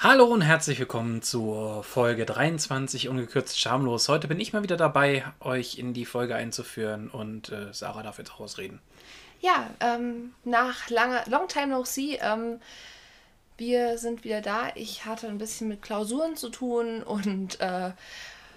Hallo 0.00 0.26
und 0.26 0.42
herzlich 0.42 0.78
willkommen 0.78 1.22
zur 1.22 1.82
Folge 1.82 2.24
23 2.24 3.08
Ungekürzt 3.08 3.58
Schamlos. 3.58 4.08
Heute 4.08 4.28
bin 4.28 4.38
ich 4.38 4.52
mal 4.52 4.62
wieder 4.62 4.76
dabei, 4.76 5.24
euch 5.40 5.76
in 5.76 5.92
die 5.92 6.04
Folge 6.04 6.36
einzuführen 6.36 7.10
und 7.10 7.48
äh, 7.48 7.74
Sarah 7.74 8.04
darf 8.04 8.18
jetzt 8.18 8.38
ausreden. 8.38 8.78
Ja, 9.40 9.68
ähm, 9.80 10.34
nach 10.44 10.88
langer, 10.88 11.24
long 11.26 11.48
time 11.48 11.66
no 11.66 11.82
see, 11.82 12.16
ähm, 12.22 12.60
wir 13.56 13.98
sind 13.98 14.22
wieder 14.22 14.40
da. 14.40 14.68
Ich 14.76 15.04
hatte 15.04 15.26
ein 15.26 15.38
bisschen 15.38 15.66
mit 15.66 15.82
Klausuren 15.82 16.36
zu 16.36 16.50
tun 16.50 17.02
und 17.02 17.58
äh, 17.58 17.90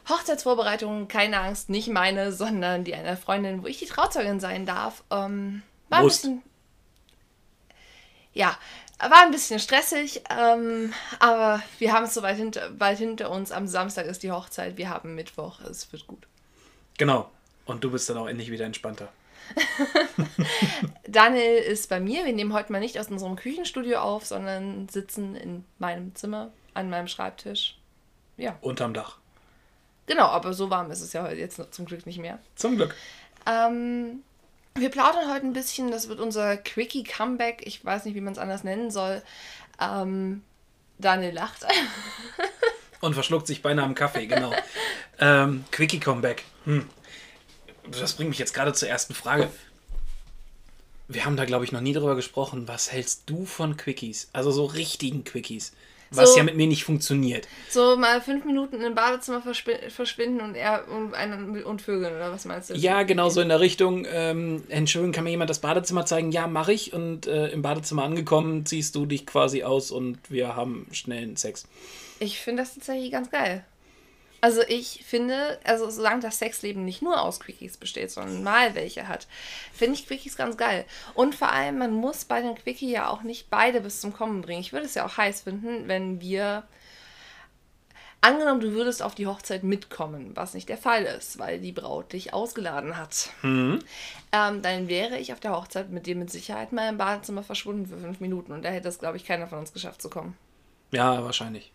Hochzeitsvorbereitungen, 0.09 1.07
keine 1.07 1.39
Angst, 1.39 1.71
nicht 1.71 1.87
meine, 1.87 2.31
sondern 2.33 2.83
die 2.83 2.93
einer 2.93 3.17
Freundin, 3.17 3.63
wo 3.63 3.67
ich 3.67 3.79
die 3.79 3.87
Trauzeugin 3.87 4.39
sein 4.39 4.67
darf. 4.67 5.03
Ähm, 5.09 5.63
war 5.89 6.01
ein 6.01 6.05
bisschen. 6.05 6.43
Ja, 8.33 8.57
war 9.09 9.23
ein 9.23 9.31
bisschen 9.31 9.59
stressig, 9.59 10.21
ähm, 10.29 10.93
aber 11.19 11.61
wir 11.79 11.93
haben 11.93 12.05
es 12.05 12.13
soweit 12.13 12.37
hinter, 12.37 12.69
bald 12.69 12.97
hinter 12.97 13.31
uns. 13.31 13.51
Am 13.51 13.67
Samstag 13.67 14.05
ist 14.05 14.23
die 14.23 14.31
Hochzeit, 14.31 14.77
wir 14.77 14.89
haben 14.89 15.15
Mittwoch, 15.15 15.59
es 15.61 15.91
wird 15.91 16.07
gut. 16.07 16.27
Genau. 16.97 17.29
Und 17.65 17.83
du 17.83 17.91
bist 17.91 18.09
dann 18.09 18.17
auch 18.17 18.27
endlich 18.27 18.51
wieder 18.51 18.65
entspannter. 18.65 19.09
Daniel 21.07 21.57
ist 21.57 21.89
bei 21.89 21.99
mir. 21.99 22.25
Wir 22.25 22.33
nehmen 22.33 22.53
heute 22.53 22.71
mal 22.71 22.79
nicht 22.79 22.99
aus 22.99 23.07
unserem 23.07 23.35
Küchenstudio 23.35 23.99
auf, 23.99 24.25
sondern 24.25 24.87
sitzen 24.89 25.35
in 25.35 25.65
meinem 25.79 26.15
Zimmer 26.15 26.51
an 26.73 26.89
meinem 26.89 27.07
Schreibtisch. 27.07 27.77
Ja, 28.37 28.57
Unterm 28.61 28.93
Dach. 28.93 29.17
genau, 30.05 30.25
aber 30.25 30.53
so 30.53 30.69
warm 30.69 30.89
ist 30.91 31.01
es 31.01 31.13
ja 31.13 31.23
heute 31.23 31.35
jetzt 31.35 31.61
zum 31.73 31.85
Glück 31.85 32.05
nicht 32.05 32.19
mehr. 32.19 32.39
Zum 32.55 32.75
Glück. 32.75 32.95
Ähm, 33.45 34.23
wir 34.75 34.89
plaudern 34.89 35.31
heute 35.31 35.45
ein 35.45 35.53
bisschen. 35.53 35.91
Das 35.91 36.07
wird 36.07 36.19
unser 36.19 36.57
Quickie 36.57 37.03
Comeback. 37.03 37.63
Ich 37.65 37.83
weiß 37.83 38.05
nicht, 38.05 38.15
wie 38.15 38.21
man 38.21 38.33
es 38.33 38.39
anders 38.39 38.63
nennen 38.63 38.91
soll. 38.91 39.21
Ähm, 39.79 40.43
Daniel 40.97 41.33
lacht. 41.33 41.65
Und 43.01 43.13
verschluckt 43.13 43.47
sich 43.47 43.61
beinahe 43.61 43.85
am 43.85 43.95
Kaffee, 43.95 44.27
genau. 44.27 44.53
ähm, 45.19 45.65
Quickie 45.71 45.99
Comeback. 45.99 46.43
Hm. 46.65 46.87
Das 47.99 48.13
bringt 48.13 48.29
mich 48.29 48.39
jetzt 48.39 48.53
gerade 48.53 48.73
zur 48.73 48.87
ersten 48.87 49.15
Frage. 49.15 49.49
Wir 51.07 51.25
haben 51.25 51.35
da, 51.35 51.45
glaube 51.45 51.65
ich, 51.65 51.71
noch 51.71 51.81
nie 51.81 51.93
drüber 51.93 52.15
gesprochen. 52.15 52.67
Was 52.67 52.91
hältst 52.91 53.23
du 53.25 53.45
von 53.45 53.75
Quickies? 53.75 54.29
Also 54.33 54.51
so 54.51 54.65
richtigen 54.65 55.23
Quickies. 55.23 55.73
Was 56.13 56.31
So- 56.33 56.37
ja 56.39 56.43
mit 56.43 56.57
mir 56.57 56.67
nicht 56.67 56.83
funktioniert. 56.83 57.47
So 57.69 57.95
mal 57.95 58.19
fünf 58.21 58.43
Minuten 58.43 58.81
im 58.81 58.95
Badezimmer 58.95 59.41
verschwi- 59.41 59.89
verschwinden 59.89 60.41
und 60.41 60.55
er 60.55 60.87
und, 60.89 61.13
einen, 61.13 61.63
und 61.63 61.81
Vögeln, 61.81 62.13
oder 62.13 62.31
was 62.31 62.43
meinst 62.45 62.69
du? 62.69 62.73
Ja, 62.75 63.03
genau 63.03 63.29
so 63.29 63.39
in 63.39 63.47
der 63.47 63.61
Richtung. 63.61 64.05
Ähm, 64.11 64.63
Entschuldigung, 64.67 65.13
kann 65.13 65.23
mir 65.23 65.29
jemand 65.29 65.49
das 65.49 65.59
Badezimmer 65.59 66.05
zeigen? 66.05 66.31
Ja, 66.33 66.47
mache 66.47 66.73
ich. 66.73 66.91
Und 66.93 67.27
äh, 67.27 67.47
im 67.47 67.61
Badezimmer 67.61 68.03
angekommen, 68.03 68.65
ziehst 68.65 68.95
du 68.95 69.05
dich 69.05 69.25
quasi 69.25 69.63
aus 69.63 69.89
und 69.91 70.17
wir 70.29 70.55
haben 70.55 70.85
schnellen 70.91 71.37
Sex. 71.37 71.65
Ich 72.19 72.39
finde 72.39 72.63
das 72.63 72.73
tatsächlich 72.75 73.11
ganz 73.11 73.31
geil. 73.31 73.63
Also 74.41 74.61
ich 74.67 75.03
finde, 75.05 75.59
also 75.63 75.87
solange 75.91 76.21
das 76.21 76.39
Sexleben 76.39 76.83
nicht 76.83 77.03
nur 77.03 77.21
aus 77.21 77.39
Quickies 77.39 77.77
besteht, 77.77 78.09
sondern 78.09 78.41
mal 78.41 78.73
welche 78.73 79.07
hat, 79.07 79.27
finde 79.71 79.93
ich 79.93 80.07
Quickies 80.07 80.35
ganz 80.35 80.57
geil. 80.57 80.85
Und 81.13 81.35
vor 81.35 81.51
allem, 81.51 81.77
man 81.77 81.93
muss 81.93 82.25
bei 82.25 82.41
den 82.41 82.55
Quickie 82.55 82.91
ja 82.91 83.07
auch 83.07 83.21
nicht 83.21 83.51
beide 83.51 83.81
bis 83.81 84.01
zum 84.01 84.13
Kommen 84.13 84.41
bringen. 84.41 84.61
Ich 84.61 84.73
würde 84.73 84.87
es 84.87 84.95
ja 84.95 85.05
auch 85.05 85.17
heiß 85.17 85.41
finden, 85.41 85.87
wenn 85.87 86.21
wir, 86.21 86.63
angenommen, 88.21 88.61
du 88.61 88.71
würdest 88.71 89.03
auf 89.03 89.13
die 89.13 89.27
Hochzeit 89.27 89.63
mitkommen, 89.63 90.31
was 90.35 90.55
nicht 90.55 90.69
der 90.69 90.77
Fall 90.77 91.03
ist, 91.03 91.37
weil 91.37 91.59
die 91.59 91.71
Braut 91.71 92.13
dich 92.13 92.33
ausgeladen 92.33 92.97
hat, 92.97 93.29
ähm, 94.31 94.61
dann 94.61 94.87
wäre 94.87 95.17
ich 95.17 95.33
auf 95.33 95.39
der 95.39 95.55
Hochzeit 95.55 95.89
mit 95.91 96.05
dir 96.05 96.15
mit 96.15 96.31
Sicherheit 96.31 96.71
mal 96.71 96.89
im 96.89 96.97
Badezimmer 96.97 97.43
verschwunden 97.43 97.87
für 97.87 97.97
fünf 97.97 98.19
Minuten 98.19 98.51
und 98.53 98.63
da 98.63 98.69
hätte 98.69 98.87
es, 98.87 98.99
glaube 98.99 99.17
ich, 99.17 99.25
keiner 99.25 99.47
von 99.47 99.59
uns 99.59 99.73
geschafft 99.73 100.01
zu 100.01 100.09
kommen. 100.09 100.37
Ja, 100.91 101.23
wahrscheinlich. 101.23 101.71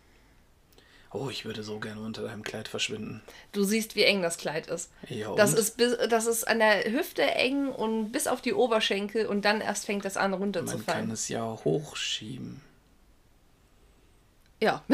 Oh, 1.13 1.29
ich 1.29 1.45
würde 1.45 1.63
so 1.63 1.79
gerne 1.79 2.01
unter 2.01 2.23
deinem 2.23 2.43
Kleid 2.43 2.67
verschwinden. 2.67 3.21
Du 3.53 3.63
siehst, 3.63 3.95
wie 3.95 4.03
eng 4.03 4.21
das 4.21 4.37
Kleid 4.37 4.67
ist. 4.67 4.91
Ja, 5.07 5.33
Das 5.35 5.51
und? 5.53 5.59
ist, 5.59 5.77
bis, 5.77 5.97
das 6.09 6.25
ist 6.25 6.45
an 6.47 6.59
der 6.59 6.83
Hüfte 6.91 7.21
eng 7.23 7.69
und 7.69 8.11
bis 8.11 8.27
auf 8.27 8.41
die 8.41 8.53
Oberschenkel 8.53 9.25
und 9.25 9.45
dann 9.45 9.61
erst 9.61 9.85
fängt 9.85 10.03
das 10.05 10.17
an 10.17 10.31
Man 10.31 10.39
kann 10.39 10.43
runterzufallen. 10.43 11.11
es 11.11 11.29
ja 11.29 11.43
hochschieben. 11.63 12.61
Ja. 14.59 14.83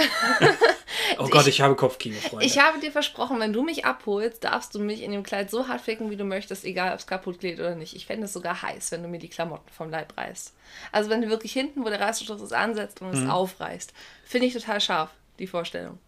Oh 1.20 1.28
Gott, 1.28 1.46
ich 1.48 1.62
habe 1.62 1.76
Kopfkino, 1.76 2.18
Freunde. 2.20 2.46
Ich 2.46 2.58
habe 2.60 2.80
dir 2.80 2.92
versprochen, 2.92 3.40
wenn 3.40 3.54
du 3.54 3.62
mich 3.62 3.86
abholst, 3.86 4.44
darfst 4.44 4.74
du 4.74 4.80
mich 4.80 5.02
in 5.04 5.12
dem 5.12 5.22
Kleid 5.22 5.52
so 5.52 5.68
hart 5.68 5.82
ficken, 5.82 6.10
wie 6.10 6.16
du 6.16 6.24
möchtest, 6.24 6.66
egal 6.66 6.92
ob 6.94 7.00
es 7.00 7.08
kaputt 7.08 7.40
geht 7.40 7.60
oder 7.60 7.76
nicht. 7.76 7.96
Ich 7.96 8.06
fände 8.08 8.26
es 8.26 8.34
sogar 8.34 8.62
heiß, 8.62 8.92
wenn 8.92 9.04
du 9.04 9.10
mir 9.10 9.20
die 9.20 9.28
Klamotten 9.30 9.70
vom 9.72 9.90
Leib 9.92 10.18
reißt. 10.18 10.54
Also 10.92 11.10
wenn 11.10 11.22
du 11.22 11.30
wirklich 11.30 11.54
hinten, 11.54 11.84
wo 11.86 11.90
der 11.90 12.00
Reißverschluss 12.00 12.42
ist, 12.42 12.54
ansetzt 12.54 13.02
und 13.02 13.12
Mhm. 13.12 13.24
es 13.26 13.30
aufreißt. 13.30 13.94
Finde 14.26 14.48
ich 14.48 14.54
total 14.54 14.82
scharf, 14.82 15.12
die 15.40 15.48
Vorstellung. 15.48 16.00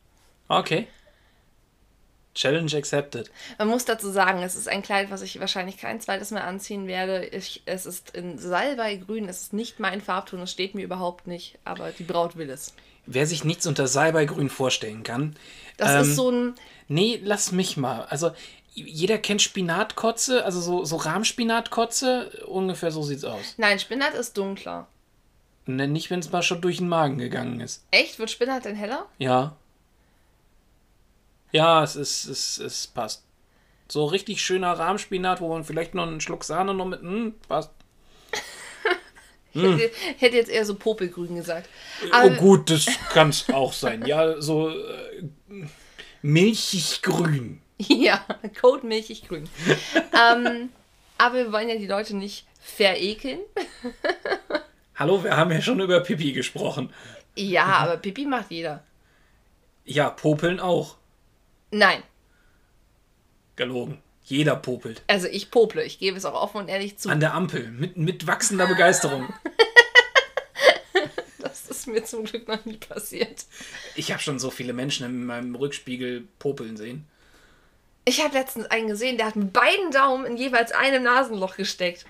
okay. 0.47 0.87
Challenge 2.35 2.75
accepted. 2.75 3.31
Man 3.57 3.69
muss 3.69 3.85
dazu 3.85 4.11
sagen, 4.11 4.43
es 4.43 4.55
ist 4.55 4.67
ein 4.67 4.81
Kleid, 4.81 5.09
was 5.09 5.21
ich 5.21 5.39
wahrscheinlich 5.39 5.77
kein 5.77 6.01
zweites 6.01 6.31
Mal 6.31 6.41
anziehen 6.41 6.85
werde. 6.85 7.25
Ich, 7.27 7.63
es 7.65 7.85
ist 7.85 8.11
in 8.11 8.37
Salbeigrün, 8.37 9.29
es 9.29 9.41
ist 9.41 9.53
nicht 9.53 9.79
mein 9.79 10.01
Farbton, 10.01 10.41
es 10.41 10.51
steht 10.51 10.75
mir 10.75 10.83
überhaupt 10.83 11.27
nicht, 11.27 11.57
aber 11.63 11.91
die 11.91 12.03
Braut 12.03 12.35
will 12.35 12.49
es. 12.49 12.73
Wer 13.05 13.25
sich 13.25 13.45
nichts 13.45 13.65
unter 13.67 13.87
Salbeigrün 13.87 14.49
vorstellen 14.49 15.03
kann. 15.03 15.37
Das 15.77 15.91
ähm, 15.91 16.01
ist 16.01 16.15
so 16.15 16.29
ein. 16.29 16.55
Nee, 16.89 17.21
lass 17.23 17.53
mich 17.53 17.77
mal. 17.77 18.01
Also, 18.09 18.31
jeder 18.73 19.17
kennt 19.17 19.41
Spinatkotze, 19.41 20.43
also 20.43 20.59
so, 20.59 20.83
so 20.83 20.97
Rahmspinatkotze. 20.97 22.43
Ungefähr 22.47 22.91
so 22.91 23.01
sieht's 23.01 23.23
aus. 23.23 23.53
Nein, 23.57 23.79
Spinat 23.79 24.13
ist 24.13 24.37
dunkler. 24.37 24.87
Ne, 25.65 25.87
Nicht, 25.87 26.09
wenn 26.11 26.19
es 26.19 26.31
mal 26.31 26.43
schon 26.43 26.61
durch 26.61 26.77
den 26.77 26.87
Magen 26.87 27.17
gegangen 27.17 27.59
ist. 27.59 27.85
Echt? 27.91 28.19
Wird 28.19 28.29
Spinat 28.29 28.65
denn 28.65 28.75
heller? 28.75 29.07
Ja. 29.17 29.55
Ja, 31.51 31.83
es 31.83 31.95
ist, 31.95 32.25
es, 32.25 32.57
es 32.59 32.87
passt. 32.87 33.23
So 33.87 34.05
richtig 34.05 34.41
schöner 34.41 34.73
Rahmspinat, 34.73 35.41
wo 35.41 35.49
man 35.49 35.63
vielleicht 35.63 35.93
noch 35.95 36.07
einen 36.07 36.21
Schluck 36.21 36.43
Sahne 36.43 36.73
noch 36.73 36.85
mit. 36.85 37.01
Hm, 37.01 37.35
passt. 37.47 37.71
Ich 39.57 39.63
hätte, 39.63 39.91
hätte 40.17 40.35
jetzt 40.35 40.49
eher 40.49 40.65
so 40.65 40.75
Popelgrün 40.75 41.33
gesagt. 41.35 41.69
oh 42.03 42.09
Aber, 42.11 42.29
gut, 42.31 42.69
das 42.69 42.87
kann 43.13 43.29
es 43.29 43.47
auch 43.53 43.71
sein. 43.71 44.05
Ja, 44.05 44.41
so 44.41 44.67
äh, 44.67 45.29
milchig 46.21 47.01
grün. 47.01 47.61
ja, 47.77 48.25
Code 48.59 48.85
milchig 48.85 49.29
grün. 49.29 49.49
ähm, 49.95 50.71
aber 51.17 51.35
wir 51.35 51.51
wollen 51.53 51.69
ja 51.69 51.75
die 51.77 51.87
Leute 51.87 52.17
nicht 52.17 52.45
verekeln. 52.59 53.39
Hallo, 54.95 55.23
wir 55.23 55.35
haben 55.35 55.51
ja 55.51 55.61
schon 55.61 55.79
über 55.79 56.00
Pipi 56.00 56.31
gesprochen. 56.31 56.91
Ja, 57.35 57.66
aber 57.66 57.97
Pipi 57.97 58.25
macht 58.25 58.51
jeder. 58.51 58.83
Ja, 59.83 60.09
Popeln 60.09 60.59
auch. 60.59 60.95
Nein, 61.72 62.01
Gelogen. 63.55 64.01
Jeder 64.23 64.55
popelt. 64.55 65.03
also 65.07 65.28
ich 65.28 65.51
pople. 65.51 65.84
Ich 65.84 66.00
gebe 66.00 66.17
es 66.17 66.25
auch 66.25 66.34
offen 66.34 66.57
und 66.57 66.67
ehrlich 66.67 66.97
zu. 66.97 67.09
An 67.09 67.19
der 67.19 67.35
Ampel. 67.35 67.67
Mit, 67.69 67.95
mit 67.95 68.28
wachsender 68.28 68.67
Begeisterung. 68.67 69.34
Das 71.39 71.69
ist 71.69 71.88
mir 71.88 72.03
zum 72.03 72.25
Glück 72.25 72.47
noch 72.47 72.66
nie 72.66 72.78
passiert. 72.78 73.45
Ich 73.95 74.11
habe 74.11 74.22
schon 74.22 74.39
so 74.39 74.50
viele 74.50 74.73
Menschen 74.73 75.05
in 75.05 75.25
meinem 75.25 75.55
Rückspiegel 75.55 76.28
popeln 76.38 76.75
sehen. 76.75 77.05
Ich 78.03 78.22
habe 78.23 78.38
letztens 78.38 78.66
einen 78.66 78.88
gesehen, 78.88 79.17
der 79.17 79.28
hat 79.28 79.35
mit 79.35 79.53
beiden 79.53 79.91
Daumen 79.91 80.25
in 80.25 80.38
jeweils 80.38 80.73
einem 80.73 81.03
Nasenloch 81.03 81.55
gesteckt. 81.55 82.05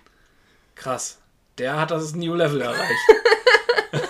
Krass. 0.75 1.19
Der 1.57 1.79
hat 1.79 1.91
das 1.91 2.13
New 2.15 2.35
Level 2.35 2.61
erreicht. 2.61 2.99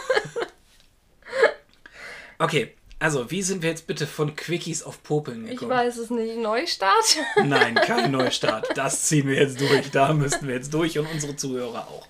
okay, 2.40 2.74
also 3.00 3.30
wie 3.32 3.42
sind 3.42 3.62
wir 3.62 3.70
jetzt 3.70 3.88
bitte 3.88 4.08
von 4.08 4.36
Quickies 4.36 4.84
auf 4.84 5.04
Popeln 5.04 5.46
Ich 5.46 5.52
gekommen? 5.52 5.72
weiß 5.72 5.98
es 5.98 6.10
nicht. 6.10 6.38
Neustart? 6.38 7.18
Nein, 7.44 7.76
kein 7.76 8.12
Neustart. 8.12 8.68
Das 8.76 9.04
ziehen 9.04 9.28
wir 9.28 9.36
jetzt 9.36 9.60
durch. 9.62 9.92
Da 9.92 10.14
müssten 10.14 10.48
wir 10.48 10.56
jetzt 10.56 10.74
durch 10.74 10.98
und 10.98 11.08
unsere 11.12 11.36
Zuhörer 11.36 11.88
auch. 11.88 12.08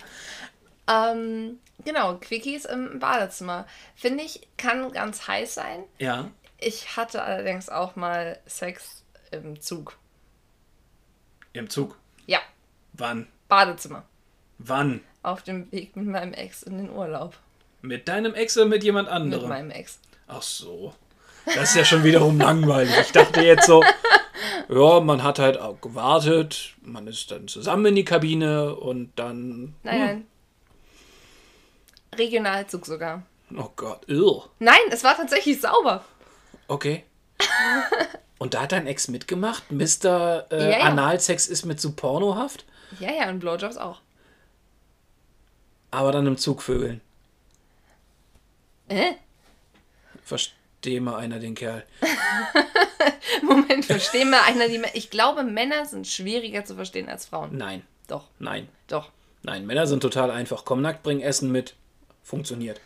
ähm, 0.87 1.59
genau, 1.83 2.15
Quickies 2.17 2.65
im 2.65 2.99
Badezimmer. 2.99 3.65
Finde 3.95 4.23
ich, 4.23 4.47
kann 4.57 4.91
ganz 4.91 5.27
heiß 5.27 5.55
sein. 5.55 5.83
Ja. 5.97 6.29
Ich 6.59 6.95
hatte 6.95 7.23
allerdings 7.23 7.69
auch 7.69 7.95
mal 7.95 8.39
Sex 8.45 9.03
im 9.31 9.59
Zug. 9.59 9.97
Im 11.53 11.69
Zug. 11.69 11.97
Ja, 12.27 12.39
Wann? 12.93 13.27
Badezimmer. 13.49 14.05
Wann? 14.57 15.01
Auf 15.25 15.41
dem 15.41 15.71
Weg 15.71 15.95
mit 15.95 16.05
meinem 16.07 16.33
Ex 16.33 16.63
in 16.63 16.77
den 16.77 16.89
Urlaub. 16.91 17.35
Mit 17.81 18.07
deinem 18.07 18.33
Ex 18.35 18.55
oder 18.57 18.67
mit 18.67 18.83
jemand 18.83 19.07
Mit 19.07 19.15
anderem? 19.15 19.49
meinem 19.49 19.71
Ex. 19.71 19.99
Ach 20.27 20.41
so. 20.41 20.93
Das 21.45 21.69
ist 21.69 21.75
ja 21.75 21.85
schon 21.85 22.03
wiederum 22.03 22.39
langweilig. 22.39 22.93
Ich 23.01 23.11
dachte 23.11 23.41
jetzt 23.41 23.67
so, 23.67 23.83
ja, 24.69 24.99
man 24.99 25.23
hat 25.23 25.39
halt 25.39 25.59
auch 25.59 25.79
gewartet, 25.81 26.73
man 26.81 27.05
ist 27.07 27.29
dann 27.31 27.47
zusammen 27.47 27.85
in 27.87 27.95
die 27.95 28.05
Kabine 28.05 28.75
und 28.75 29.11
dann. 29.15 29.75
Nein, 29.83 29.99
nein. 29.99 30.27
Regionalzug 32.17 32.85
sogar. 32.85 33.23
Oh 33.55 33.69
Gott, 33.75 34.07
irr. 34.07 34.49
Nein, 34.59 34.77
es 34.91 35.03
war 35.03 35.15
tatsächlich 35.15 35.59
sauber. 35.61 36.03
Okay. 36.67 37.03
Und 38.37 38.53
da 38.53 38.61
hat 38.63 38.71
dein 38.73 38.87
Ex 38.87 39.07
mitgemacht? 39.07 39.71
Mr. 39.71 40.45
Äh, 40.51 40.71
Ja, 40.71 40.77
ja. 40.79 40.79
Analsex 40.85 41.47
ist 41.47 41.65
mit 41.65 41.79
zu 41.79 41.91
pornohaft? 41.93 42.65
Ja, 42.99 43.11
ja, 43.11 43.29
und 43.29 43.39
Blowjobs 43.39 43.77
auch. 43.77 44.01
Aber 45.91 46.11
dann 46.11 46.27
im 46.27 46.37
Zugvögeln. 46.37 47.01
Äh? 48.87 49.13
Versteh 50.23 50.99
mal 50.99 51.17
einer 51.17 51.39
den 51.39 51.55
Kerl. 51.55 51.85
Moment, 53.41 53.85
verstehen 53.85 54.29
wir 54.29 54.43
einer 54.43 54.67
die. 54.67 54.81
Ich 54.93 55.09
glaube, 55.09 55.43
Männer 55.43 55.85
sind 55.85 56.07
schwieriger 56.07 56.65
zu 56.65 56.75
verstehen 56.75 57.09
als 57.09 57.25
Frauen. 57.25 57.57
Nein, 57.57 57.83
Doch, 58.07 58.27
nein, 58.39 58.67
doch. 58.87 59.11
nein. 59.43 59.65
Männer 59.65 59.87
sind 59.87 60.01
total 60.01 60.31
einfach. 60.31 60.65
Komm 60.65 60.81
nackt, 60.81 61.03
bring 61.03 61.21
Essen 61.21 61.51
mit. 61.51 61.75
Funktioniert. 62.23 62.79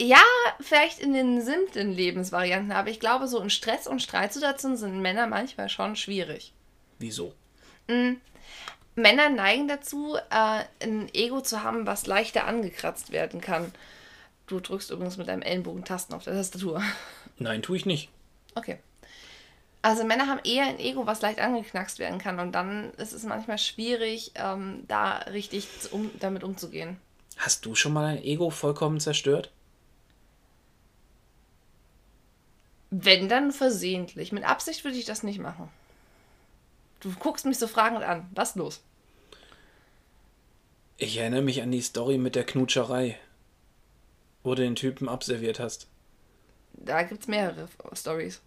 Ja, 0.00 0.22
vielleicht 0.60 0.98
in 0.98 1.14
den 1.14 1.40
simplen 1.40 1.90
Lebensvarianten, 1.92 2.72
aber 2.72 2.90
ich 2.90 3.00
glaube, 3.00 3.28
so 3.28 3.40
in 3.40 3.48
Stress- 3.48 3.86
und 3.86 4.02
Streitsituationen 4.02 4.76
sind 4.76 5.00
Männer 5.00 5.26
manchmal 5.26 5.70
schon 5.70 5.96
schwierig. 5.96 6.52
Wieso? 6.98 7.32
Männer 8.96 9.28
neigen 9.28 9.68
dazu, 9.68 10.16
äh, 10.16 10.64
ein 10.82 11.08
Ego 11.14 11.42
zu 11.42 11.62
haben, 11.62 11.86
was 11.86 12.06
leichter 12.06 12.46
angekratzt 12.46 13.12
werden 13.12 13.40
kann. 13.40 13.72
Du 14.46 14.58
drückst 14.58 14.90
übrigens 14.90 15.18
mit 15.18 15.28
deinem 15.28 15.42
Ellenbogen 15.42 15.84
Tasten 15.84 16.14
auf 16.14 16.24
der 16.24 16.32
Tastatur. 16.34 16.82
Nein, 17.38 17.62
tue 17.62 17.76
ich 17.76 17.86
nicht. 17.86 18.08
Okay. 18.54 18.78
Also 19.82 20.02
Männer 20.02 20.26
haben 20.26 20.40
eher 20.42 20.64
ein 20.64 20.80
Ego, 20.80 21.06
was 21.06 21.20
leicht 21.20 21.38
angeknackst 21.40 21.98
werden 21.98 22.18
kann 22.18 22.40
und 22.40 22.52
dann 22.52 22.92
ist 22.94 23.12
es 23.12 23.22
manchmal 23.22 23.58
schwierig, 23.58 24.32
ähm, 24.34 24.84
da 24.88 25.18
richtig 25.18 25.68
um, 25.92 26.10
damit 26.18 26.42
umzugehen. 26.42 26.96
Hast 27.36 27.66
du 27.66 27.74
schon 27.74 27.92
mal 27.92 28.06
ein 28.06 28.22
Ego 28.22 28.50
vollkommen 28.50 28.98
zerstört? 28.98 29.52
Wenn 32.90 33.28
dann 33.28 33.52
versehentlich. 33.52 34.32
Mit 34.32 34.48
Absicht 34.48 34.84
würde 34.84 34.96
ich 34.96 35.04
das 35.04 35.22
nicht 35.22 35.38
machen. 35.38 35.68
Du 37.00 37.12
guckst 37.18 37.46
mich 37.46 37.58
so 37.58 37.66
fragend 37.66 38.02
an. 38.02 38.28
Was 38.34 38.54
los? 38.54 38.82
Ich 40.96 41.18
erinnere 41.18 41.42
mich 41.42 41.62
an 41.62 41.70
die 41.70 41.82
Story 41.82 42.16
mit 42.16 42.34
der 42.34 42.44
Knutscherei, 42.44 43.18
wo 44.42 44.54
du 44.54 44.62
den 44.62 44.76
Typen 44.76 45.08
abserviert 45.08 45.60
hast. 45.60 45.88
Da 46.72 47.02
gibt 47.02 47.22
es 47.22 47.28
mehrere 47.28 47.68
Stories. 47.94 48.40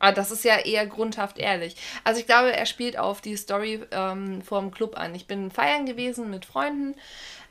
Aber 0.00 0.12
das 0.12 0.30
ist 0.30 0.44
ja 0.44 0.58
eher 0.58 0.86
grundhaft 0.86 1.38
ehrlich. 1.38 1.76
Also 2.04 2.20
ich 2.20 2.26
glaube, 2.26 2.54
er 2.54 2.66
spielt 2.66 2.98
auf 2.98 3.20
die 3.20 3.36
Story 3.36 3.80
ähm, 3.90 4.42
vorm 4.42 4.70
Club 4.70 4.96
an. 4.96 5.14
Ich 5.14 5.26
bin 5.26 5.50
feiern 5.50 5.86
gewesen 5.86 6.30
mit 6.30 6.44
Freunden, 6.44 6.94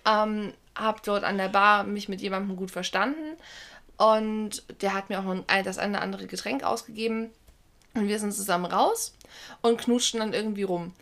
ähm, 0.05 0.53
habe 0.75 1.01
dort 1.03 1.23
an 1.23 1.37
der 1.37 1.49
Bar 1.49 1.83
mich 1.83 2.07
mit 2.09 2.21
jemandem 2.21 2.55
gut 2.55 2.71
verstanden 2.71 3.37
und 3.97 4.63
der 4.81 4.93
hat 4.93 5.09
mir 5.09 5.19
auch 5.19 5.23
noch 5.23 5.43
ein, 5.47 5.63
das 5.63 5.77
eine 5.77 5.93
oder 5.93 6.01
andere 6.01 6.27
Getränk 6.27 6.63
ausgegeben 6.63 7.31
und 7.97 8.07
wir 8.07 8.19
sind 8.19 8.33
zusammen 8.33 8.65
raus 8.65 9.13
und 9.61 9.77
knutschten 9.77 10.19
dann 10.19 10.33
irgendwie 10.33 10.63
rum. 10.63 10.93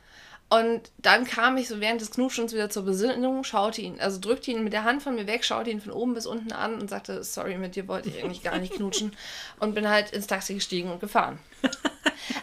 Und 0.47 0.92
dann 1.00 1.25
kam 1.25 1.57
ich 1.57 1.68
so 1.68 1.80
während 1.80 2.01
des 2.01 2.12
Knutschens 2.12 2.53
wieder 2.53 2.69
zur 2.69 2.83
Besinnung, 2.83 3.44
schaute 3.44 3.81
ihn, 3.81 4.00
also 4.00 4.19
drückte 4.19 4.51
ihn 4.51 4.63
mit 4.63 4.74
der 4.74 4.83
Hand 4.83 5.01
von 5.01 5.15
mir 5.15 5.25
weg, 5.25 5.44
schaute 5.44 5.71
ihn 5.71 5.81
von 5.81 5.92
oben 5.92 6.13
bis 6.13 6.27
unten 6.27 6.51
an 6.51 6.80
und 6.80 6.89
sagte, 6.89 7.24
sorry, 7.24 7.57
mit 7.57 7.75
dir 7.75 7.88
wollte 7.88 8.09
ich 8.09 8.24
eigentlich 8.24 8.44
gar 8.44 8.59
nicht 8.59 8.74
knutschen 8.74 9.15
und 9.59 9.74
bin 9.74 9.89
halt 9.89 10.12
ins 10.12 10.27
Taxi 10.27 10.53
gestiegen 10.53 10.92
und 10.92 11.00
gefahren. 11.00 11.39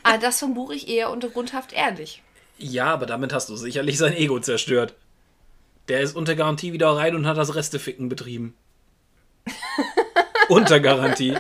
Aber 0.03 0.19
das 0.19 0.41
verbuche 0.41 0.75
ich 0.75 0.89
eher 0.89 1.11
unter 1.11 1.29
grundhaft 1.29 1.73
ehrlich. 1.73 2.23
Ja, 2.59 2.87
aber 2.87 3.07
damit 3.07 3.33
hast 3.33 3.49
du 3.49 3.57
sicherlich 3.57 3.99
sein 3.99 4.15
Ego 4.15 4.41
zerstört. 4.41 4.95
Der 5.89 6.01
ist 6.01 6.17
unter 6.17 6.35
Garantie 6.35 6.73
wieder 6.73 6.89
rein 6.89 7.15
und 7.15 7.27
hat 7.27 7.37
das 7.37 7.55
Resteficken 7.55 8.09
betrieben. 8.09 8.55
unter 10.49 10.81
Garantie. 10.81 11.37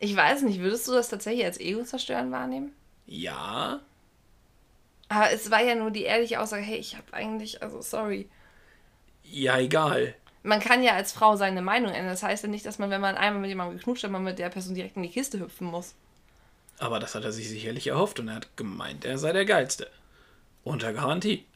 Ich 0.00 0.16
weiß 0.16 0.42
nicht, 0.42 0.58
würdest 0.58 0.88
du 0.88 0.92
das 0.92 1.08
tatsächlich 1.10 1.44
als 1.44 1.60
Ego 1.60 1.84
zerstören 1.84 2.32
wahrnehmen? 2.32 2.72
Ja, 3.06 3.82
Aber 5.08 5.30
es 5.30 5.50
war 5.50 5.62
ja 5.62 5.74
nur 5.74 5.90
die 5.90 6.04
ehrliche 6.04 6.40
Aussage, 6.40 6.62
hey, 6.62 6.78
ich 6.78 6.96
habe 6.96 7.12
eigentlich, 7.12 7.62
also 7.62 7.82
sorry. 7.82 8.30
ja, 9.22 9.58
egal. 9.58 10.14
Man 10.42 10.60
kann 10.60 10.82
ja 10.82 10.92
als 10.94 11.12
Frau 11.12 11.36
seine 11.36 11.62
Meinung 11.62 11.92
ändern. 11.92 12.12
Das 12.12 12.22
heißt 12.22 12.42
ja 12.44 12.48
nicht, 12.50 12.66
dass 12.66 12.78
man, 12.78 12.90
wenn 12.90 13.00
man 13.00 13.16
einmal 13.16 13.40
mit 13.40 13.48
jemandem 13.48 13.78
geknutscht 13.78 14.04
hat, 14.04 14.10
man 14.10 14.22
mit 14.24 14.38
der 14.38 14.50
Person 14.50 14.74
direkt 14.74 14.96
in 14.96 15.02
die 15.02 15.08
Kiste 15.10 15.38
hüpfen 15.40 15.66
muss. 15.66 15.94
Aber 16.78 16.98
das 16.98 17.14
hat 17.14 17.22
er 17.24 17.30
sich 17.30 17.48
sicherlich 17.48 17.86
erhofft 17.86 18.18
und 18.18 18.26
er 18.28 18.34
hat 18.34 18.56
gemeint, 18.56 19.04
er 19.04 19.18
sei 19.18 19.32
der 19.32 19.44
Geilste. 19.44 19.88
Unter 20.64 20.92
Garantie. 20.94 21.46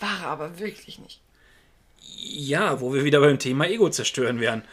War 0.00 0.22
er 0.22 0.26
aber 0.26 0.58
wirklich 0.58 0.98
nicht. 0.98 1.22
Ja, 2.16 2.80
wo 2.80 2.92
wir 2.94 3.04
wieder 3.04 3.20
beim 3.20 3.38
Thema 3.38 3.66
Ego 3.66 3.88
zerstören 3.90 4.40
wären. 4.40 4.64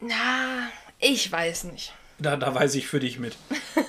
Na, 0.00 0.70
ich 0.98 1.30
weiß 1.30 1.64
nicht. 1.64 1.92
Da, 2.18 2.36
da 2.36 2.54
weiß 2.54 2.74
ich 2.74 2.86
für 2.86 3.00
dich 3.00 3.18
mit. 3.18 3.36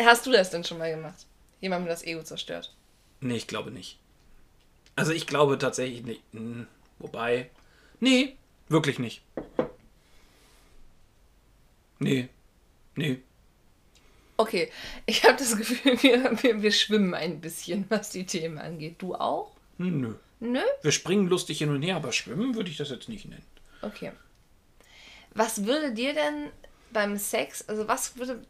Hast 0.00 0.26
du 0.26 0.32
das 0.32 0.50
denn 0.50 0.64
schon 0.64 0.78
mal 0.78 0.90
gemacht? 0.90 1.26
Jemandem 1.60 1.88
das 1.88 2.04
Ego 2.04 2.22
zerstört? 2.22 2.72
Nee, 3.20 3.36
ich 3.36 3.46
glaube 3.46 3.70
nicht. 3.70 3.98
Also 4.96 5.12
ich 5.12 5.26
glaube 5.26 5.58
tatsächlich 5.58 6.02
nicht. 6.02 6.22
Hm, 6.32 6.66
Wobei. 6.98 7.50
Nee, 8.00 8.36
wirklich 8.68 8.98
nicht. 8.98 9.22
Nee. 11.98 12.28
Nee. 12.94 13.20
Okay, 14.36 14.70
ich 15.06 15.24
habe 15.24 15.36
das 15.36 15.56
Gefühl, 15.56 16.00
wir, 16.02 16.42
wir, 16.42 16.62
wir 16.62 16.72
schwimmen 16.72 17.14
ein 17.14 17.40
bisschen, 17.40 17.86
was 17.88 18.10
die 18.10 18.26
Themen 18.26 18.58
angeht. 18.58 18.96
Du 18.98 19.14
auch? 19.14 19.52
Hm, 19.78 20.00
Nö. 20.00 20.14
Nö? 20.40 20.60
Wir 20.82 20.92
springen 20.92 21.26
lustig 21.28 21.58
hin 21.58 21.70
und 21.70 21.82
her, 21.82 21.96
aber 21.96 22.12
schwimmen 22.12 22.54
würde 22.54 22.70
ich 22.70 22.76
das 22.76 22.90
jetzt 22.90 23.08
nicht 23.08 23.24
nennen. 23.26 23.44
Okay. 23.82 24.12
Was 25.34 25.64
würde 25.66 25.92
dir 25.92 26.14
denn 26.14 26.50
beim 26.92 27.16
Sex, 27.16 27.68
also 27.68 27.86
was 27.88 28.16
würde, 28.16 28.42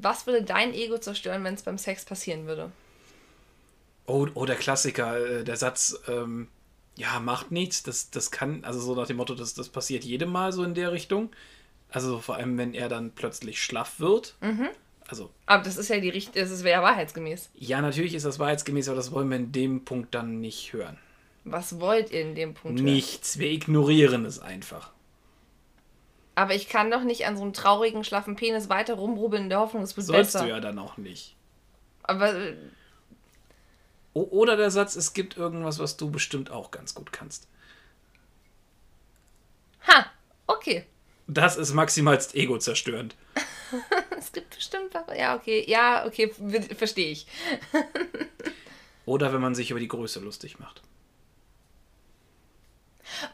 was 0.00 0.26
würde 0.26 0.42
dein 0.42 0.74
Ego 0.74 0.98
zerstören, 0.98 1.44
wenn 1.44 1.54
es 1.54 1.62
beim 1.62 1.78
Sex 1.78 2.04
passieren 2.04 2.46
würde? 2.46 2.70
Oh, 4.06 4.26
oh 4.34 4.44
der 4.44 4.56
Klassiker, 4.56 5.18
äh, 5.18 5.44
der 5.44 5.56
Satz, 5.56 5.98
ähm, 6.08 6.48
ja, 6.96 7.20
macht 7.20 7.50
nichts, 7.50 7.82
das, 7.82 8.10
das 8.10 8.30
kann, 8.30 8.64
also 8.64 8.80
so 8.80 8.94
nach 8.94 9.06
dem 9.06 9.16
Motto, 9.16 9.34
das, 9.34 9.54
das 9.54 9.68
passiert 9.68 10.04
jedem 10.04 10.30
Mal 10.30 10.52
so 10.52 10.64
in 10.64 10.74
der 10.74 10.92
Richtung. 10.92 11.30
Also 11.90 12.18
vor 12.18 12.36
allem, 12.36 12.58
wenn 12.58 12.74
er 12.74 12.88
dann 12.88 13.12
plötzlich 13.12 13.62
schlaff 13.62 14.00
wird. 14.00 14.36
Also, 15.08 15.30
Aber 15.46 15.62
das 15.62 15.76
ist 15.76 15.88
ja 15.88 16.00
die 16.00 16.08
richtige, 16.08 16.40
das 16.40 16.64
wäre 16.64 16.80
ja 16.80 16.82
wahrheitsgemäß. 16.82 17.50
ja, 17.54 17.80
natürlich 17.80 18.14
ist 18.14 18.26
das 18.26 18.38
wahrheitsgemäß, 18.38 18.88
aber 18.88 18.96
das 18.96 19.12
wollen 19.12 19.30
wir 19.30 19.36
in 19.36 19.52
dem 19.52 19.84
Punkt 19.84 20.14
dann 20.14 20.40
nicht 20.40 20.72
hören. 20.72 20.98
Was 21.44 21.78
wollt 21.78 22.10
ihr 22.10 22.22
in 22.22 22.34
dem 22.34 22.54
Punkt? 22.54 22.80
hören? 22.80 22.92
Nichts, 22.92 23.38
wir 23.38 23.50
ignorieren 23.50 24.24
es 24.24 24.40
einfach. 24.40 24.90
Aber 26.36 26.54
ich 26.54 26.68
kann 26.68 26.90
doch 26.90 27.02
nicht 27.02 27.26
an 27.26 27.36
so 27.36 27.42
einem 27.42 27.54
traurigen, 27.54 28.04
schlaffen 28.04 28.36
Penis 28.36 28.68
weiter 28.68 28.94
rumrubbeln 28.94 29.44
in 29.44 29.48
der 29.48 29.58
Hoffnung, 29.58 29.82
es 29.82 29.96
wird 29.96 30.06
Sollst 30.06 30.34
besser. 30.34 30.44
du 30.44 30.50
ja 30.50 30.60
dann 30.60 30.78
auch 30.78 30.98
nicht. 30.98 31.34
Aber 32.02 32.34
äh, 32.34 32.54
O 34.12 34.20
oder 34.30 34.56
der 34.56 34.70
Satz, 34.70 34.96
es 34.96 35.14
gibt 35.14 35.36
irgendwas, 35.38 35.78
was 35.78 35.96
du 35.96 36.10
bestimmt 36.10 36.50
auch 36.50 36.70
ganz 36.70 36.94
gut 36.94 37.10
kannst. 37.10 37.48
ha, 39.88 40.06
okay. 40.46 40.84
Das 41.26 41.56
ist 41.56 41.72
maximalst 41.74 42.34
ego-zerstörend. 42.36 43.16
Es 44.16 44.30
gibt 44.30 44.54
bestimmt 44.54 44.94
was. 44.94 45.16
Ja, 45.16 45.34
okay. 45.34 45.64
Ja, 45.68 46.06
okay, 46.06 46.32
verstehe 46.76 47.10
ich. 47.10 47.26
Oder 49.06 49.32
wenn 49.32 49.40
man 49.40 49.56
sich 49.56 49.72
über 49.72 49.80
die 49.80 49.88
Größe 49.88 50.20
lustig 50.20 50.60
macht. 50.60 50.82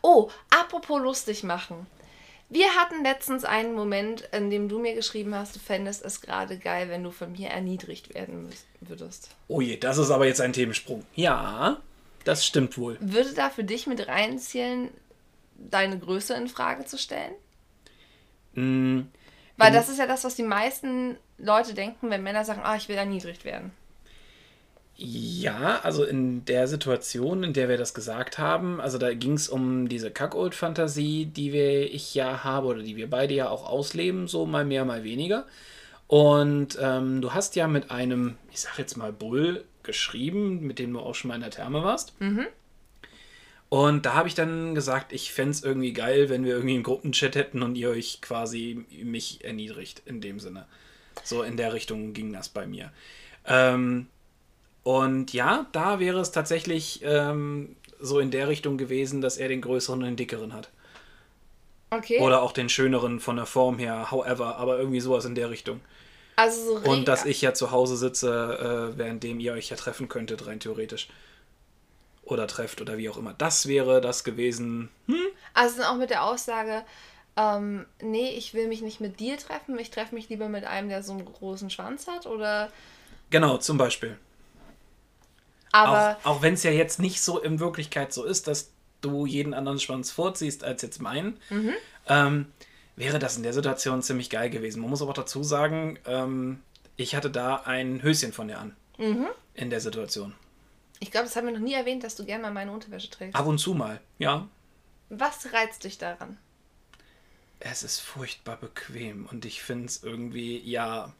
Oh, 0.01 0.31
apropos 0.49 1.03
lustig 1.03 1.43
machen. 1.43 1.87
Wir 2.53 2.75
hatten 2.75 3.03
letztens 3.03 3.45
einen 3.47 3.73
Moment, 3.73 4.29
in 4.31 4.51
dem 4.51 4.69
du 4.69 4.79
mir 4.79 4.95
geschrieben 4.95 5.35
hast, 5.35 5.57
du 5.57 5.59
fändest 5.59 6.05
es 6.05 6.21
gerade 6.21 6.59
geil, 6.59 6.91
wenn 6.91 7.03
du 7.03 7.11
von 7.11 7.33
mir 7.33 7.49
erniedrigt 7.49 8.13
werden 8.13 8.51
würdest. 8.83 9.31
Oh 9.49 9.63
je, 9.63 9.79
das 9.79 9.97
ist 9.97 10.11
aber 10.11 10.27
jetzt 10.27 10.43
ein 10.43 10.53
Themensprung. 10.53 11.03
Ja, 11.15 11.81
das 12.25 12.45
stimmt 12.45 12.77
wohl. 12.77 12.99
Würde 13.01 13.33
da 13.33 13.49
für 13.49 13.65
dich 13.65 13.87
mit 13.87 14.07
reinzielen, 14.07 14.91
deine 15.57 15.99
Größe 15.99 16.35
in 16.35 16.47
Frage 16.47 16.85
zu 16.85 16.99
stellen? 16.99 17.33
Mm, 18.53 19.07
Weil 19.57 19.73
das 19.73 19.89
ist 19.89 19.99
ja 19.99 20.07
das, 20.07 20.25
was 20.25 20.35
die 20.35 20.43
meisten 20.43 21.17
Leute 21.39 21.73
denken, 21.73 22.11
wenn 22.11 22.23
Männer 22.23 22.45
sagen, 22.45 22.61
ah, 22.63 22.77
ich 22.77 22.87
will 22.87 22.97
erniedrigt 22.97 23.47
werden. 23.47 23.73
Ja, 25.05 25.81
also 25.83 26.05
in 26.05 26.45
der 26.45 26.69
Situation, 26.69 27.43
in 27.43 27.53
der 27.53 27.69
wir 27.69 27.77
das 27.77 27.93
gesagt 27.93 28.39
haben, 28.39 28.81
also 28.81 28.99
da 28.99 29.13
ging 29.15 29.33
es 29.33 29.49
um 29.49 29.89
diese 29.89 30.13
Kackold-Fantasie, 30.13 31.27
die 31.27 31.53
wir, 31.53 31.93
ich 31.93 32.15
ja 32.15 32.45
habe 32.45 32.69
oder 32.69 32.83
die 32.83 32.95
wir 32.95 33.11
beide 33.11 33.35
ja 33.35 33.49
auch 33.49 33.69
ausleben, 33.69 34.29
so 34.29 34.47
mal 34.47 34.65
mehr, 34.65 34.85
mal 34.85 35.03
weniger. 35.03 35.45
Und 36.07 36.79
ähm, 36.81 37.21
du 37.21 37.35
hast 37.35 37.57
ja 37.57 37.67
mit 37.67 37.91
einem, 37.91 38.37
ich 38.53 38.61
sag 38.61 38.79
jetzt 38.79 38.97
mal 38.97 39.13
Bull 39.13 39.65
geschrieben, 39.83 40.61
mit 40.61 40.79
dem 40.79 40.93
du 40.93 41.01
auch 41.01 41.17
schon 41.17 41.31
mal 41.31 41.35
in 41.35 41.41
der 41.41 41.51
Therme 41.51 41.83
warst. 41.83 42.13
Und 43.69 44.07
da 44.07 44.15
habe 44.15 44.29
ich 44.29 44.37
dann 44.37 44.77
gesagt, 44.77 45.13
ich 45.13 45.33
fände 45.33 45.51
es 45.51 45.65
irgendwie 45.65 45.93
geil, 45.93 46.29
wenn 46.29 46.45
wir 46.45 46.53
irgendwie 46.53 46.75
einen 46.75 46.85
Gruppenchat 46.85 47.35
hätten 47.35 47.65
und 47.65 47.75
ihr 47.75 47.91
euch 47.91 48.21
quasi 48.21 48.85
mich 49.03 49.43
erniedrigt, 49.43 50.03
in 50.07 50.21
dem 50.21 50.39
Sinne. 50.39 50.67
So 51.25 51.43
in 51.43 51.57
der 51.57 51.73
Richtung 51.73 52.13
ging 52.13 52.33
das 52.33 52.49
bei 52.49 52.69
mir. 52.69 52.93
Ähm, 53.45 54.07
und 54.83 55.33
ja, 55.33 55.67
da 55.73 56.01
wäre 56.01 56.21
es 56.21 56.33
tatsächlich 56.33 57.01
ähm, 57.05 57.77
so 58.01 58.19
in 58.19 58.31
der 58.31 58.49
Richtung 58.49 58.79
gewesen, 58.79 59.21
dass 59.21 59.37
er 59.37 59.49
den 59.49 59.61
größeren 59.61 60.01
und 60.01 60.05
den 60.07 60.17
dickeren 60.17 60.53
hat. 60.53 60.71
Okay. 61.91 62.21
Oder 62.21 62.43
auch 62.43 62.53
den 62.53 62.69
schöneren 62.69 63.21
von 63.21 63.37
der 63.37 63.47
Form 63.47 63.79
her, 63.79 64.11
however, 64.11 64.57
aber 64.57 64.79
irgendwie 64.79 65.01
sowas 65.01 65.25
in 65.25 65.35
der 65.35 65.51
Richtung. 65.51 65.81
also 66.37 66.79
so 66.79 66.91
Und 66.91 67.07
dass 67.07 67.27
ich 67.27 67.43
ja 67.43 67.55
zu 67.55 67.71
Hause 67.71 67.97
sitze, 67.97 68.93
äh, 68.95 68.99
währenddem 68.99 69.39
ihr 69.41 69.53
euch 69.53 69.69
ja 69.69 69.77
treffen 69.77 70.09
könntet, 70.09 70.47
rein 70.47 70.59
theoretisch. 70.59 71.09
Oder 72.25 72.47
trefft 72.47 72.81
oder 72.81 72.97
wie 72.97 73.11
auch 73.11 73.19
immer. 73.19 73.35
Das 73.35 73.69
wäre 73.69 74.01
das 74.01 74.25
gewesen. 74.25 74.89
Hm? 75.07 75.19
Also 75.55 75.83
auch 75.83 75.97
mit 75.97 76.11
der 76.11 76.25
Aussage, 76.25 76.83
ähm, 77.37 77.87
nee, 78.01 78.31
ich 78.31 78.55
will 78.55 78.69
mich 78.69 78.81
nicht 78.81 79.01
mit 79.01 79.21
dir 79.21 79.37
treffen, 79.37 79.79
ich 79.79 79.91
treffe 79.91 80.15
mich 80.15 80.29
lieber 80.29 80.49
mit 80.49 80.65
einem, 80.65 80.89
der 80.89 81.03
so 81.03 81.13
einen 81.13 81.25
großen 81.25 81.69
Schwanz 81.69 82.07
hat, 82.07 82.27
oder? 82.27 82.71
Genau, 83.31 83.59
zum 83.59 83.77
Beispiel. 83.77 84.17
Aber 85.73 86.19
auch 86.23 86.37
auch 86.37 86.43
wenn 86.43 86.55
es 86.55 86.63
ja 86.63 86.71
jetzt 86.71 86.99
nicht 86.99 87.21
so 87.23 87.39
in 87.41 87.59
Wirklichkeit 87.61 88.13
so 88.13 88.25
ist, 88.25 88.47
dass 88.47 88.71
du 89.01 89.27
jeden 89.27 89.55
anderen 89.55 89.81
Schwanz 89.81 90.11
vorziehst 90.11 90.63
als 90.65 90.83
jetzt 90.83 91.01
meinen, 91.03 91.39
ähm, 92.09 92.47
wäre 92.95 93.19
das 93.19 93.37
in 93.37 93.43
der 93.43 93.53
Situation 93.53 94.03
ziemlich 94.03 94.31
geil 94.31 94.51
gewesen. 94.51 94.81
Man 94.81 94.91
muss 94.91 95.03
aber 95.03 95.13
dazu 95.15 95.43
sagen, 95.43 95.99
ähm, 96.07 96.61
ich 96.97 97.17
hatte 97.17 97.31
da 97.31 97.57
ein 97.65 98.03
Höschen 98.03 98.33
von 98.33 98.49
dir 98.49 98.59
an. 98.59 98.77
In 99.55 99.71
der 99.71 99.81
Situation. 99.81 100.35
ich 101.01 101.11
glaube, 101.11 101.27
das 101.27 101.35
haben 101.35 101.47
wir 101.47 101.53
noch 101.55 101.61
nie 101.61 101.75
erwähnt, 101.75 102.05
dass 102.05 102.15
du 102.15 102.25
gerne 102.25 102.43
mal 102.43 102.53
meine 102.53 102.71
Unterwäsche 102.71 103.11
trägst. 103.11 103.35
Ab 103.35 103.47
und 103.47 103.59
zu 103.59 103.75
mal, 103.75 103.99
ja. 104.19 104.47
Was 105.09 105.53
reizt 105.53 105.83
dich 105.83 105.99
daran? 105.99 106.39
Es 107.59 107.83
ist 107.83 107.99
furchtbar 107.99 108.57
bequem 108.57 109.27
und 109.31 109.45
ich 109.45 109.63
finde 109.63 109.87
es 109.87 110.03
irgendwie, 110.05 110.59
ja. 110.59 111.13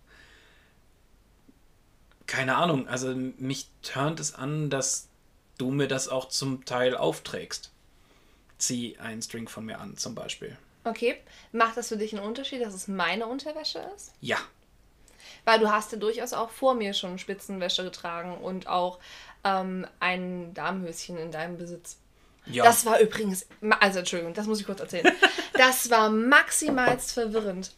Keine 2.27 2.57
Ahnung, 2.57 2.89
also 2.89 3.15
mich 3.15 3.69
turnt 3.83 4.21
es 4.21 4.35
an, 4.35 4.71
dass 4.71 5.09
du 5.59 5.71
mir 5.71 5.89
das 5.89 6.09
auch 6.09 6.29
zum 6.29 6.65
Teil 6.65 6.97
aufträgst. 6.97 7.71
Zieh 8.59 8.97
einen 8.99 9.23
String 9.23 9.49
von 9.49 9.65
mir 9.65 9.79
an, 9.81 9.97
zum 9.97 10.15
Beispiel. 10.15 10.57
Okay, 10.85 11.17
macht 11.53 11.77
das 11.77 11.89
für 11.89 11.97
dich 11.97 12.15
einen 12.15 12.25
Unterschied, 12.25 12.63
dass 12.63 12.75
es 12.75 12.89
meine 12.89 13.27
Unterwäsche 13.27 13.79
ist? 13.97 14.13
Ja, 14.21 14.39
Weil 15.45 15.59
du 15.61 15.71
hast 15.71 15.93
ja 15.93 15.99
durchaus 15.99 16.33
auch 16.33 16.51
vor 16.51 16.75
mir 16.75 16.93
schon 16.95 17.19
Spitzenwäsche 17.19 17.85
getragen 17.85 18.37
und 18.37 18.67
auch 18.67 18.99
ähm, 19.45 19.87
ein 20.01 20.55
Damenhöschen 20.55 21.19
in 21.19 21.31
deinem 21.33 21.57
Besitz. 21.59 21.97
ja. 22.47 22.65
Das 22.65 22.85
war 22.87 22.99
übrigens, 23.01 23.47
also 23.81 24.01
Entschuldigung, 24.01 24.35
das 24.35 24.47
muss 24.47 24.61
ich 24.61 24.67
kurz 24.67 24.81
erzählen. 24.81 25.13
Das 25.55 25.91
war 25.91 26.09
maximalst 26.09 27.13
verwirrend. 27.13 27.73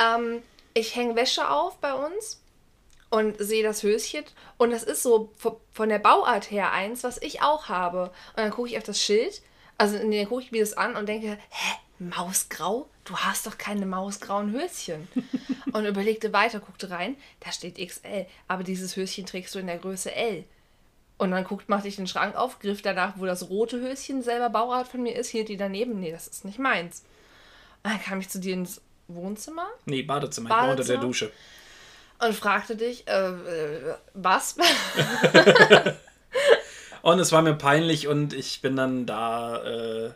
Ähm, 0.00 0.40
ich 0.72 0.94
hänge 0.94 1.16
Wäsche 1.16 1.50
auf 1.50 1.76
bei 1.78 1.92
uns 1.92 2.40
und 3.10 3.36
sehe 3.38 3.62
das 3.62 3.82
Höschen 3.82 4.24
und 4.58 4.70
das 4.70 4.82
ist 4.82 5.02
so 5.02 5.32
vo- 5.42 5.60
von 5.72 5.88
der 5.88 5.98
Bauart 5.98 6.50
her 6.50 6.72
eins, 6.72 7.04
was 7.04 7.20
ich 7.22 7.40
auch 7.42 7.68
habe. 7.68 8.04
Und 8.36 8.38
dann 8.38 8.50
gucke 8.50 8.68
ich 8.68 8.76
auf 8.76 8.84
das 8.84 9.02
Schild, 9.02 9.40
also 9.78 9.96
nee, 9.98 10.18
dann 10.20 10.28
gucke 10.28 10.42
ich 10.42 10.52
mir 10.52 10.60
das 10.62 10.74
an 10.74 10.96
und 10.96 11.06
denke, 11.08 11.38
hä, 11.48 11.74
Mausgrau? 11.98 12.88
Du 13.04 13.16
hast 13.16 13.46
doch 13.46 13.56
keine 13.58 13.86
mausgrauen 13.86 14.52
Höschen. 14.52 15.08
und 15.72 15.86
überlegte 15.86 16.32
weiter, 16.32 16.60
guckte 16.60 16.90
rein, 16.90 17.16
da 17.40 17.52
steht 17.52 17.76
XL, 17.78 18.26
aber 18.46 18.62
dieses 18.62 18.96
Höschen 18.96 19.26
trägst 19.26 19.54
du 19.54 19.58
in 19.58 19.66
der 19.66 19.78
Größe 19.78 20.14
L. 20.14 20.44
Und 21.16 21.32
dann 21.32 21.44
guckt, 21.44 21.68
machte 21.68 21.88
ich 21.88 21.96
den 21.96 22.06
Schrank 22.06 22.36
auf, 22.36 22.60
griff 22.60 22.82
danach, 22.82 23.14
wo 23.16 23.26
das 23.26 23.48
rote 23.50 23.80
Höschen 23.80 24.22
selber 24.22 24.50
Bauart 24.50 24.86
von 24.88 25.02
mir 25.02 25.16
ist, 25.16 25.30
hielt 25.30 25.48
die 25.48 25.56
daneben. 25.56 25.98
Nee, 25.98 26.12
das 26.12 26.28
ist 26.28 26.44
nicht 26.44 26.58
meins. 26.60 27.02
Und 27.82 27.90
dann 27.92 28.02
kam 28.02 28.20
ich 28.20 28.28
zu 28.28 28.38
dir 28.38 28.54
ins 28.54 28.80
Wohnzimmer 29.08 29.66
nee, 29.86 30.02
Badezimmer, 30.02 30.50
ich 30.50 30.54
war 30.54 30.62
unter 30.64 30.76
der 30.76 30.82
Badezimmer? 30.82 31.00
Dusche. 31.00 31.32
Und 32.20 32.34
fragte 32.34 32.76
dich, 32.76 33.06
äh, 33.08 33.28
äh, 33.28 33.94
was? 34.14 34.56
Und 37.02 37.20
es 37.20 37.30
war 37.32 37.42
mir 37.42 37.54
peinlich 37.54 38.08
und 38.08 38.32
ich 38.32 38.60
bin 38.60 38.74
dann 38.76 39.06
da 39.06 39.62
äh, 39.64 40.10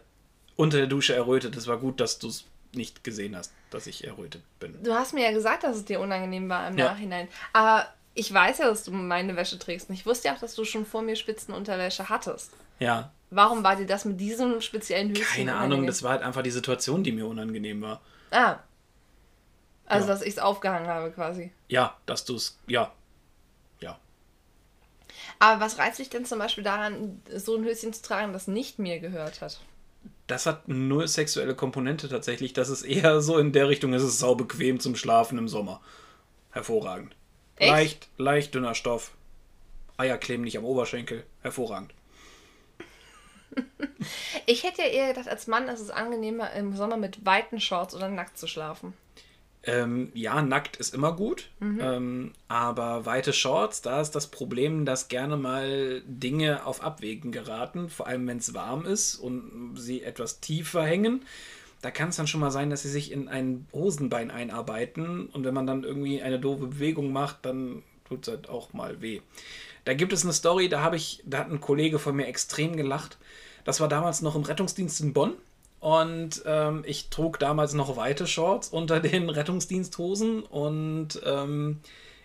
unter 0.57 0.79
der 0.79 0.89
Dusche 0.89 1.15
errötet. 1.15 1.57
Es 1.57 1.67
war 1.67 1.79
gut, 1.79 2.01
dass 2.01 2.19
du 2.19 2.29
es 2.29 2.45
nicht 2.75 3.05
gesehen 3.05 3.37
hast, 3.37 3.53
dass 3.71 3.87
ich 3.87 4.05
errötet 4.05 4.43
bin. 4.59 4.83
Du 4.83 4.93
hast 4.93 5.15
mir 5.15 5.23
ja 5.25 5.33
gesagt, 5.33 5.63
dass 5.65 5.77
es 5.77 5.85
dir 5.85 6.01
unangenehm 6.01 6.49
war 6.49 6.69
im 6.69 6.77
Ja. 6.77 6.87
Nachhinein. 6.87 7.29
Aber 7.53 7.87
ich 8.15 8.33
weiß 8.35 8.59
ja, 8.59 8.67
dass 8.69 8.83
du 8.85 8.91
meine 8.91 9.37
Wäsche 9.37 9.59
trägst. 9.59 9.89
Und 9.89 9.95
ich 9.95 10.05
wusste 10.07 10.29
ja 10.29 10.35
auch, 10.35 10.41
dass 10.41 10.55
du 10.55 10.65
schon 10.65 10.85
vor 10.85 11.03
mir 11.03 11.17
Spitzenunterwäsche 11.17 12.09
hattest. 12.09 12.51
Ja, 12.79 13.11
Warum 13.35 13.65
war 13.65 13.77
dir 13.77 13.87
das 13.87 14.05
mit 14.05 14.21
diesem 14.21 14.61
speziellen 14.61 15.11
Höschen 15.11 15.25
keine 15.25 15.53
Ahnung, 15.53 15.65
unangenehm? 15.65 15.87
das 15.87 16.03
war 16.03 16.11
halt 16.11 16.23
einfach 16.23 16.43
die 16.43 16.51
Situation, 16.51 17.03
die 17.03 17.13
mir 17.13 17.27
unangenehm 17.27 17.81
war. 17.81 18.03
Ah. 18.31 18.57
Also, 19.93 20.07
Ja. 20.09 20.15
dass 20.15 20.23
ich 20.23 20.29
es 20.31 20.39
aufgehangen 20.39 20.89
habe 20.89 21.11
quasi. 21.11 21.53
Ja, 21.69 21.97
dass 22.07 22.25
du 22.25 22.37
es, 22.37 22.59
ja, 22.67 22.93
ja. 23.81 23.99
Aber 25.39 25.61
was 25.61 25.79
reizt 25.79 25.99
dich 25.99 26.09
denn 26.09 26.25
zum 26.25 26.39
Beispiel 26.39 26.65
daran, 26.65 27.21
so 27.35 27.57
ein 27.57 27.65
Höschen 27.65 27.93
zu 27.93 28.03
tragen, 28.03 28.33
das 28.33 28.47
nicht 28.49 28.79
mir 28.79 29.01
gehört 29.01 29.41
hat? 29.41 29.61
Das 30.29 30.47
hat 30.47 30.67
null 30.69 31.07
sexuelle 31.09 31.55
Komponente 31.55 32.09
tatsächlich. 32.09 32.53
Das 32.55 32.69
ist 32.71 32.83
eher 32.83 33.21
so 33.21 33.39
in 33.39 33.53
der 33.53 33.69
Richtung, 33.69 33.93
es 33.93 34.03
ist 34.03 34.19
sau 34.19 34.35
bequem 34.35 34.81
zum 34.81 34.97
Schlafen 34.97 35.37
im 35.37 35.49
Sommer. 35.49 35.81
Hervorragend. 36.53 37.15
Echt? 37.57 37.71
Leicht, 37.71 38.09
leicht 38.17 38.55
dünner 38.55 38.75
Stoff. 38.75 39.13
Eier 39.99 40.17
kleben 40.19 40.43
nicht 40.45 40.57
am 40.57 40.65
Oberschenkel. 40.65 41.25
Hervorragend. 41.43 41.93
Ich 44.47 44.65
hätte 44.65 44.83
ja 44.83 44.89
eher 44.89 45.09
gedacht, 45.09 45.29
als 45.29 45.47
Mann 45.47 45.69
ist 45.69 45.79
es 45.81 45.91
angenehmer, 45.91 46.51
im 46.53 46.75
Sommer 46.77 46.97
mit 46.97 47.25
weiten 47.25 47.61
Shorts 47.61 47.95
oder 47.95 48.09
nackt 48.09 48.37
zu 48.37 48.47
schlafen. 48.49 48.95
Ähm, 49.65 50.11
ja, 50.15 50.43
nackt 50.43 50.77
ist 50.77 50.93
immer 50.93 51.13
gut, 51.13 51.51
ähm, 51.81 52.33
aber 52.49 53.07
weite 53.07 53.33
Shorts, 53.33 53.81
da 53.81 54.01
ist 54.01 54.11
das 54.11 54.27
Problem, 54.27 54.85
dass 54.85 55.07
gerne 55.07 55.37
mal 55.37 56.03
Dinge 56.05 56.67
auf 56.67 56.83
Abwägen 56.83 57.31
geraten, 57.31 57.89
vor 57.89 58.09
allem 58.09 58.27
wenn 58.27 58.39
es 58.39 58.55
warm 58.55 58.85
ist 58.85 59.15
und 59.15 59.75
sie 59.77 60.03
etwas 60.03 60.41
tiefer 60.41 60.83
hängen. 60.83 61.25
Da 61.81 61.93
kann 61.93 62.09
es 62.09 62.17
dann 62.17 62.27
schon 62.27 62.41
mal 62.41 62.51
sein, 62.51 62.71
dass 62.71 62.83
sie 62.83 62.91
sich 62.91 63.13
in 63.13 63.29
ein 63.29 63.67
Hosenbein 63.73 64.33
einarbeiten 64.33 65.27
und 65.27 65.45
wenn 65.45 65.55
man 65.55 65.67
dann 65.67 65.85
irgendwie 65.85 66.23
eine 66.23 66.41
doofe 66.41 66.67
Bewegung 66.67 67.13
macht, 67.13 67.45
dann 67.47 67.85
tut 68.05 68.27
es 68.27 68.35
halt 68.35 68.49
auch 68.49 68.73
mal 68.73 69.01
weh. 69.01 69.21
Da 69.85 69.95
gibt 69.95 70.13
es 70.13 70.25
eine 70.25 70.33
Story, 70.33 70.69
da 70.69 70.83
habe 70.83 70.97
ich, 70.97 71.23
da 71.25 71.39
hat 71.39 71.51
ein 71.51 71.61
Kollege 71.61 71.99
von 71.99 72.17
mir 72.17 72.27
extrem 72.27 72.77
gelacht. 72.77 73.17
Das 73.65 73.81
war 73.81 73.89
damals 73.89 74.23
noch 74.23 74.35
im 74.35 74.43
Rettungsdienst 74.43 75.01
in 75.01 75.13
Bonn. 75.13 75.35
Und 75.83 76.43
ähm, 76.47 76.85
ich 76.87 77.11
trug 77.11 77.41
damals 77.41 77.75
noch 77.75 77.97
weite 77.97 78.29
Shorts 78.29 78.69
unter 78.69 79.01
den 79.01 79.29
Rettungsdiensthosen 79.31 80.45
und 80.45 81.21
ähm, 81.25 81.81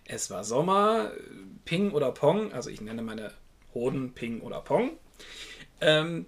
es 0.06 0.30
war 0.30 0.44
Sommer, 0.44 1.12
Ping 1.66 1.90
oder 1.92 2.12
Pong, 2.12 2.54
also 2.54 2.70
ich 2.70 2.82
nenne 2.82 3.02
meine 3.02 3.32
Hoden 3.74 4.14
Ping 4.14 4.42
oder 4.42 4.62
Pong, 4.62 4.92
ähm, 5.82 6.28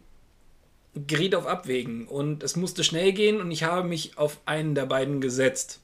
geriet 0.95 1.35
auf 1.35 1.45
Abwägen 1.45 2.07
und 2.07 2.41
es 2.41 2.55
musste 2.55 2.83
schnell 2.83 3.13
gehen 3.13 3.39
und 3.39 3.51
ich 3.51 3.61
habe 3.61 3.87
mich 3.87 4.17
auf 4.17 4.39
einen 4.47 4.73
der 4.73 4.87
beiden 4.87 5.21
gesetzt. 5.21 5.81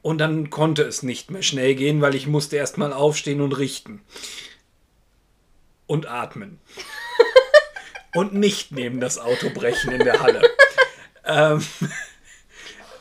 Und 0.00 0.18
dann 0.18 0.48
konnte 0.50 0.84
es 0.84 1.02
nicht 1.02 1.28
mehr 1.28 1.42
schnell 1.42 1.74
gehen, 1.74 2.00
weil 2.00 2.14
ich 2.14 2.28
musste 2.28 2.54
erstmal 2.54 2.92
aufstehen 2.92 3.40
und 3.40 3.58
richten. 3.58 4.00
Und 5.88 6.06
atmen 6.06 6.60
und 8.16 8.32
nicht 8.32 8.72
neben 8.72 8.98
das 8.98 9.18
Auto 9.18 9.50
brechen 9.50 9.92
in 9.92 10.02
der 10.02 10.20
Halle. 10.20 10.42
ähm, 11.24 11.64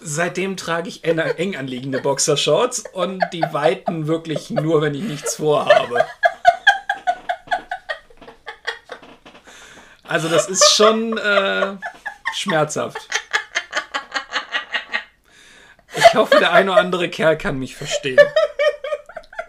seitdem 0.02 0.58
trage 0.58 0.90
ich 0.90 1.06
eng, 1.06 1.56
anliegende 1.56 2.02
Boxershorts 2.02 2.84
und 2.92 3.24
die 3.32 3.42
weiten 3.42 4.08
wirklich 4.08 4.50
nur, 4.50 4.82
wenn 4.82 4.94
ich 4.94 5.04
nichts 5.04 5.38
vorhabe. 5.38 6.06
Also 10.04 10.30
das 10.30 10.48
ist 10.48 10.76
schon 10.76 11.18
äh, 11.18 11.78
schmerzhaft. 12.34 13.08
Ich 15.96 16.14
hoffe, 16.14 16.38
der 16.40 16.52
eine 16.52 16.74
oder 16.74 16.82
andere 16.82 17.10
Kerl 17.10 17.38
kann 17.38 17.58
mich 17.58 17.76
verstehen. 17.76 18.20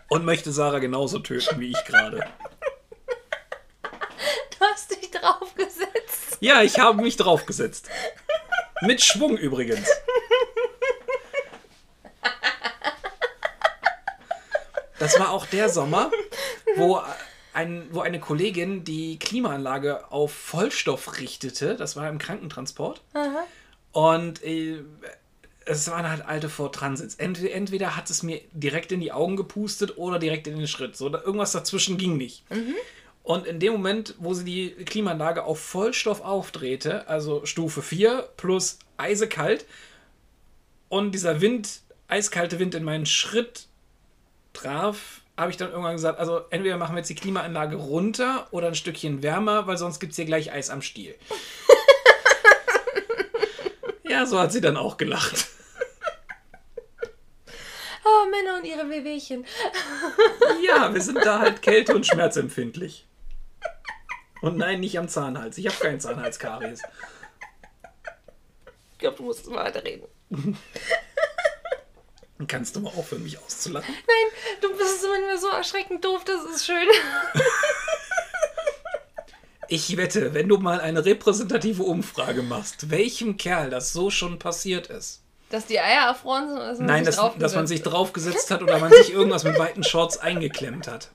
Und 0.08 0.24
möchte 0.24 0.52
Sarah 0.52 0.78
genauso 0.78 1.18
töten 1.18 1.58
wie 1.60 1.72
ich 1.72 1.84
gerade. 1.84 2.24
Du 3.82 4.64
hast 4.64 4.90
dich 4.90 5.10
draufgesetzt. 5.10 6.35
Ja, 6.46 6.62
ich 6.62 6.78
habe 6.78 7.02
mich 7.02 7.16
draufgesetzt. 7.16 7.88
Mit 8.82 9.02
Schwung 9.02 9.36
übrigens. 9.36 9.88
Das 15.00 15.18
war 15.18 15.30
auch 15.30 15.44
der 15.46 15.68
Sommer, 15.68 16.12
wo, 16.76 17.02
ein, 17.52 17.88
wo 17.90 17.98
eine 17.98 18.20
Kollegin 18.20 18.84
die 18.84 19.18
Klimaanlage 19.18 20.12
auf 20.12 20.32
Vollstoff 20.32 21.18
richtete. 21.18 21.74
Das 21.74 21.96
war 21.96 22.08
im 22.08 22.18
Krankentransport. 22.18 23.02
Und 23.90 24.40
äh, 24.44 24.84
es 25.64 25.90
waren 25.90 26.08
halt 26.08 26.24
alte 26.24 26.48
Ford 26.48 26.76
Transits. 26.76 27.16
Entweder, 27.16 27.54
entweder 27.54 27.96
hat 27.96 28.08
es 28.08 28.22
mir 28.22 28.40
direkt 28.52 28.92
in 28.92 29.00
die 29.00 29.10
Augen 29.10 29.36
gepustet 29.36 29.98
oder 29.98 30.20
direkt 30.20 30.46
in 30.46 30.56
den 30.56 30.68
Schritt. 30.68 30.96
So, 30.96 31.12
irgendwas 31.12 31.50
dazwischen 31.50 31.98
ging 31.98 32.16
nicht. 32.16 32.44
Und 33.26 33.44
in 33.44 33.58
dem 33.58 33.72
Moment, 33.72 34.14
wo 34.18 34.34
sie 34.34 34.44
die 34.44 34.84
Klimaanlage 34.84 35.42
auf 35.42 35.58
Vollstoff 35.58 36.20
aufdrehte, 36.20 37.08
also 37.08 37.44
Stufe 37.44 37.82
4 37.82 38.28
plus 38.36 38.78
eisekalt, 38.98 39.66
und 40.88 41.10
dieser 41.10 41.40
Wind, 41.40 41.80
eiskalte 42.06 42.60
Wind 42.60 42.76
in 42.76 42.84
meinen 42.84 43.04
Schritt 43.04 43.66
traf, 44.52 45.22
habe 45.36 45.50
ich 45.50 45.56
dann 45.56 45.70
irgendwann 45.70 45.96
gesagt, 45.96 46.20
also 46.20 46.42
entweder 46.50 46.76
machen 46.76 46.94
wir 46.94 46.98
jetzt 46.98 47.08
die 47.08 47.16
Klimaanlage 47.16 47.74
runter 47.74 48.46
oder 48.52 48.68
ein 48.68 48.76
Stückchen 48.76 49.24
wärmer, 49.24 49.66
weil 49.66 49.76
sonst 49.76 49.98
gibt 49.98 50.12
es 50.12 50.16
hier 50.16 50.24
gleich 50.24 50.52
Eis 50.52 50.70
am 50.70 50.80
Stiel. 50.80 51.16
ja, 54.04 54.24
so 54.24 54.38
hat 54.38 54.52
sie 54.52 54.60
dann 54.60 54.76
auch 54.76 54.98
gelacht. 54.98 55.48
Oh, 58.04 58.30
Männer 58.30 58.58
und 58.58 58.64
ihre 58.64 58.88
Wehwehchen. 58.88 59.44
Ja, 60.64 60.94
wir 60.94 61.00
sind 61.00 61.18
da 61.24 61.40
halt 61.40 61.60
kälte- 61.60 61.92
und 61.92 62.06
schmerzempfindlich. 62.06 63.04
Und 64.42 64.56
nein, 64.56 64.80
nicht 64.80 64.98
am 64.98 65.08
Zahnhals. 65.08 65.58
Ich 65.58 65.66
habe 65.66 65.76
keinen 65.76 66.00
Zahnhalskaries. 66.00 66.82
Ich 68.92 68.98
glaube, 68.98 69.16
du 69.16 69.24
musst 69.24 69.46
mal 69.48 69.64
weiterreden. 69.64 70.06
Kannst 72.48 72.76
du 72.76 72.80
mal 72.80 72.92
aufhören, 72.94 73.22
mich 73.22 73.38
auszulachen? 73.38 73.94
Nein, 73.94 74.60
du 74.60 74.76
bist 74.76 75.04
manchmal 75.08 75.38
so 75.38 75.48
erschreckend 75.48 76.04
doof, 76.04 76.22
das 76.24 76.44
ist 76.44 76.66
schön. 76.66 76.86
Ich 79.68 79.96
wette, 79.96 80.32
wenn 80.32 80.48
du 80.48 80.58
mal 80.58 80.80
eine 80.80 81.04
repräsentative 81.04 81.82
Umfrage 81.82 82.42
machst, 82.42 82.90
welchem 82.90 83.36
Kerl 83.36 83.70
das 83.70 83.92
so 83.92 84.10
schon 84.10 84.38
passiert 84.38 84.86
ist. 84.86 85.22
Dass 85.50 85.66
die 85.66 85.80
Eier 85.80 86.06
erfroren 86.08 86.48
sind 86.48 86.56
oder 86.56 86.68
dass 86.68 86.78
man 86.78 86.86
Nein, 86.86 87.04
sich 87.04 87.16
dass, 87.16 87.36
dass 87.38 87.54
man 87.54 87.66
draufgesetzt 87.66 87.68
sich 87.68 87.82
draufgesetzt 87.82 88.50
hat 88.50 88.62
oder 88.62 88.78
man 88.78 88.92
sich 88.92 89.12
irgendwas 89.12 89.44
mit 89.44 89.58
weiten 89.58 89.82
Shorts 89.82 90.18
eingeklemmt 90.18 90.88
hat. 90.88 91.10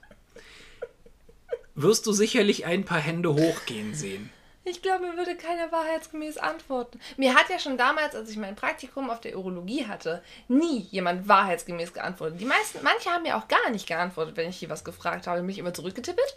Wirst 1.82 2.06
du 2.06 2.12
sicherlich 2.12 2.64
ein 2.66 2.84
paar 2.84 2.98
Hände 3.00 3.34
hochgehen 3.34 3.94
sehen. 3.94 4.30
Ich 4.64 4.80
glaube, 4.80 5.04
mir 5.06 5.16
würde 5.16 5.34
keiner 5.36 5.72
wahrheitsgemäß 5.72 6.38
antworten. 6.38 7.00
Mir 7.16 7.34
hat 7.34 7.50
ja 7.50 7.58
schon 7.58 7.76
damals, 7.76 8.14
als 8.14 8.30
ich 8.30 8.36
mein 8.36 8.54
Praktikum 8.54 9.10
auf 9.10 9.20
der 9.20 9.36
Urologie 9.36 9.86
hatte, 9.86 10.22
nie 10.46 10.86
jemand 10.92 11.26
wahrheitsgemäß 11.26 11.92
geantwortet. 11.92 12.40
Die 12.40 12.44
meisten, 12.44 12.78
manche 12.84 13.10
haben 13.10 13.24
mir 13.24 13.36
auch 13.36 13.48
gar 13.48 13.70
nicht 13.70 13.88
geantwortet, 13.88 14.36
wenn 14.36 14.48
ich 14.48 14.56
hier 14.58 14.70
was 14.70 14.84
gefragt 14.84 15.26
habe. 15.26 15.42
Mich 15.42 15.58
immer 15.58 15.74
zurückgetippet 15.74 16.36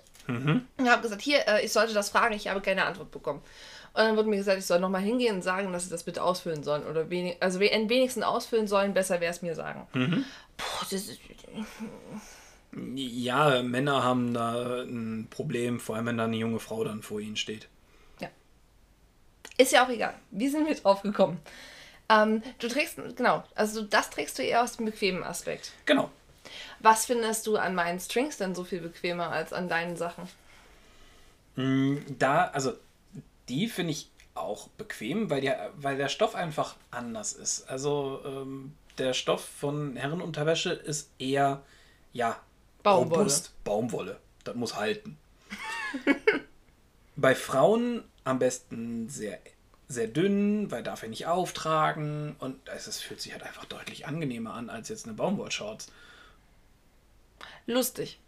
und 0.79 0.89
habe 0.89 1.03
gesagt, 1.03 1.21
hier, 1.21 1.47
äh, 1.47 1.63
ich 1.63 1.71
sollte 1.71 1.93
das 1.93 2.09
fragen, 2.09 2.33
ich 2.33 2.47
habe 2.47 2.61
keine 2.61 2.85
Antwort 2.85 3.11
bekommen. 3.11 3.41
Und 3.93 4.01
dann 4.01 4.17
wurde 4.17 4.27
mir 4.27 4.37
gesagt, 4.37 4.57
ich 4.57 4.65
soll 4.65 4.79
nochmal 4.79 5.01
hingehen 5.03 5.35
und 5.35 5.41
sagen, 5.43 5.71
dass 5.71 5.83
sie 5.83 5.91
das 5.91 6.01
bitte 6.03 6.23
ausfüllen 6.23 6.63
sollen. 6.63 6.83
Oder 6.87 7.11
wenig, 7.11 7.37
also 7.41 7.59
we- 7.59 7.69
wenigstens 7.69 8.23
ausfüllen 8.23 8.67
sollen, 8.67 8.95
besser 8.95 9.21
wäre 9.21 9.31
es 9.31 9.43
mir 9.43 9.53
sagen. 9.53 9.87
Puh, 10.57 10.65
das 10.89 10.93
ist, 10.93 11.19
Ja, 12.95 13.61
Männer 13.63 14.03
haben 14.03 14.33
da 14.33 14.81
ein 14.83 15.27
Problem, 15.29 15.79
vor 15.79 15.95
allem 15.95 16.07
wenn 16.07 16.17
da 16.17 16.25
eine 16.25 16.37
junge 16.37 16.59
Frau 16.59 16.83
dann 16.83 17.01
vor 17.01 17.19
ihnen 17.19 17.37
steht. 17.37 17.67
Ist 19.57 19.71
ja 19.71 19.85
auch 19.85 19.89
egal. 19.89 20.13
Wie 20.31 20.49
sind 20.49 20.67
wir 20.67 20.75
drauf 20.75 21.01
gekommen? 21.01 21.39
Ähm, 22.09 22.43
du 22.59 22.67
trägst, 22.67 22.97
genau, 23.15 23.43
also 23.55 23.81
das 23.83 24.09
trägst 24.09 24.37
du 24.37 24.43
eher 24.43 24.61
aus 24.61 24.77
dem 24.77 24.85
bequemen 24.85 25.23
Aspekt. 25.23 25.71
Genau. 25.85 26.11
Was 26.79 27.05
findest 27.05 27.47
du 27.47 27.57
an 27.57 27.73
meinen 27.73 27.99
Strings 27.99 28.37
denn 28.37 28.53
so 28.53 28.63
viel 28.63 28.81
bequemer 28.81 29.31
als 29.31 29.53
an 29.53 29.69
deinen 29.69 29.95
Sachen? 29.95 30.27
Mm, 31.55 31.97
Da, 32.19 32.45
also 32.47 32.73
die 33.49 33.67
finde 33.67 33.91
ich 33.91 34.09
auch 34.35 34.67
bequem, 34.69 35.29
weil 35.29 35.41
der, 35.41 35.71
weil 35.77 35.97
der 35.97 36.09
Stoff 36.09 36.35
einfach 36.35 36.75
anders 36.91 37.33
ist. 37.33 37.69
Also 37.69 38.21
ähm, 38.25 38.73
der 38.97 39.13
Stoff 39.13 39.43
von 39.43 39.95
Herrenunterwäsche 39.95 40.73
ist 40.73 41.09
eher, 41.17 41.63
ja, 42.11 42.39
Baumwolle. 42.85 43.19
robust. 43.19 43.51
Baumwolle. 43.63 44.19
Das 44.43 44.55
muss 44.55 44.75
halten. 44.75 45.17
Bei 47.15 47.35
Frauen 47.35 48.03
am 48.23 48.39
besten 48.39 49.09
sehr, 49.09 49.39
sehr 49.87 50.07
dünn, 50.07 50.69
weil 50.71 50.83
darf 50.83 51.03
er 51.03 51.09
nicht 51.09 51.27
auftragen 51.27 52.35
und 52.39 52.55
es 52.69 52.99
fühlt 53.01 53.21
sich 53.21 53.33
halt 53.33 53.43
einfach 53.43 53.65
deutlich 53.65 54.05
angenehmer 54.05 54.53
an 54.53 54.69
als 54.69 54.89
jetzt 54.89 55.05
eine 55.05 55.15
Baumwollshorts. 55.15 55.87
Lustig. 57.67 58.19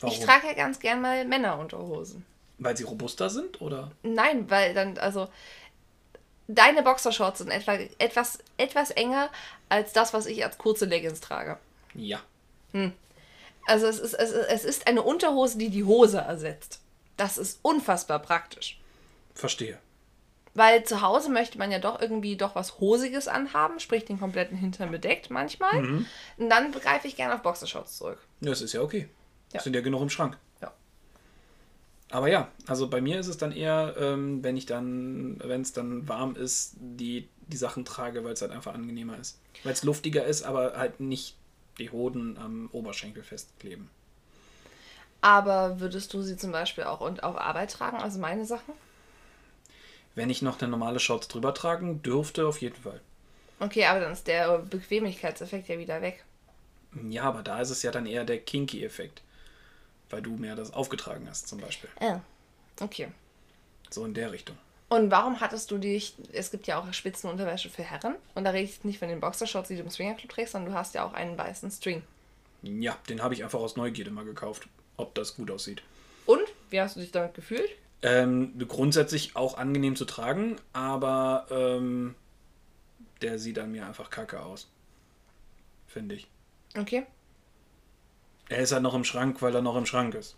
Warum? 0.00 0.16
Ich 0.16 0.24
trage 0.24 0.46
ja 0.48 0.52
ganz 0.54 0.78
gern 0.80 1.00
mal 1.00 1.24
Männerunterhosen. 1.24 2.24
weil 2.58 2.76
sie 2.76 2.84
robuster 2.84 3.30
sind 3.30 3.60
oder? 3.60 3.90
Nein, 4.02 4.48
weil 4.50 4.74
dann, 4.74 4.98
also, 4.98 5.28
deine 6.46 6.82
Boxershorts 6.82 7.38
sind 7.38 7.50
etwa, 7.50 7.74
etwas, 7.98 8.38
etwas 8.56 8.90
enger 8.90 9.30
als 9.68 9.92
das, 9.92 10.12
was 10.12 10.26
ich 10.26 10.44
als 10.44 10.58
kurze 10.58 10.84
Leggings 10.84 11.20
trage. 11.20 11.58
Ja. 11.94 12.20
Also 13.66 13.86
es 13.86 13.98
ist, 13.98 14.14
es, 14.14 14.30
es 14.32 14.64
ist 14.64 14.86
eine 14.86 15.02
Unterhose, 15.02 15.58
die 15.58 15.70
die 15.70 15.84
Hose 15.84 16.18
ersetzt. 16.18 16.80
Das 17.16 17.38
ist 17.38 17.60
unfassbar 17.62 18.18
praktisch. 18.18 18.80
Verstehe. 19.34 19.78
Weil 20.54 20.84
zu 20.84 21.02
Hause 21.02 21.30
möchte 21.30 21.58
man 21.58 21.72
ja 21.72 21.80
doch 21.80 22.00
irgendwie 22.00 22.36
doch 22.36 22.54
was 22.54 22.78
Hosiges 22.78 23.26
anhaben, 23.26 23.80
sprich 23.80 24.04
den 24.04 24.20
kompletten 24.20 24.56
Hintern 24.56 24.92
bedeckt 24.92 25.28
manchmal. 25.28 25.84
Und 26.36 26.48
dann 26.48 26.70
greife 26.70 27.08
ich 27.08 27.16
gerne 27.16 27.34
auf 27.34 27.42
Boxershorts 27.42 27.98
zurück. 27.98 28.18
Ja, 28.40 28.50
Das 28.50 28.60
ist 28.60 28.72
ja 28.72 28.80
okay. 28.80 29.08
Ja. 29.52 29.60
Sind 29.60 29.74
ja 29.74 29.82
genug 29.82 30.02
im 30.02 30.10
Schrank. 30.10 30.38
Ja. 30.62 30.72
Aber 32.10 32.28
ja, 32.28 32.48
also 32.66 32.88
bei 32.88 33.00
mir 33.00 33.18
ist 33.18 33.26
es 33.26 33.36
dann 33.36 33.50
eher, 33.50 33.96
ähm, 33.98 34.44
wenn 34.44 34.56
ich 34.56 34.66
dann, 34.66 35.40
wenn 35.42 35.62
es 35.62 35.72
dann 35.72 36.08
warm 36.08 36.36
ist, 36.36 36.74
die, 36.76 37.28
die 37.48 37.56
Sachen 37.56 37.84
trage, 37.84 38.22
weil 38.22 38.34
es 38.34 38.42
halt 38.42 38.52
einfach 38.52 38.74
angenehmer 38.74 39.18
ist. 39.18 39.40
Weil 39.64 39.72
es 39.72 39.82
luftiger 39.82 40.24
ist, 40.24 40.44
aber 40.44 40.76
halt 40.76 41.00
nicht 41.00 41.36
die 41.78 41.90
Hoden 41.90 42.38
am 42.38 42.68
Oberschenkel 42.72 43.22
festkleben. 43.22 43.90
Aber 45.20 45.80
würdest 45.80 46.12
du 46.12 46.22
sie 46.22 46.36
zum 46.36 46.52
Beispiel 46.52 46.84
auch 46.84 47.00
und 47.00 47.22
auf 47.22 47.36
Arbeit 47.36 47.72
tragen, 47.72 47.96
also 47.96 48.18
meine 48.18 48.44
Sachen? 48.44 48.74
Wenn 50.14 50.30
ich 50.30 50.42
noch 50.42 50.60
eine 50.60 50.70
normale 50.70 51.00
Shorts 51.00 51.28
drüber 51.28 51.54
tragen 51.54 52.02
dürfte, 52.02 52.46
auf 52.46 52.60
jeden 52.60 52.76
Fall. 52.76 53.00
Okay, 53.58 53.86
aber 53.86 54.00
dann 54.00 54.12
ist 54.12 54.26
der 54.26 54.58
Bequemlichkeitseffekt 54.58 55.68
ja 55.68 55.78
wieder 55.78 56.02
weg. 56.02 56.24
Ja, 57.08 57.24
aber 57.24 57.42
da 57.42 57.60
ist 57.60 57.70
es 57.70 57.82
ja 57.82 57.90
dann 57.90 58.06
eher 58.06 58.24
der 58.24 58.38
Kinky-Effekt. 58.38 59.22
Weil 60.10 60.22
du 60.22 60.36
mehr 60.36 60.54
das 60.54 60.72
aufgetragen 60.72 61.26
hast, 61.28 61.48
zum 61.48 61.60
Beispiel. 61.60 61.90
Ja. 62.00 62.20
Okay. 62.80 63.08
So 63.90 64.04
in 64.04 64.14
der 64.14 64.30
Richtung. 64.30 64.58
Und 64.88 65.10
warum 65.10 65.40
hattest 65.40 65.70
du 65.70 65.78
dich, 65.78 66.14
es 66.32 66.50
gibt 66.50 66.66
ja 66.66 66.78
auch 66.78 66.92
Spitzenunterwäsche 66.92 67.70
für 67.70 67.82
Herren, 67.82 68.14
und 68.34 68.44
da 68.44 68.50
rede 68.50 68.64
ich 68.64 68.84
nicht 68.84 68.98
von 68.98 69.08
den 69.08 69.20
Boxershorts, 69.20 69.68
die 69.68 69.76
du 69.76 69.82
im 69.82 69.90
Swingerclub 69.90 70.30
trägst, 70.30 70.52
sondern 70.52 70.72
du 70.72 70.78
hast 70.78 70.94
ja 70.94 71.04
auch 71.04 71.14
einen 71.14 71.36
weißen 71.36 71.70
String. 71.70 72.02
Ja, 72.62 72.96
den 73.08 73.22
habe 73.22 73.34
ich 73.34 73.42
einfach 73.42 73.60
aus 73.60 73.76
Neugierde 73.76 74.10
mal 74.10 74.24
gekauft, 74.24 74.68
ob 74.96 75.14
das 75.14 75.36
gut 75.36 75.50
aussieht. 75.50 75.82
Und, 76.26 76.42
wie 76.70 76.80
hast 76.80 76.96
du 76.96 77.00
dich 77.00 77.12
damit 77.12 77.34
gefühlt? 77.34 77.68
Ähm, 78.02 78.52
grundsätzlich 78.68 79.34
auch 79.34 79.56
angenehm 79.56 79.96
zu 79.96 80.04
tragen, 80.04 80.56
aber 80.72 81.46
ähm, 81.50 82.14
der 83.22 83.38
sieht 83.38 83.58
an 83.58 83.72
mir 83.72 83.86
einfach 83.86 84.10
kacke 84.10 84.40
aus. 84.40 84.68
Finde 85.86 86.16
ich. 86.16 86.28
Okay. 86.78 87.06
Er 88.48 88.58
ist 88.58 88.72
halt 88.72 88.82
noch 88.82 88.94
im 88.94 89.04
Schrank, 89.04 89.40
weil 89.40 89.54
er 89.54 89.62
noch 89.62 89.76
im 89.76 89.86
Schrank 89.86 90.14
ist. 90.14 90.36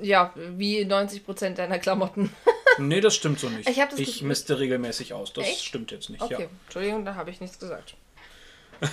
Ja, 0.00 0.32
wie 0.34 0.84
90% 0.84 1.54
deiner 1.54 1.78
Klamotten. 1.78 2.32
Nee, 2.78 3.00
das 3.00 3.14
stimmt 3.14 3.40
so 3.40 3.48
nicht. 3.48 3.68
Ich 3.68 3.76
das 3.76 3.98
ich 3.98 4.22
misste 4.22 4.58
regelmäßig 4.58 5.12
aus. 5.12 5.32
Das 5.32 5.46
Echt? 5.46 5.64
stimmt 5.64 5.90
jetzt 5.90 6.10
nicht. 6.10 6.22
Okay, 6.22 6.42
Ja. 6.42 6.48
Entschuldigung, 6.64 7.04
da 7.04 7.14
habe 7.14 7.30
ich 7.30 7.40
nichts 7.40 7.58
gesagt. 7.58 7.94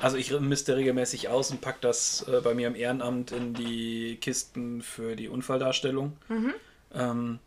Also 0.00 0.16
ich 0.16 0.30
misste 0.30 0.76
regelmäßig 0.76 1.28
aus 1.28 1.50
und 1.50 1.60
pack 1.60 1.80
das 1.80 2.22
äh, 2.28 2.40
bei 2.40 2.54
mir 2.54 2.68
im 2.68 2.76
Ehrenamt 2.76 3.32
in 3.32 3.52
die 3.52 4.16
Kisten 4.20 4.80
für 4.80 5.16
die 5.16 5.28
Unfalldarstellung. 5.28 6.16
Mhm. 6.28 6.54
Ähm, 6.94 7.38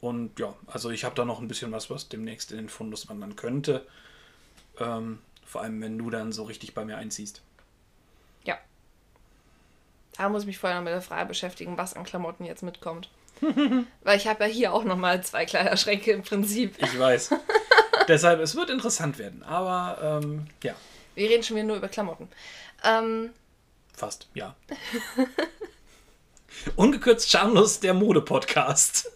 und 0.00 0.38
ja, 0.40 0.54
also 0.66 0.90
ich 0.90 1.04
habe 1.04 1.14
da 1.14 1.24
noch 1.24 1.40
ein 1.40 1.46
bisschen 1.46 1.70
was, 1.70 1.88
was 1.88 2.08
demnächst 2.08 2.50
in 2.50 2.56
den 2.56 2.68
Fundus 2.68 3.08
wandern 3.08 3.36
könnte. 3.36 3.86
Ähm, 4.78 5.20
vor 5.44 5.62
allem, 5.62 5.80
wenn 5.80 5.98
du 5.98 6.10
dann 6.10 6.32
so 6.32 6.44
richtig 6.44 6.74
bei 6.74 6.84
mir 6.84 6.96
einziehst. 6.96 7.42
Ja. 8.44 8.58
Da 10.16 10.28
muss 10.28 10.42
ich 10.42 10.46
mich 10.48 10.58
vorher 10.58 10.78
noch 10.78 10.84
mit 10.84 10.92
der 10.92 11.02
Frage 11.02 11.28
beschäftigen, 11.28 11.78
was 11.78 11.94
an 11.94 12.04
Klamotten 12.04 12.44
jetzt 12.44 12.62
mitkommt. 12.62 13.08
Weil 14.02 14.16
ich 14.16 14.26
habe 14.26 14.44
ja 14.44 14.50
hier 14.50 14.72
auch 14.72 14.84
nochmal 14.84 15.22
zwei 15.22 15.46
Kleiderschränke 15.46 16.12
im 16.12 16.22
Prinzip. 16.22 16.76
Ich 16.82 16.98
weiß. 16.98 17.30
Deshalb, 18.08 18.40
es 18.40 18.56
wird 18.56 18.70
interessant 18.70 19.18
werden. 19.18 19.42
Aber 19.42 20.20
ähm, 20.22 20.46
ja, 20.62 20.74
Wir 21.14 21.28
reden 21.30 21.42
schon 21.42 21.56
wieder 21.56 21.66
nur 21.66 21.76
über 21.76 21.88
Klamotten. 21.88 22.28
Ähm, 22.84 23.30
fast, 23.94 24.28
ja. 24.34 24.56
Ungekürzt 26.76 27.30
schamlos 27.30 27.80
der 27.80 27.94
Mode-Podcast. 27.94 29.10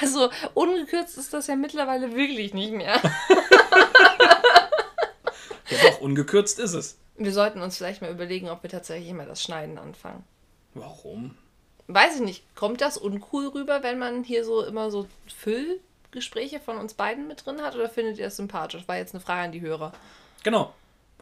also 0.00 0.30
ungekürzt 0.54 1.16
ist 1.18 1.32
das 1.32 1.46
ja 1.46 1.56
mittlerweile 1.56 2.14
wirklich 2.14 2.54
nicht 2.54 2.72
mehr. 2.72 3.00
Ja 5.70 5.90
doch, 5.90 6.00
ungekürzt 6.00 6.58
ist 6.58 6.72
es. 6.74 6.98
Wir 7.16 7.32
sollten 7.32 7.60
uns 7.60 7.76
vielleicht 7.76 8.00
mal 8.00 8.10
überlegen, 8.10 8.48
ob 8.48 8.62
wir 8.62 8.70
tatsächlich 8.70 9.08
immer 9.08 9.26
das 9.26 9.42
Schneiden 9.42 9.78
anfangen. 9.78 10.24
Warum? 10.74 11.36
Weiß 11.88 12.16
ich 12.16 12.20
nicht, 12.20 12.42
kommt 12.54 12.82
das 12.82 12.98
uncool 12.98 13.48
rüber, 13.48 13.82
wenn 13.82 13.98
man 13.98 14.22
hier 14.22 14.44
so 14.44 14.62
immer 14.62 14.90
so 14.90 15.06
Füllgespräche 15.34 16.60
von 16.60 16.76
uns 16.76 16.92
beiden 16.94 17.26
mit 17.26 17.44
drin 17.46 17.62
hat 17.62 17.74
oder 17.74 17.88
findet 17.88 18.18
ihr 18.18 18.26
das 18.26 18.36
sympathisch? 18.36 18.86
War 18.86 18.98
jetzt 18.98 19.14
eine 19.14 19.22
Frage 19.22 19.40
an 19.42 19.52
die 19.52 19.62
Hörer. 19.62 19.92
Genau. 20.42 20.74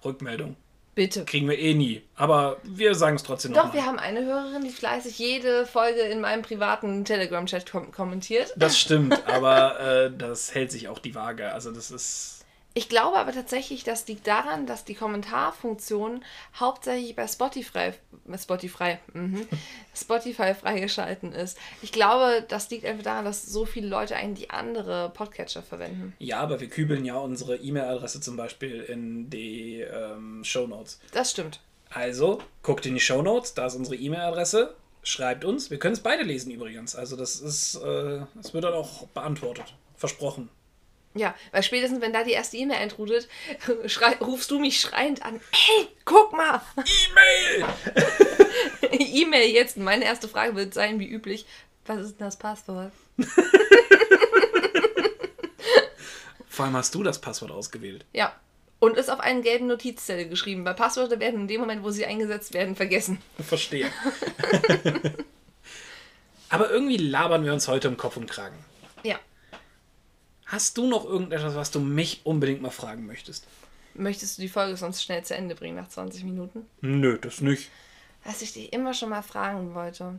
Rückmeldung. 0.04 0.56
Bitte. 0.96 1.24
Kriegen 1.26 1.48
wir 1.48 1.58
eh 1.58 1.74
nie. 1.74 2.02
Aber 2.16 2.56
wir 2.64 2.94
sagen 2.94 3.16
es 3.16 3.22
trotzdem 3.22 3.52
Doch, 3.52 3.66
nochmal. 3.66 3.74
wir 3.74 3.86
haben 3.86 3.98
eine 3.98 4.24
Hörerin, 4.24 4.64
die 4.64 4.70
fleißig 4.70 5.18
jede 5.18 5.66
Folge 5.66 6.00
in 6.00 6.20
meinem 6.20 6.42
privaten 6.42 7.04
Telegram-Chat 7.04 7.70
kom 7.70 7.92
kommentiert. 7.92 8.54
Das 8.56 8.78
stimmt, 8.78 9.28
aber 9.28 9.78
äh, 9.78 10.10
das 10.16 10.54
hält 10.54 10.72
sich 10.72 10.88
auch 10.88 10.98
die 10.98 11.14
Waage. 11.14 11.52
Also 11.52 11.70
das 11.70 11.90
ist. 11.90 12.35
Ich 12.76 12.90
glaube 12.90 13.16
aber 13.16 13.32
tatsächlich, 13.32 13.84
das 13.84 14.06
liegt 14.06 14.26
daran, 14.26 14.66
dass 14.66 14.84
die 14.84 14.94
Kommentarfunktion 14.94 16.22
hauptsächlich 16.60 17.16
bei 17.16 17.26
Spotify, 17.26 17.94
äh, 18.28 18.38
Spotify, 18.38 18.98
mhm, 19.14 19.48
Spotify 19.94 20.52
freigeschalten 20.52 21.32
ist. 21.32 21.56
Ich 21.80 21.90
glaube, 21.90 22.44
das 22.46 22.68
liegt 22.68 22.84
einfach 22.84 23.02
daran, 23.02 23.24
dass 23.24 23.46
so 23.46 23.64
viele 23.64 23.88
Leute 23.88 24.14
eigentlich 24.14 24.50
andere 24.50 25.08
Podcatcher 25.08 25.62
verwenden. 25.62 26.12
Ja, 26.18 26.40
aber 26.40 26.60
wir 26.60 26.68
kübeln 26.68 27.06
ja 27.06 27.16
unsere 27.16 27.56
E-Mail-Adresse 27.56 28.20
zum 28.20 28.36
Beispiel 28.36 28.82
in 28.82 29.30
die 29.30 29.80
ähm, 29.80 30.44
Show 30.44 30.66
Notes. 30.66 31.00
Das 31.12 31.30
stimmt. 31.30 31.60
Also, 31.88 32.42
guckt 32.62 32.84
in 32.84 32.92
die 32.92 33.00
Show 33.00 33.22
Notes, 33.22 33.54
da 33.54 33.68
ist 33.68 33.74
unsere 33.76 33.96
E-Mail-Adresse. 33.96 34.74
Schreibt 35.02 35.46
uns. 35.46 35.70
Wir 35.70 35.78
können 35.78 35.94
es 35.94 36.00
beide 36.00 36.24
lesen 36.24 36.50
übrigens. 36.50 36.94
Also 36.94 37.16
das 37.16 37.40
ist, 37.40 37.76
äh, 37.76 38.20
das 38.34 38.52
wird 38.52 38.64
dann 38.64 38.74
auch 38.74 39.06
beantwortet. 39.08 39.72
Versprochen. 39.96 40.50
Ja, 41.16 41.34
weil 41.50 41.62
spätestens, 41.62 42.00
wenn 42.02 42.12
da 42.12 42.22
die 42.22 42.32
erste 42.32 42.56
E-Mail 42.58 42.76
eintrudelt, 42.78 43.28
rufst 44.20 44.50
du 44.50 44.58
mich 44.58 44.80
schreiend 44.80 45.24
an. 45.24 45.40
Ey, 45.52 45.88
guck 46.04 46.32
mal! 46.32 46.60
E-Mail! 46.76 47.64
E-Mail 48.98 49.50
jetzt. 49.50 49.76
Meine 49.78 50.04
erste 50.04 50.28
Frage 50.28 50.54
wird 50.54 50.74
sein, 50.74 51.00
wie 51.00 51.08
üblich, 51.08 51.46
was 51.86 52.00
ist 52.00 52.20
denn 52.20 52.26
das 52.26 52.36
Passwort? 52.38 52.92
Vor 56.48 56.64
allem 56.64 56.76
hast 56.76 56.94
du 56.94 57.02
das 57.02 57.20
Passwort 57.20 57.50
ausgewählt. 57.50 58.04
Ja. 58.12 58.34
Und 58.78 58.96
ist 58.98 59.10
auf 59.10 59.20
einen 59.20 59.42
gelben 59.42 59.68
Notizzettel 59.68 60.28
geschrieben, 60.28 60.64
weil 60.66 60.74
Passwörter 60.74 61.18
werden 61.18 61.40
in 61.40 61.48
dem 61.48 61.60
Moment, 61.60 61.82
wo 61.82 61.90
sie 61.90 62.04
eingesetzt 62.04 62.52
werden, 62.52 62.76
vergessen. 62.76 63.22
Verstehe. 63.38 63.90
Aber 66.50 66.70
irgendwie 66.70 66.98
labern 66.98 67.44
wir 67.44 67.54
uns 67.54 67.68
heute 67.68 67.88
um 67.88 67.96
Kopf 67.96 68.16
und 68.18 68.30
Kragen. 68.30 68.56
Ja. 69.02 69.18
Hast 70.46 70.78
du 70.78 70.86
noch 70.86 71.04
irgendetwas, 71.04 71.54
was 71.56 71.70
du 71.70 71.80
mich 71.80 72.20
unbedingt 72.24 72.62
mal 72.62 72.70
fragen 72.70 73.06
möchtest? 73.06 73.46
Möchtest 73.94 74.38
du 74.38 74.42
die 74.42 74.48
Folge 74.48 74.76
sonst 74.76 75.02
schnell 75.02 75.24
zu 75.24 75.34
Ende 75.34 75.54
bringen 75.54 75.76
nach 75.76 75.88
20 75.88 76.24
Minuten? 76.24 76.66
Nö, 76.82 77.18
das 77.18 77.40
nicht. 77.40 77.70
Was 78.24 78.42
ich 78.42 78.52
dich 78.52 78.72
immer 78.72 78.94
schon 78.94 79.08
mal 79.08 79.22
fragen 79.22 79.74
wollte. 79.74 80.18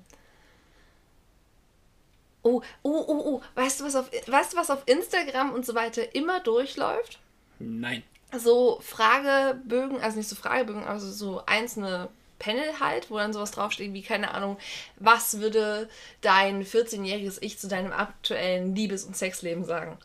Oh, 2.43 2.61
oh, 2.83 3.03
oh, 3.07 3.21
oh. 3.25 3.41
Weißt 3.55 3.79
du, 3.79 3.85
was 3.85 3.95
auf, 3.95 4.09
weißt 4.27 4.53
du, 4.53 4.57
was 4.57 4.69
auf 4.69 4.83
Instagram 4.85 5.53
und 5.53 5.65
so 5.65 5.75
weiter 5.75 6.15
immer 6.15 6.39
durchläuft? 6.39 7.19
Nein. 7.59 8.03
So 8.37 8.79
Fragebögen, 8.81 10.01
also 10.01 10.17
nicht 10.17 10.29
so 10.29 10.35
Fragebögen, 10.35 10.83
aber 10.83 10.99
so- 10.99 11.11
so 11.11 11.43
einzelne 11.45 12.09
Panel 12.39 12.79
halt, 12.79 13.09
wo 13.09 13.17
dann 13.17 13.33
sowas 13.33 13.51
draufsteht 13.51 13.93
wie, 13.93 14.01
keine 14.03 14.33
Ahnung, 14.33 14.57
was 14.97 15.39
würde 15.39 15.89
dein 16.21 16.63
14-jähriges 16.63 17.37
Ich 17.41 17.57
zu 17.57 17.67
deinem 17.67 17.91
aktuellen 17.93 18.75
Liebes- 18.75 19.05
und 19.05 19.17
Sexleben 19.17 19.65
sagen? 19.65 19.97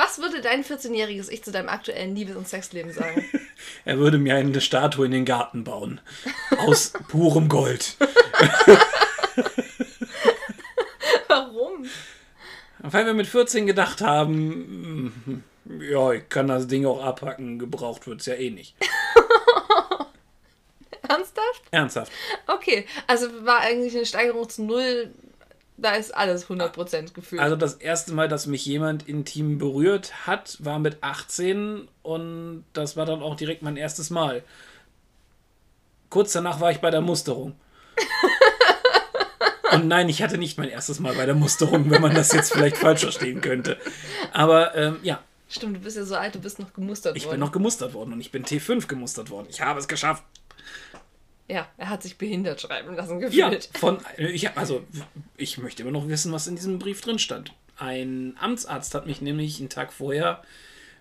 Was 0.00 0.18
würde 0.18 0.40
dein 0.40 0.64
14-jähriges 0.64 1.28
Ich 1.28 1.44
zu 1.44 1.52
deinem 1.52 1.68
aktuellen 1.68 2.16
Liebes- 2.16 2.36
und 2.36 2.48
Sexleben 2.48 2.90
sagen? 2.90 3.22
Er 3.84 3.98
würde 3.98 4.16
mir 4.16 4.36
eine 4.36 4.58
Statue 4.62 5.04
in 5.04 5.12
den 5.12 5.26
Garten 5.26 5.64
bauen. 5.64 6.00
Aus 6.56 6.94
purem 7.08 7.50
Gold. 7.50 7.96
Warum? 11.28 11.86
Weil 12.78 13.04
wir 13.04 13.12
mit 13.12 13.26
14 13.26 13.66
gedacht 13.66 14.00
haben, 14.00 15.12
mm, 15.66 15.82
ja, 15.82 16.12
ich 16.12 16.28
kann 16.30 16.48
das 16.48 16.66
Ding 16.66 16.86
auch 16.86 17.04
abhacken, 17.04 17.58
gebraucht 17.58 18.06
wird 18.06 18.20
es 18.20 18.26
ja 18.26 18.34
eh 18.34 18.50
nicht. 18.50 18.74
Ernsthaft? 21.06 21.62
Ernsthaft. 21.70 22.12
Okay, 22.46 22.86
also 23.06 23.26
war 23.44 23.60
eigentlich 23.60 23.94
eine 23.94 24.06
Steigerung 24.06 24.48
zu 24.48 24.62
null, 24.64 25.12
da 25.80 25.94
ist 25.94 26.14
alles 26.14 26.46
100% 26.48 27.12
gefühlt. 27.12 27.40
Also 27.40 27.56
das 27.56 27.74
erste 27.74 28.12
Mal, 28.12 28.28
dass 28.28 28.46
mich 28.46 28.64
jemand 28.66 29.08
intim 29.08 29.58
berührt 29.58 30.26
hat, 30.26 30.56
war 30.60 30.78
mit 30.78 31.02
18 31.02 31.88
und 32.02 32.64
das 32.72 32.96
war 32.96 33.06
dann 33.06 33.22
auch 33.22 33.36
direkt 33.36 33.62
mein 33.62 33.76
erstes 33.76 34.10
Mal. 34.10 34.42
Kurz 36.08 36.32
danach 36.32 36.60
war 36.60 36.70
ich 36.70 36.78
bei 36.78 36.90
der 36.90 37.00
Musterung. 37.00 37.54
Und 39.72 39.86
nein, 39.86 40.08
ich 40.08 40.20
hatte 40.20 40.36
nicht 40.36 40.58
mein 40.58 40.68
erstes 40.68 40.98
Mal 40.98 41.14
bei 41.14 41.26
der 41.26 41.36
Musterung, 41.36 41.92
wenn 41.92 42.02
man 42.02 42.12
das 42.12 42.32
jetzt 42.32 42.52
vielleicht 42.52 42.76
falsch 42.76 43.02
verstehen 43.02 43.40
könnte. 43.40 43.78
Aber 44.32 44.74
ähm, 44.74 44.96
ja, 45.04 45.20
Stimmt, 45.48 45.76
du 45.76 45.80
bist 45.80 45.96
ja 45.96 46.04
so 46.04 46.14
alt, 46.14 46.34
du 46.36 46.38
bist 46.38 46.60
noch 46.60 46.72
gemustert 46.72 47.16
ich 47.16 47.24
worden. 47.24 47.32
bin 47.32 47.40
noch 47.40 47.50
gemustert 47.50 47.92
worden 47.92 48.12
und 48.12 48.20
ich 48.20 48.30
bin 48.30 48.44
T5 48.44 48.86
gemustert 48.86 49.30
worden. 49.30 49.48
Ich 49.50 49.60
habe 49.60 49.80
es 49.80 49.88
geschafft. 49.88 50.22
Ja, 51.50 51.66
er 51.76 51.88
hat 51.88 52.02
sich 52.02 52.16
behindert 52.18 52.60
schreiben 52.60 52.94
lassen, 52.94 53.20
Ja, 53.32 53.48
gefühlt. 53.48 53.70
von, 53.76 53.98
ich, 54.16 54.46
hab- 54.46 54.56
also 54.58 54.82
ich 55.36 55.58
möchte 55.58 55.82
immer 55.82 55.92
noch 55.92 56.06
wissen, 56.08 56.32
was 56.32 56.46
in 56.46 56.56
diesem 56.56 56.78
Brief 56.78 57.00
drin 57.00 57.18
stand. 57.18 57.52
Ein 57.76 58.36
Amtsarzt 58.40 58.94
hat 58.94 59.06
mich 59.06 59.20
nämlich 59.20 59.58
einen 59.58 59.68
Tag 59.68 59.92
vorher 59.92 60.42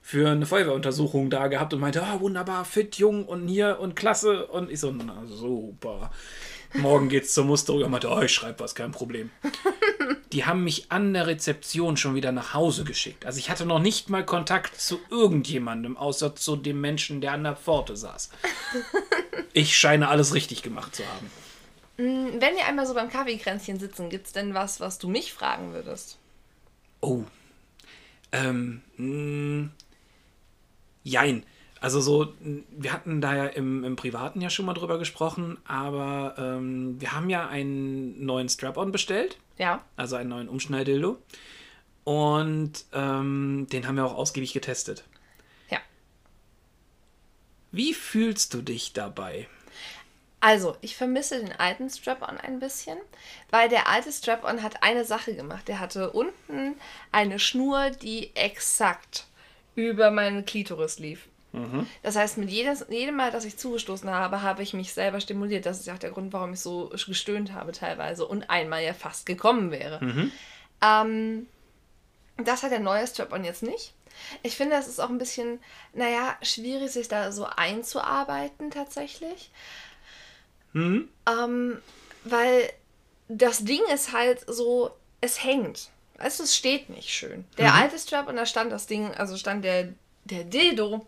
für 0.02 0.30
eine 0.30 0.46
Feuerwehruntersuchung 0.46 1.30
da 1.30 1.48
gehabt 1.48 1.74
und 1.74 1.82
meinte, 1.82 2.02
ah, 2.02 2.20
wunderbar, 2.22 2.64
fit, 2.66 2.96
jung 2.96 3.26
und 3.26 3.48
hier 3.48 3.80
und 3.80 3.96
klasse. 3.96 4.48
Und 4.48 4.72
ich 4.72 4.80
so, 4.80 4.92
na 4.92 5.24
super. 5.28 6.10
Morgen 6.74 7.10
geht's 7.10 7.34
zur 7.34 7.44
Musterung. 7.46 7.82
Er 7.82 7.90
meinte, 7.90 8.10
oh, 8.10 8.22
ich 8.22 8.32
schreibe 8.34 8.60
was, 8.62 8.76
kein 8.76 8.92
Problem. 8.92 9.30
Die 10.32 10.46
haben 10.46 10.64
mich 10.64 10.92
an 10.92 11.14
der 11.14 11.26
Rezeption 11.26 11.98
schon 11.98 12.14
wieder 12.14 12.32
nach 12.32 12.54
Hause 12.54 12.84
geschickt. 12.84 13.26
Also 13.26 13.40
ich 13.40 13.50
hatte 13.50 13.66
noch 13.66 13.80
nicht 13.80 14.10
mal 14.10 14.24
Kontakt 14.24 14.80
zu 14.80 15.00
irgendjemandem, 15.10 15.98
außer 15.98 16.36
zu 16.36 16.56
dem 16.56 16.80
Menschen, 16.82 17.20
der 17.20 17.32
an 17.34 17.44
der 17.44 17.56
Pforte 17.56 17.98
saß. 17.98 18.30
Ich 19.54 19.78
scheine 19.78 20.10
alles 20.10 20.36
richtig 20.36 20.62
gemacht 20.62 20.96
zu 20.96 21.04
haben. 21.08 21.32
Wenn 21.98 22.56
wir 22.56 22.66
einmal 22.66 22.86
so 22.86 22.94
beim 22.94 23.10
Kaffeekränzchen 23.10 23.80
sitzen, 23.80 24.10
gibt's 24.10 24.32
denn 24.32 24.54
was, 24.54 24.80
was 24.80 25.00
du 25.00 25.10
mich 25.10 25.34
fragen 25.34 25.74
würdest? 25.74 26.18
Oh. 27.02 27.24
Ähm, 28.32 28.82
mh, 28.98 29.70
jein. 31.04 31.44
Also 31.82 32.02
so, 32.02 32.34
wir 32.42 32.92
hatten 32.92 33.22
da 33.22 33.36
ja 33.36 33.46
im, 33.46 33.84
im 33.86 33.96
Privaten 33.96 34.42
ja 34.42 34.50
schon 34.50 34.66
mal 34.66 34.74
drüber 34.74 34.98
gesprochen, 35.00 35.58
aber 35.66 36.36
ähm, 36.38 37.00
wir 37.00 37.14
haben 37.14 37.30
ja 37.30 37.48
einen 37.48 38.26
neuen 38.26 38.50
Strap-on 38.50 38.92
bestellt, 38.92 39.38
Ja. 39.58 39.84
also 39.96 40.16
einen 40.18 40.30
neuen 40.30 40.50
Umschnalldildo. 40.50 41.18
Und 42.04 42.86
ähm, 42.94 43.68
den 43.72 43.88
haben 43.88 43.96
wir 43.96 44.06
auch 44.06 44.16
ausgiebig 44.16 44.52
getestet. 44.52 45.04
Ja. 45.70 45.78
Wie 47.72 47.94
fühlst 47.94 48.54
du 48.54 48.62
dich 48.62 48.94
dabei? 48.94 49.48
Also, 50.42 50.78
ich 50.82 50.96
vermisse 50.96 51.40
den 51.40 51.52
alten 51.52 51.90
Strap-on 51.90 52.38
ein 52.38 52.60
bisschen, 52.60 52.98
weil 53.52 53.68
der 53.70 53.88
alte 53.90 54.12
Strap-on 54.12 54.64
hat 54.64 54.84
eine 54.84 55.04
Sache 55.04 55.36
gemacht. 55.36 55.68
Der 55.68 55.80
hatte 55.82 56.12
unten 56.12 56.76
eine 57.12 57.40
Schnur, 57.40 57.90
die 57.90 58.34
exakt 58.36 59.28
über 59.76 60.12
meinen 60.12 60.46
Klitoris 60.46 60.98
lief. 61.00 61.28
Das 62.04 62.16
heißt, 62.16 62.38
mit 62.38 62.50
jedes, 62.50 62.86
jedem 62.90 63.16
Mal, 63.16 63.32
dass 63.32 63.44
ich 63.46 63.58
zugestoßen 63.58 64.10
habe, 64.10 64.44
habe 64.44 64.62
ich 64.62 64.74
mich 64.74 64.94
selber 64.94 65.20
stimuliert. 65.20 65.66
Das 65.66 65.80
ist 65.80 65.88
ja 65.88 65.96
auch 65.96 66.00
der 66.00 66.12
Grund, 66.12 66.32
warum 66.32 66.54
ich 66.54 66.60
so 66.60 66.90
gestöhnt 66.90 67.54
habe 67.54 67.72
teilweise 67.72 68.26
und 68.28 68.50
einmal 68.50 68.84
ja 68.84 68.94
fast 68.94 69.26
gekommen 69.26 69.72
wäre. 69.72 70.00
Ähm, 70.82 71.48
das 72.38 72.64
hat 72.64 72.72
der 72.72 72.80
neue 72.80 73.06
Strap-on 73.08 73.44
jetzt 73.44 73.64
nicht. 73.64 73.94
Ich 74.44 74.56
finde, 74.56 74.76
es 74.76 74.88
ist 74.88 75.00
auch 75.00 75.10
ein 75.10 75.18
bisschen, 75.18 75.60
naja, 75.94 76.36
schwierig, 76.42 76.92
sich 76.92 77.08
da 77.08 77.32
so 77.32 77.46
einzuarbeiten 77.46 78.70
tatsächlich. 78.70 79.50
Ähm, 81.28 81.82
weil 82.26 82.70
das 83.28 83.64
Ding 83.64 83.82
ist 83.94 84.12
halt 84.14 84.44
so, 84.48 84.92
es 85.22 85.44
hängt. 85.44 85.90
Also 86.18 86.44
es 86.44 86.56
steht 86.56 86.90
nicht 86.90 87.10
schön. 87.10 87.46
Der 87.58 87.74
alte 87.76 87.98
Strap 87.98 88.28
und 88.28 88.36
da 88.36 88.46
stand 88.46 88.72
das 88.72 88.88
Ding, 88.88 89.14
also 89.16 89.38
stand 89.38 89.64
der, 89.64 89.94
der 90.26 90.44
Dildo, 90.44 91.08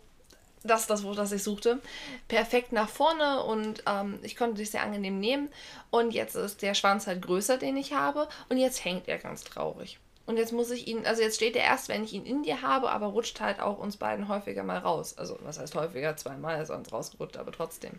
das 0.64 0.82
ist 0.82 0.90
das 0.90 1.02
Wort, 1.02 1.18
das 1.18 1.32
ich 1.32 1.42
suchte, 1.42 1.80
perfekt 2.28 2.72
nach 2.72 2.88
vorne 2.88 3.42
und 3.44 3.82
ähm, 3.86 4.18
ich 4.22 4.36
konnte 4.36 4.56
dich 4.56 4.70
sehr 4.70 4.82
angenehm 4.82 5.18
nehmen. 5.18 5.48
Und 5.90 6.12
jetzt 6.12 6.34
ist 6.34 6.62
der 6.62 6.74
Schwanz 6.74 7.06
halt 7.06 7.22
größer, 7.22 7.58
den 7.58 7.76
ich 7.76 7.92
habe. 7.92 8.28
Und 8.48 8.58
jetzt 8.58 8.84
hängt 8.84 9.08
er 9.08 9.18
ganz 9.18 9.44
traurig. 9.44 9.98
Und 10.24 10.36
jetzt 10.36 10.52
muss 10.52 10.70
ich 10.70 10.86
ihn, 10.86 11.04
also 11.04 11.20
jetzt 11.20 11.36
steht 11.36 11.56
er 11.56 11.64
erst, 11.64 11.88
wenn 11.88 12.04
ich 12.04 12.12
ihn 12.12 12.24
in 12.24 12.42
dir 12.44 12.62
habe, 12.62 12.90
aber 12.90 13.06
rutscht 13.06 13.40
halt 13.40 13.60
auch 13.60 13.78
uns 13.78 13.96
beiden 13.96 14.28
häufiger 14.28 14.62
mal 14.62 14.78
raus. 14.78 15.18
Also 15.18 15.38
was 15.42 15.58
heißt 15.58 15.74
häufiger? 15.74 16.16
Zweimal 16.16 16.62
ist 16.62 16.70
er 16.70 16.76
uns 16.76 16.92
rausgerutscht, 16.92 17.36
aber 17.36 17.50
trotzdem. 17.50 17.92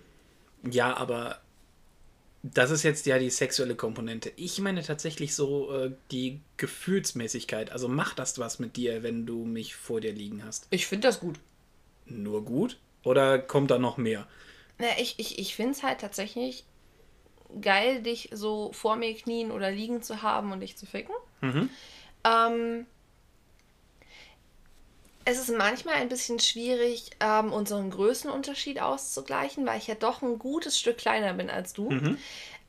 Ja, 0.64 0.96
aber 0.96 1.40
das 2.44 2.72
ist 2.72 2.84
jetzt 2.84 3.06
ja 3.06 3.20
die 3.20 3.30
sexuelle 3.30 3.76
Komponente. 3.76 4.32
Ich 4.36 4.60
meine 4.60 4.84
tatsächlich 4.84 5.36
so 5.36 5.74
äh, 5.74 5.92
die 6.12 6.40
Gefühlsmäßigkeit. 6.58 7.72
Also 7.72 7.88
macht 7.88 8.20
das 8.20 8.38
was 8.40 8.60
mit 8.60 8.78
dir, 8.78 9.04
wenn 9.04 9.26
du 9.26 9.44
mich 9.46 9.76
vor 9.76 10.02
dir 10.02 10.14
liegen 10.14 10.44
hast? 10.46 10.68
Ich 10.70 10.88
finde 10.88 11.08
das 11.08 11.20
gut. 11.20 11.40
Nur 12.06 12.46
gut? 12.46 12.80
Oder 13.04 13.40
kommt 13.40 13.72
da 13.72 13.80
noch 13.80 13.98
mehr? 13.98 14.28
Na, 14.78 14.88
ich 15.00 15.16
ich, 15.18 15.40
ich 15.40 15.56
finde 15.56 15.72
es 15.72 15.84
halt 15.84 16.02
tatsächlich 16.02 16.66
geil, 17.62 18.02
dich 18.02 18.30
so 18.32 18.72
vor 18.74 18.96
mir 18.96 19.14
knien 19.16 19.52
oder 19.52 19.72
liegen 19.72 20.02
zu 20.02 20.22
haben 20.22 20.52
und 20.52 20.62
dich 20.62 20.78
zu 20.78 20.86
ficken. 20.86 21.14
Ähm, 22.24 22.86
es 25.26 25.38
ist 25.40 25.56
manchmal 25.58 25.96
ein 25.96 26.10
bisschen 26.10 26.40
schwierig, 26.40 27.12
ähm, 27.20 27.54
unseren 27.54 27.90
Größenunterschied 27.92 28.82
auszugleichen, 28.82 29.66
weil 29.66 29.78
ich 29.78 29.88
ja 29.88 29.96
doch 29.96 30.22
ein 30.22 30.40
gutes 30.40 30.78
Stück 30.80 30.98
kleiner 30.98 31.34
bin 31.34 31.50
als 31.50 31.74
du. 31.74 31.90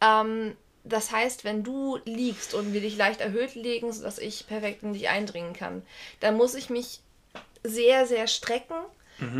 Ähm, 0.01 0.57
das 0.85 1.11
heißt, 1.11 1.44
wenn 1.44 1.64
du 1.64 1.99
liegst 2.05 2.53
und 2.55 2.73
wir 2.73 2.81
dich 2.83 2.97
leicht 2.97 3.20
erhöht 3.20 3.55
legen, 3.55 3.92
sodass 3.92 4.18
ich 4.18 4.47
perfekt 4.47 4.83
in 4.83 4.92
dich 4.92 5.09
eindringen 5.09 5.55
kann, 5.55 5.83
dann 6.20 6.37
muss 6.37 6.55
ich 6.55 6.68
mich 6.68 7.01
sehr, 7.62 8.07
sehr 8.07 8.27
strecken, 8.27 8.77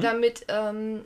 damit, 0.01 0.47
ähm, 0.49 1.05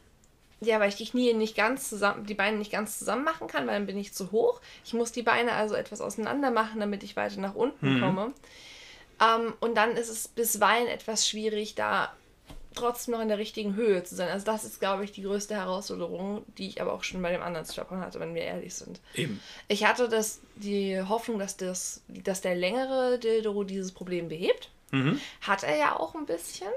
ja, 0.61 0.81
weil 0.81 0.89
ich 0.89 0.97
die 0.97 1.07
Knie 1.07 1.35
nicht 1.35 1.57
ganz 1.57 1.89
zusammen, 1.89 2.27
die 2.27 2.35
Beine 2.35 2.59
nicht 2.59 2.73
ganz 2.73 2.99
zusammen 2.99 3.25
machen 3.25 3.47
kann, 3.47 3.67
weil 3.67 3.75
dann 3.75 3.87
bin 3.87 3.99
ich 3.99 4.13
zu 4.13 4.33
hoch. 4.33 4.61
Ich 4.85 4.93
muss 4.93 5.13
die 5.13 5.23
Beine 5.23 5.53
also 5.53 5.75
etwas 5.75 6.01
auseinander 6.01 6.51
machen, 6.51 6.81
damit 6.81 7.03
ich 7.03 7.17
weiter 7.17 7.41
nach 7.41 7.55
unten 7.55 8.01
komme. 8.01 8.33
Ähm, 9.21 9.55
und 9.61 9.77
dann 9.77 9.97
ist 9.97 10.09
es 10.09 10.29
bisweilen 10.29 10.89
etwas 10.89 11.29
schwierig, 11.29 11.75
da 11.75 12.13
trotzdem 12.75 13.15
noch 13.15 13.21
in 13.21 13.29
der 13.29 13.39
richtigen 13.39 13.75
Höhe 13.75 14.03
zu 14.05 14.15
sein. 14.15 14.29
Also 14.29 14.47
das 14.47 14.65
ist, 14.65 14.79
glaube 14.81 15.05
ich, 15.05 15.13
die 15.13 15.23
größte 15.23 15.55
Herausforderung, 15.55 16.45
die 16.59 16.69
ich 16.69 16.81
aber 16.81 16.93
auch 16.93 17.03
schon 17.03 17.21
bei 17.23 17.33
dem 17.33 17.43
anderen 17.43 17.67
Strap-on 17.67 18.01
hatte, 18.01 18.21
wenn 18.21 18.35
wir 18.35 18.43
ehrlich 18.43 18.75
sind. 18.75 19.01
Eben. 19.15 19.41
Ich 19.67 19.85
hatte 19.85 20.09
das, 20.09 20.41
die 20.57 21.01
Hoffnung, 21.01 21.39
dass, 21.39 21.57
das, 21.57 22.03
dass 22.09 22.41
der 22.41 22.55
längere 22.55 23.19
Dildo 23.19 23.65
dieses 23.65 23.93
Problem 23.93 24.29
behebt. 24.29 24.71
Hat 25.41 25.65
er 25.65 25.77
ja 25.77 25.99
auch 25.99 26.15
ein 26.15 26.27
bisschen. 26.27 26.69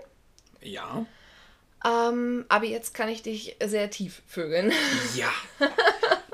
Ja. 0.61 1.05
Ähm, 1.85 2.45
aber 2.49 2.65
jetzt 2.65 2.93
kann 2.93 3.09
ich 3.09 3.23
dich 3.23 3.55
sehr 3.63 3.89
tief 3.89 4.21
vögeln. 4.27 4.71
Ja. 5.15 5.31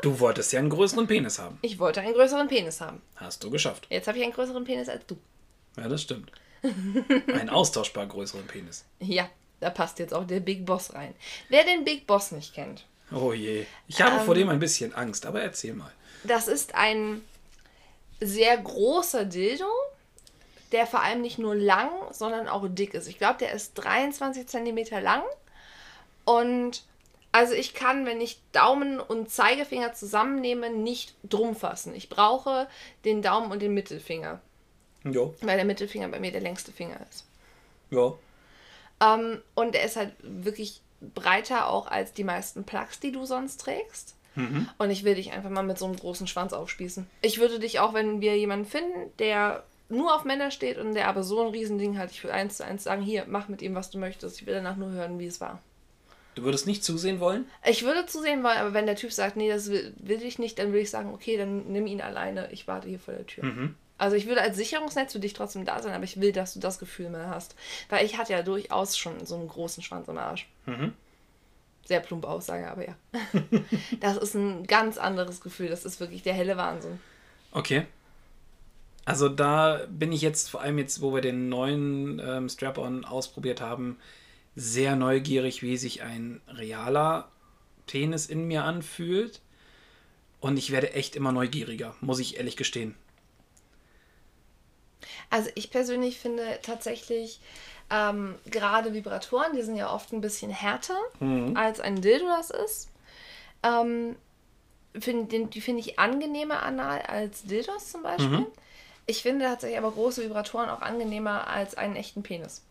Du 0.04 0.20
wolltest 0.20 0.54
ja 0.54 0.60
einen 0.60 0.70
größeren 0.70 1.08
Penis 1.08 1.40
haben. 1.40 1.58
Ich 1.64 1.80
wollte 1.80 2.02
einen 2.02 2.14
größeren 2.14 2.48
Penis 2.48 2.80
haben. 2.82 3.02
Hast 3.16 3.44
du 3.44 3.50
geschafft. 3.50 3.88
Jetzt 3.90 4.08
habe 4.08 4.20
ich 4.20 4.24
einen 4.24 4.32
größeren 4.32 4.64
Penis 4.64 4.88
als 4.90 5.04
du. 5.08 5.18
Ja, 5.76 5.90
das 5.90 6.04
stimmt. 6.04 6.32
Einen 7.34 7.50
austauschbar 7.50 8.06
größeren 8.06 8.46
Penis. 8.46 8.86
Ja, 9.00 9.28
da 9.60 9.72
passt 9.72 9.98
jetzt 9.98 10.14
auch 10.14 10.26
der 10.26 10.40
Big 10.40 10.66
Boss 10.68 10.94
rein. 10.94 11.16
Wer 11.50 11.64
den 11.64 11.84
Big 11.84 12.06
Boss 12.06 12.32
nicht 12.32 12.54
kennt, 12.54 12.86
Oh 13.12 13.34
je. 13.34 13.66
Ich 13.88 14.00
habe 14.00 14.18
Ähm. 14.18 14.26
vor 14.26 14.36
dem 14.36 14.50
ein 14.50 14.60
bisschen 14.60 14.94
Angst, 14.94 15.26
aber 15.26 15.42
erzähl 15.42 15.74
mal. 15.74 15.92
das 16.24 16.48
ist 16.48 16.76
ein 16.76 17.22
sehr 18.22 18.56
großer 18.56 19.26
Dildo, 19.26 19.66
der 20.72 20.86
vor 20.88 21.02
allem 21.02 21.22
nicht 21.22 21.40
nur 21.40 21.56
lang, 21.56 21.90
sondern 22.12 22.48
auch 22.48 22.66
dick 22.68 22.94
ist. 22.94 23.08
Ich 23.08 23.18
glaube, 23.18 23.40
der 23.40 23.52
ist 23.54 23.74
23 23.76 24.48
Zentimeter 24.48 25.02
lang. 25.02 25.24
Und 26.26 26.84
also 27.32 27.54
ich 27.54 27.74
kann, 27.74 28.06
wenn 28.06 28.22
ich 28.22 28.40
Daumen 28.52 29.00
und 29.00 29.30
Zeigefinger 29.30 29.94
zusammennehme, 29.94 30.70
nicht 30.70 31.16
drum 31.24 31.56
fassen. 31.56 31.94
Ich 31.96 32.10
brauche 32.10 32.68
den 33.06 33.22
Daumen 33.22 33.52
und 33.52 33.62
den 33.62 33.74
Mittelfinger, 33.74 34.42
Jo. 35.04 35.36
weil 35.42 35.58
der 35.58 35.66
Mittelfinger 35.66 36.08
bei 36.10 36.20
mir 36.20 36.32
der 36.32 36.42
längste 36.42 36.72
Finger 36.72 37.00
ist. 37.10 37.26
Ja. 37.92 38.14
Ähm, 39.02 39.42
und 39.56 39.76
er 39.76 39.84
ist 39.84 39.96
halt 39.96 40.14
wirklich 40.22 40.82
breiter 41.00 41.70
auch 41.70 41.88
als 41.88 42.14
die 42.14 42.24
meisten 42.24 42.64
Plugs, 42.64 43.00
die 43.00 43.12
du 43.12 43.26
sonst 43.26 43.62
trägst. 43.62 44.16
Und 44.78 44.92
ich 44.92 45.04
will 45.04 45.16
dich 45.16 45.32
einfach 45.32 45.50
mal 45.50 45.64
mit 45.64 45.80
so 45.80 45.86
einem 45.86 45.96
großen 45.96 46.28
Schwanz 46.28 46.54
aufspießen. 46.54 47.08
Ich 47.24 47.40
würde 47.40 47.58
dich 47.58 47.80
auch, 47.80 47.96
wenn 47.96 48.22
wir 48.22 48.38
jemanden 48.38 48.68
finden, 48.68 49.12
der 49.18 49.64
nur 49.89 50.15
auf 50.15 50.26
Männer 50.26 50.52
steht 50.52 50.78
und 50.78 50.93
der 50.93 51.08
aber 51.08 51.23
so 51.23 51.41
ein 51.41 51.50
Riesending 51.50 51.97
hat, 51.97 52.12
ich 52.12 52.23
würde 52.23 52.34
eins 52.34 52.58
zu 52.58 52.65
eins 52.65 52.84
sagen, 52.84 53.02
hier, 53.02 53.26
mach 53.28 53.47
mit 53.47 53.62
ihm, 53.62 53.76
was 53.76 53.89
du 53.89 53.97
möchtest. 53.97 54.41
Ich 54.41 54.47
will 54.47 54.54
danach 54.54 54.76
nur 54.76 54.91
hören, 54.91 55.19
wie 55.19 55.28
es 55.28 55.39
war. 55.39 55.62
Du 56.36 56.43
würdest 56.43 56.67
nicht 56.67 56.84
zusehen 56.84 57.19
wollen? 57.19 57.47
Ich 57.65 57.84
würde 57.84 58.06
zusehen 58.06 58.43
wollen, 58.43 58.58
aber 58.58 58.73
wenn 58.73 58.86
der 58.86 58.95
Typ 58.95 59.12
sagt, 59.12 59.38
nee, 59.38 59.50
das 59.50 59.71
will, 59.71 59.93
will 59.97 60.21
ich 60.21 60.38
nicht, 60.38 60.60
dann 60.60 60.67
würde 60.67 60.82
ich 60.82 60.91
sagen, 60.91 61.12
okay, 61.13 61.36
dann 61.36 61.71
nimm 61.71 61.88
ihn 61.88 62.02
alleine, 62.02 62.52
ich 62.52 62.67
warte 62.67 62.88
hier 62.88 63.00
vor 63.00 63.15
der 63.15 63.26
Tür. 63.26 63.43
Also 63.97 64.15
ich 64.15 64.28
würde 64.28 64.41
als 64.41 64.56
Sicherungsnetz 64.56 65.13
für 65.13 65.19
dich 65.19 65.34
trotzdem 65.34 65.65
da 65.65 65.82
sein, 65.82 65.93
aber 65.93 66.04
ich 66.04 66.21
will, 66.21 66.32
dass 66.32 66.54
du 66.54 66.60
das 66.60 66.78
Gefühl 66.78 67.10
mehr 67.10 67.30
hast. 67.30 67.56
Weil 67.89 68.06
ich 68.06 68.17
hatte 68.17 68.34
ja 68.34 68.43
durchaus 68.43 68.97
schon 68.97 69.26
so 69.26 69.36
einen 69.36 69.47
großen 69.47 69.82
Schwanz 69.82 70.08
im 70.08 70.17
Arsch. 70.17 70.47
Sehr 71.86 72.02
plumpe 72.02 72.28
Aussage, 72.28 72.69
aber 72.69 72.86
ja. 72.86 72.95
das 74.00 74.17
ist 74.17 74.36
ein 74.36 74.67
ganz 74.67 74.97
anderes 74.97 75.41
Gefühl. 75.41 75.69
Das 75.69 75.86
ist 75.86 76.00
wirklich 76.00 76.21
der 76.21 76.34
helle 76.34 76.58
Wahnsinn. 76.58 77.00
Okay. 77.52 77.88
Also 79.08 79.30
da 79.30 79.86
bin 79.88 80.12
ich 80.12 80.22
jetzt, 80.22 80.50
vor 80.50 80.60
allem 80.60 80.78
jetzt, 80.78 81.02
wo 81.02 81.15
wir 81.15 81.22
den 81.22 81.48
neuen 81.48 82.20
ähm, 82.20 82.50
Strap-on 82.50 83.06
ausprobiert 83.06 83.62
haben, 83.62 83.98
sehr 84.54 84.98
neugierig, 84.98 85.62
wie 85.62 85.78
sich 85.78 86.02
ein 86.02 86.41
realer 86.50 87.32
Penis 87.86 88.26
in 88.26 88.48
mir 88.50 88.65
anfühlt. 88.65 89.39
Und 90.41 90.58
ich 90.58 90.72
werde 90.72 90.91
echt 90.91 91.15
immer 91.15 91.32
neugieriger, 91.32 91.96
muss 92.02 92.20
ich 92.20 92.36
ehrlich 92.36 92.58
gestehen. 92.58 92.96
Also 95.30 95.52
ich 95.56 95.72
persönlich 95.72 96.20
finde 96.20 96.60
tatsächlich 96.62 97.39
ähm, 97.89 98.36
gerade 98.52 98.93
Vibratoren, 98.93 99.56
die 99.56 99.62
sind 99.62 99.78
ja 99.78 99.89
oft 99.89 100.12
ein 100.12 100.20
bisschen 100.20 100.52
härter 100.52 101.00
als 101.56 101.80
ein 101.80 102.02
Dildo 102.02 102.28
das 102.28 102.50
ist. 102.50 102.89
Ähm, 103.63 104.17
find, 105.00 105.32
den, 105.32 105.50
die 105.50 105.62
finde 105.62 105.80
ich 105.80 105.98
angenehmer 105.98 106.62
anal 106.62 107.04
als 107.04 107.43
Dildos 107.43 107.89
zum 107.89 108.04
Beispiel. 108.04 108.48
Ich 109.08 109.24
finde 109.24 109.46
tatsächlich 109.46 109.80
aber 109.80 109.91
große 109.91 110.24
Vibratoren 110.24 110.70
auch 110.70 110.82
angenehmer 110.82 111.48
als 111.48 111.76
einen 111.76 111.96
echten 111.96 112.24
Penis. 112.24 112.63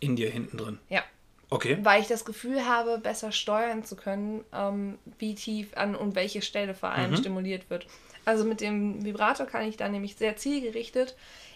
In 0.00 0.16
dir 0.16 0.30
hinten 0.30 0.56
drin. 0.56 0.78
Ja. 0.88 1.02
Okay. 1.50 1.78
Weil 1.82 2.00
ich 2.00 2.08
das 2.08 2.24
Gefühl 2.24 2.66
habe, 2.66 2.98
besser 2.98 3.30
steuern 3.30 3.84
zu 3.84 3.96
können, 3.96 4.44
ähm, 4.52 4.98
wie 5.18 5.34
tief 5.34 5.76
an 5.76 5.94
und 5.94 6.14
welche 6.14 6.42
Stelle 6.42 6.74
vor 6.74 6.90
allem 6.90 7.16
stimuliert 7.16 7.68
wird. 7.70 7.86
Also 8.24 8.44
mit 8.44 8.60
dem 8.60 9.04
Vibrator 9.04 9.46
kann 9.46 9.68
ich 9.68 9.76
dann 9.76 9.92
nämlich 9.92 10.16
sehr 10.16 10.36
zielgerichtet 10.36 11.14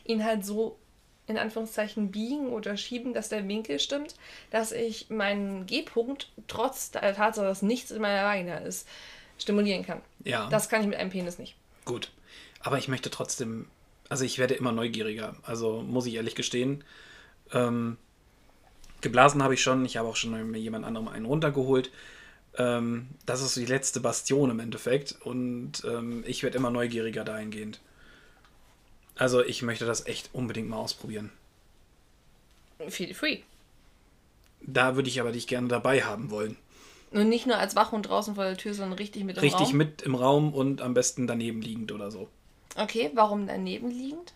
ihn 0.09 0.25
halt 0.25 0.45
so 0.45 0.79
in 1.27 1.39
Anführungszeichen 1.39 2.11
biegen 2.11 2.49
oder 2.49 2.77
schieben, 2.77 3.13
dass 3.13 3.29
der 3.29 3.47
Winkel 3.47 3.79
stimmt, 3.79 4.15
dass 4.51 4.73
ich 4.73 5.11
meinen 5.11 5.67
G-Punkt 5.67 6.33
trotz 6.49 6.91
der 6.91 7.15
Tatsache, 7.15 7.47
dass 7.47 7.61
nichts 7.61 7.91
in 7.91 8.01
meiner 8.01 8.25
Vagina 8.25 8.59
ist, 8.59 8.89
stimulieren 9.39 9.85
kann. 9.85 10.01
Ja. 10.25 10.49
Das 10.49 10.69
kann 10.71 10.81
ich 10.81 10.87
mit 10.89 10.99
einem 10.99 11.11
Penis 11.11 11.39
nicht. 11.39 11.55
Gut. 11.85 12.11
Aber 12.61 12.79
ich 12.79 12.89
möchte 12.89 13.11
trotzdem, 13.11 13.67
also 14.09 14.25
ich 14.25 14.39
werde 14.39 14.55
immer 14.55 14.73
neugieriger. 14.73 15.37
Also 15.43 15.83
muss 15.83 16.07
ich 16.07 16.15
ehrlich 16.15 16.35
gestehen. 16.35 16.85
Ähm, 17.53 17.97
geblasen 19.01 19.43
habe 19.43 19.55
ich 19.55 19.63
schon. 19.63 19.85
Ich 19.85 19.97
habe 19.97 20.09
auch 20.09 20.17
schon 20.17 20.55
jemand 20.55 20.85
anderem 20.85 21.09
einen 21.09 21.27
runtergeholt. 21.27 21.91
Ähm, 22.57 23.09
das 23.27 23.43
ist 23.43 23.57
die 23.57 23.67
letzte 23.67 24.01
Bastion 24.01 24.51
im 24.51 24.61
Endeffekt. 24.61 25.17
Und 25.23 25.85
ähm, 25.85 26.25
ich 26.27 26.43
werde 26.43 26.59
immer 26.59 26.71
neugieriger 26.71 27.25
dahingehend. 27.25 27.81
Also 29.17 29.45
ich 29.45 29.63
möchte 29.63 29.85
das 29.85 30.07
echt 30.07 30.31
unbedingt 30.33 30.69
mal 30.69 30.77
ausprobieren. 30.77 31.31
Feel 32.89 33.15
free. 33.15 33.41
Da 34.61 34.97
würde 34.97 35.09
ich 35.09 35.21
aber 35.21 35.33
dich 35.33 35.47
gerne 35.47 35.69
dabei 35.69 36.03
haben 36.03 36.31
wollen. 36.31 36.57
Und 37.11 37.29
nicht 37.29 37.47
nur 37.47 37.57
als 37.57 37.75
Wachhund 37.75 38.09
draußen 38.09 38.35
vor 38.35 38.45
der 38.45 38.57
Tür, 38.57 38.75
sondern 38.75 38.99
richtig 38.99 39.25
mit 39.25 39.37
im 39.39 39.43
Richtig 39.43 39.69
Raum. 39.69 39.77
mit 39.77 40.03
im 40.03 40.15
Raum 40.15 40.53
und 40.53 40.83
am 40.83 40.95
besten 40.95 41.27
daneben 41.27 41.63
liegend 41.63 41.91
oder 41.91 42.11
so. 42.11 42.29
Okay, 42.79 43.11
warum 43.15 43.47
daneben 43.47 43.91
liegend? 43.91 44.35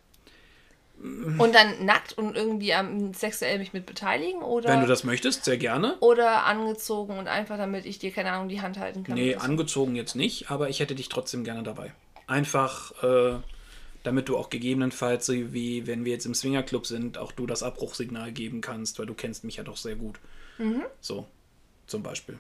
Und 1.03 1.53
dann 1.53 1.85
nackt 1.85 2.17
und 2.17 2.37
irgendwie 2.37 2.75
am 2.75 3.13
sexuell 3.13 3.59
mich 3.59 3.73
mit 3.73 3.87
beteiligen 3.87 4.41
oder 4.41 4.69
Wenn 4.69 4.83
du 4.83 4.87
das 4.87 5.03
möchtest, 5.03 5.45
sehr 5.45 5.57
gerne. 5.57 5.97
oder 5.99 6.45
angezogen 6.45 7.19
und 7.19 7.27
einfach 7.27 7.57
damit 7.57 7.87
ich 7.87 7.99
dir 7.99 8.13
keine 8.13 8.31
Ahnung 8.31 8.49
die 8.49 8.61
Hand 8.61 8.79
halten 8.79 9.03
kann. 9.03 9.17
Nee, 9.17 9.35
angezogen 9.35 9.97
jetzt 9.97 10.15
nicht, 10.15 10.51
aber 10.51 10.69
ich 10.69 10.79
hätte 10.79 10.95
dich 10.95 11.09
trotzdem 11.09 11.43
gerne 11.43 11.65
dabei. 11.65 11.93
Einfach, 12.29 13.03
äh, 13.03 13.41
damit 14.05 14.29
du 14.29 14.37
auch 14.37 14.49
gegebenenfalls, 14.49 15.29
wie 15.29 15.89
wenn 15.89 16.05
wir 16.05 16.13
jetzt 16.13 16.27
im 16.27 16.35
Swingerclub 16.35 16.87
sind, 16.87 17.19
auch 17.19 17.33
du 17.33 17.47
das 17.47 17.65
Abbruchsignal 17.65 18.31
geben 18.31 18.61
kannst, 18.61 19.01
weil 19.01 19.07
du 19.07 19.15
kennst 19.15 19.43
mich 19.43 19.57
ja 19.57 19.65
doch 19.65 19.77
sehr 19.77 19.97
gut. 19.97 20.21
So, 21.01 21.27
zum 21.89 22.05
Beispiel. 22.05 22.39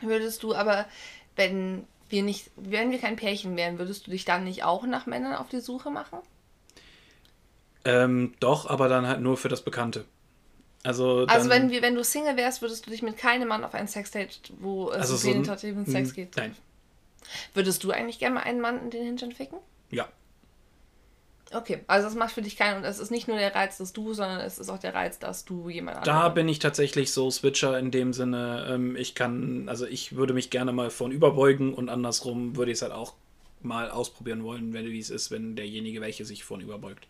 Würdest 0.00 0.42
du 0.42 0.54
aber, 0.54 0.86
wenn 1.36 1.84
wir 2.12 2.22
nicht, 2.22 2.50
wenn 2.56 2.90
wir 2.90 2.98
kein 2.98 3.16
Pärchen 3.16 3.56
wären, 3.56 3.78
würdest 3.78 4.06
du 4.06 4.10
dich 4.10 4.24
dann 4.24 4.44
nicht 4.44 4.64
auch 4.64 4.84
nach 4.84 5.06
Männern 5.06 5.34
auf 5.34 5.48
die 5.48 5.60
Suche 5.60 5.90
machen? 5.90 6.18
Ähm, 7.84 8.34
doch, 8.38 8.66
aber 8.66 8.88
dann 8.88 9.06
halt 9.06 9.20
nur 9.20 9.36
für 9.36 9.48
das 9.48 9.62
Bekannte. 9.62 10.04
Also, 10.84 11.26
Also 11.28 11.48
wenn 11.48 11.70
wir, 11.70 11.82
wenn 11.82 11.94
du 11.94 12.02
Single 12.04 12.36
wärst, 12.36 12.60
würdest 12.62 12.86
du 12.86 12.90
dich 12.90 13.02
mit 13.02 13.16
keinem 13.16 13.48
Mann 13.48 13.64
auf 13.64 13.74
ein 13.74 13.88
Sexdate, 13.88 14.52
wo 14.58 14.90
es 14.90 14.96
also 14.98 15.14
um 15.14 15.18
so 15.20 15.28
penetrativen 15.32 15.86
Sex 15.86 16.14
geht. 16.14 16.36
Nein, 16.36 16.56
Würdest 17.54 17.82
du 17.84 17.92
eigentlich 17.92 18.18
gerne 18.18 18.34
mal 18.36 18.42
einen 18.42 18.60
Mann 18.60 18.80
in 18.82 18.90
den 18.90 19.04
Hintern 19.04 19.32
ficken? 19.32 19.58
ja. 19.90 20.08
Okay, 21.54 21.80
also 21.86 22.06
das 22.08 22.16
macht 22.16 22.32
für 22.32 22.42
dich 22.42 22.56
keinen 22.56 22.78
und 22.78 22.84
es 22.84 22.98
ist 22.98 23.10
nicht 23.10 23.28
nur 23.28 23.36
der 23.36 23.54
Reiz, 23.54 23.76
dass 23.78 23.92
du, 23.92 24.14
sondern 24.14 24.40
es 24.40 24.58
ist 24.58 24.68
auch 24.70 24.78
der 24.78 24.94
Reiz, 24.94 25.18
dass 25.18 25.44
du 25.44 25.68
jemand 25.68 26.06
Da 26.06 26.12
anderen- 26.12 26.34
bin 26.34 26.48
ich 26.48 26.58
tatsächlich 26.60 27.12
so 27.12 27.30
Switcher 27.30 27.78
in 27.78 27.90
dem 27.90 28.12
Sinne, 28.12 28.66
ähm, 28.70 28.96
ich 28.96 29.14
kann, 29.14 29.68
also 29.68 29.86
ich 29.86 30.16
würde 30.16 30.32
mich 30.34 30.50
gerne 30.50 30.72
mal 30.72 30.90
von 30.90 31.12
überbeugen 31.12 31.74
und 31.74 31.88
andersrum 31.88 32.56
würde 32.56 32.70
ich 32.72 32.78
es 32.78 32.82
halt 32.82 32.92
auch 32.92 33.14
mal 33.60 33.90
ausprobieren 33.90 34.42
wollen, 34.44 34.72
wenn 34.72 34.86
wie 34.86 34.98
es 34.98 35.10
ist, 35.10 35.30
wenn 35.30 35.54
derjenige 35.54 36.00
welche 36.00 36.24
sich 36.24 36.42
von 36.44 36.60
überbeugt. 36.60 37.06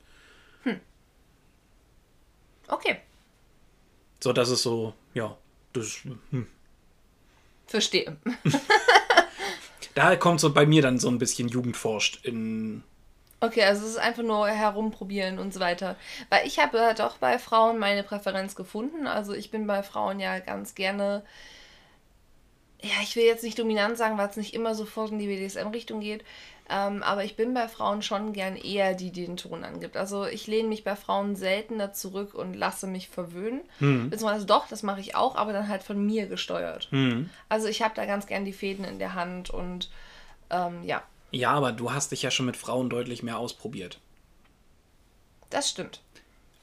Okay, 2.69 2.97
So, 4.23 4.33
das 4.33 4.49
ist 4.49 4.63
so, 4.63 4.95
ja, 5.15 5.37
das, 5.73 6.05
hm. 6.31 6.47
verstehe. 7.67 8.17
da 9.95 10.17
kommt 10.17 10.41
so 10.41 10.53
bei 10.55 10.65
mir 10.65 10.81
dann 10.81 10.99
so 10.99 11.09
ein 11.09 11.19
bisschen 11.19 11.49
Jugendforscht 11.49 12.25
in, 12.25 12.83
Okay, 13.43 13.65
also 13.65 13.85
es 13.85 13.91
ist 13.91 13.99
einfach 13.99 14.23
nur 14.23 14.47
herumprobieren 14.47 15.41
und 15.41 15.53
so 15.53 15.59
weiter. 15.59 15.97
Weil 16.31 16.47
ich 16.47 16.61
habe 16.61 16.81
halt 16.81 17.01
auch 17.01 17.17
bei 17.17 17.41
Frauen 17.41 17.77
meine 17.77 18.05
Präferenz 18.05 18.55
gefunden. 18.55 19.09
Also 19.09 19.35
ich 19.35 19.51
bin 19.51 19.67
bei 19.67 19.83
Frauen 19.83 20.21
ja 20.21 20.39
ganz 20.39 20.77
gerne, 20.77 21.25
ja, 22.81 22.93
ich 23.03 23.17
will 23.17 23.25
jetzt 23.25 23.43
nicht 23.43 23.59
dominant 23.59 23.99
sagen, 23.99 24.17
weil 24.17 24.29
es 24.29 24.37
nicht 24.37 24.55
immer 24.55 24.77
sofort 24.77 25.11
in 25.11 25.19
die 25.19 25.27
BDSM-Richtung 25.27 25.99
geht. 25.99 26.25
Ähm, 26.71 27.03
aber 27.03 27.25
ich 27.25 27.35
bin 27.35 27.53
bei 27.53 27.67
Frauen 27.67 28.03
schon 28.03 28.33
gern 28.33 28.55
eher, 28.55 28.95
die 28.95 29.11
den 29.11 29.37
Ton 29.37 29.65
angibt. 29.65 29.97
Also 29.97 30.25
ich 30.25 30.47
lehne 30.47 30.69
mich 30.69 30.85
bei 30.85 30.95
Frauen 30.95 31.35
seltener 31.35 31.93
zurück 31.93 32.35
und 32.35 32.55
lasse 32.55 32.87
mich 32.87 33.09
verwöhnen. 33.09 33.63
Beziehungsweise 34.11 34.47
doch, 34.47 34.69
das 34.69 34.85
mache 34.85 35.01
ich 35.01 35.17
auch, 35.17 35.35
aber 35.35 35.53
dann 35.53 35.67
halt 35.67 35.83
von 35.83 36.07
mir 36.07 36.29
gesteuert. 36.29 36.87
Also 37.49 37.67
ich 37.67 37.83
habe 37.83 37.95
da 37.97 38.07
ganz 38.07 38.29
gern 38.29 38.45
die 38.45 38.53
Fäden 38.53 38.85
in 38.85 39.01
der 39.01 39.15
Hand 39.15 39.51
und 39.51 39.91
ähm, 40.51 40.85
ja, 40.85 41.03
ja, 41.33 41.51
aber 41.51 41.73
du 41.73 41.93
hast 41.93 42.13
dich 42.13 42.23
ja 42.23 42.31
schon 42.31 42.47
mit 42.47 42.57
Frauen 42.57 42.89
deutlich 42.91 43.23
mehr 43.23 43.39
ausprobiert. 43.39 43.99
das 45.51 45.69
stimmt. 45.71 46.01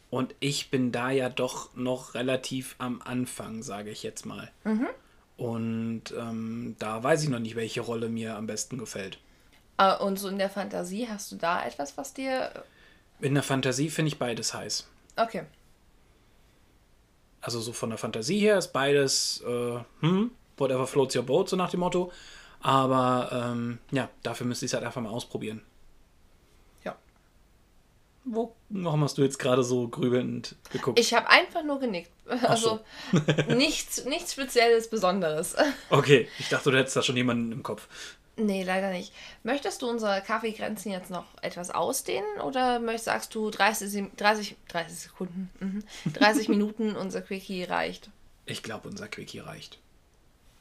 Und 0.09 0.33
ich 0.39 0.71
bin 0.71 0.91
da 0.91 1.11
ja 1.11 1.29
doch 1.29 1.75
noch 1.75 2.15
relativ 2.15 2.75
am 2.79 2.99
Anfang, 3.03 3.61
sage 3.61 3.91
ich 3.91 4.01
jetzt 4.01 4.25
mal. 4.25 4.49
Und 5.37 6.03
ähm, 6.17 6.75
da 6.79 7.03
weiß 7.03 7.21
ich 7.23 7.29
noch 7.29 7.37
nicht, 7.39 7.55
welche 7.55 7.81
Rolle 7.81 8.09
mir 8.09 8.35
am 8.35 8.47
besten 8.47 8.79
gefällt. 8.79 9.19
Äh, 9.77 9.95
Und 9.97 10.17
so 10.17 10.27
in 10.27 10.39
der 10.39 10.49
Fantasie, 10.49 11.07
hast 11.07 11.31
du 11.31 11.35
da 11.35 11.63
etwas, 11.63 11.95
was 11.95 12.13
dir. 12.15 12.63
In 13.19 13.35
der 13.35 13.43
Fantasie 13.43 13.89
finde 13.91 14.07
ich 14.09 14.17
beides 14.17 14.53
heiß. 14.55 14.87
Okay. 15.15 15.43
Also 17.41 17.61
so 17.61 17.71
von 17.71 17.89
der 17.89 17.99
Fantasie 17.99 18.39
her 18.39 18.57
ist 18.57 18.73
beides, 18.73 19.41
äh, 19.47 19.79
hm, 20.01 20.31
whatever 20.57 20.87
floats 20.87 21.15
your 21.15 21.23
boat, 21.23 21.49
so 21.49 21.55
nach 21.55 21.69
dem 21.69 21.79
Motto. 21.81 22.11
Aber 22.61 23.29
ähm, 23.51 23.79
ja, 23.91 24.09
dafür 24.23 24.45
müsste 24.45 24.65
ich 24.65 24.69
es 24.71 24.73
halt 24.73 24.83
einfach 24.85 25.01
mal 25.01 25.09
ausprobieren. 25.09 25.61
Ja. 26.83 26.95
Wo, 28.25 28.53
warum 28.69 29.03
hast 29.03 29.17
du 29.17 29.21
jetzt 29.23 29.39
gerade 29.39 29.63
so 29.63 29.87
grübelnd 29.87 30.55
geguckt? 30.71 30.99
Ich 30.99 31.13
habe 31.13 31.29
einfach 31.29 31.63
nur 31.63 31.79
genickt. 31.79 32.11
Also 32.43 32.79
nichts, 33.47 34.05
nichts 34.05 34.33
Spezielles, 34.33 34.89
Besonderes. 34.89 35.55
Okay, 35.89 36.27
ich 36.37 36.49
dachte, 36.49 36.69
du 36.71 36.77
hättest 36.77 36.95
da 36.95 37.01
schon 37.01 37.17
jemanden 37.17 37.51
im 37.51 37.63
Kopf. 37.63 37.87
Nee, 38.35 38.63
leider 38.63 38.91
nicht. 38.91 39.13
Möchtest 39.43 39.81
du 39.81 39.89
unsere 39.89 40.21
Kaffeegrenzen 40.21 40.91
jetzt 40.91 41.09
noch 41.09 41.25
etwas 41.41 41.71
ausdehnen 41.71 42.39
oder 42.41 42.79
möchtest, 42.79 43.05
sagst 43.05 43.35
du 43.35 43.49
30, 43.49 43.89
Se- 43.89 44.11
30, 44.15 44.55
30 44.69 44.97
Sekunden, 44.99 45.49
mhm, 45.59 45.83
30 46.13 46.47
Minuten 46.49 46.95
unser 46.95 47.21
Quickie 47.21 47.63
reicht? 47.63 48.09
Ich 48.45 48.63
glaube, 48.63 48.87
unser 48.87 49.07
Quickie 49.07 49.39
reicht. 49.39 49.79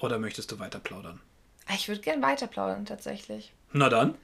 Oder 0.00 0.18
möchtest 0.18 0.50
du 0.50 0.58
weiter 0.58 0.80
plaudern? 0.80 1.20
Ah, 1.68 1.74
Ich 1.74 1.88
würde 1.88 2.00
gern 2.00 2.22
weiter 2.22 2.46
plaudern, 2.46 2.86
tatsächlich. 2.86 3.52
Na 3.72 3.88
dann. 3.88 4.16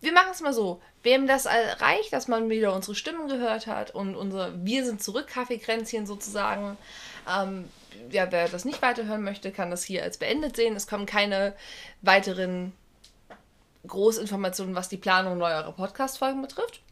Wir 0.00 0.12
machen 0.12 0.30
es 0.32 0.40
mal 0.40 0.52
so. 0.54 0.80
Wem 1.02 1.26
das 1.26 1.46
reicht, 1.46 2.12
dass 2.12 2.28
man 2.28 2.48
wieder 2.48 2.74
unsere 2.74 2.94
Stimmen 2.94 3.28
gehört 3.28 3.66
hat 3.66 3.94
und 3.94 4.16
unsere 4.16 4.64
Wir 4.64 4.84
sind 4.84 5.02
zurück 5.02 5.26
Kaffeekränzchen 5.26 6.06
sozusagen. 6.06 6.78
Ähm, 7.28 7.68
ja, 8.10 8.30
wer 8.30 8.48
das 8.48 8.64
nicht 8.64 8.80
weiterhören 8.82 9.22
möchte, 9.22 9.50
kann 9.50 9.70
das 9.70 9.84
hier 9.84 10.02
als 10.02 10.18
beendet 10.18 10.56
sehen. 10.56 10.76
Es 10.76 10.86
kommen 10.86 11.06
keine 11.06 11.54
weiteren 12.02 12.72
Großinformationen, 13.86 14.74
was 14.74 14.88
die 14.88 14.96
Planung 14.96 15.38
neuerer 15.38 15.72
Podcast-Folgen 15.72 16.42
betrifft. 16.42 16.82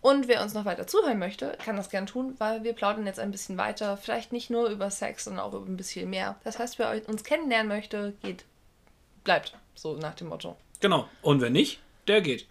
Und 0.00 0.28
wer 0.28 0.42
uns 0.42 0.54
noch 0.54 0.64
weiter 0.64 0.86
zuhören 0.86 1.18
möchte, 1.18 1.56
kann 1.62 1.76
das 1.76 1.90
gern 1.90 2.06
tun, 2.06 2.34
weil 2.38 2.64
wir 2.64 2.72
plaudern 2.72 3.06
jetzt 3.06 3.20
ein 3.20 3.30
bisschen 3.30 3.58
weiter. 3.58 3.96
Vielleicht 3.98 4.32
nicht 4.32 4.48
nur 4.48 4.68
über 4.68 4.90
Sex, 4.90 5.24
sondern 5.24 5.44
auch 5.44 5.52
über 5.52 5.66
ein 5.66 5.76
bisschen 5.76 6.08
mehr. 6.08 6.36
Das 6.44 6.58
heißt, 6.58 6.78
wer 6.78 7.06
uns 7.06 7.22
kennenlernen 7.22 7.68
möchte, 7.68 8.14
geht, 8.22 8.44
bleibt. 9.28 9.52
So 9.74 9.94
nach 9.98 10.14
dem 10.14 10.28
Motto. 10.28 10.56
Genau. 10.80 11.06
Und 11.20 11.42
wenn 11.42 11.52
nicht, 11.52 11.80
der 12.06 12.22
geht. 12.22 12.46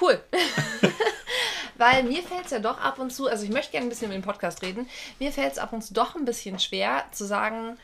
Cool. 0.00 0.22
Weil 1.76 2.04
mir 2.04 2.22
fällt 2.22 2.44
es 2.44 2.52
ja 2.52 2.60
doch 2.60 2.78
ab 2.80 3.00
und 3.00 3.12
zu, 3.12 3.26
also 3.26 3.42
ich 3.42 3.50
möchte 3.50 3.72
gerne 3.72 3.86
ein 3.86 3.88
bisschen 3.88 4.06
über 4.06 4.14
den 4.14 4.22
Podcast 4.22 4.62
reden, 4.62 4.88
mir 5.18 5.32
fällt 5.32 5.50
es 5.50 5.58
ab 5.58 5.72
und 5.72 5.82
zu 5.82 5.92
doch 5.92 6.14
ein 6.14 6.24
bisschen 6.24 6.60
schwer 6.60 7.06
zu 7.10 7.24
sagen, 7.24 7.78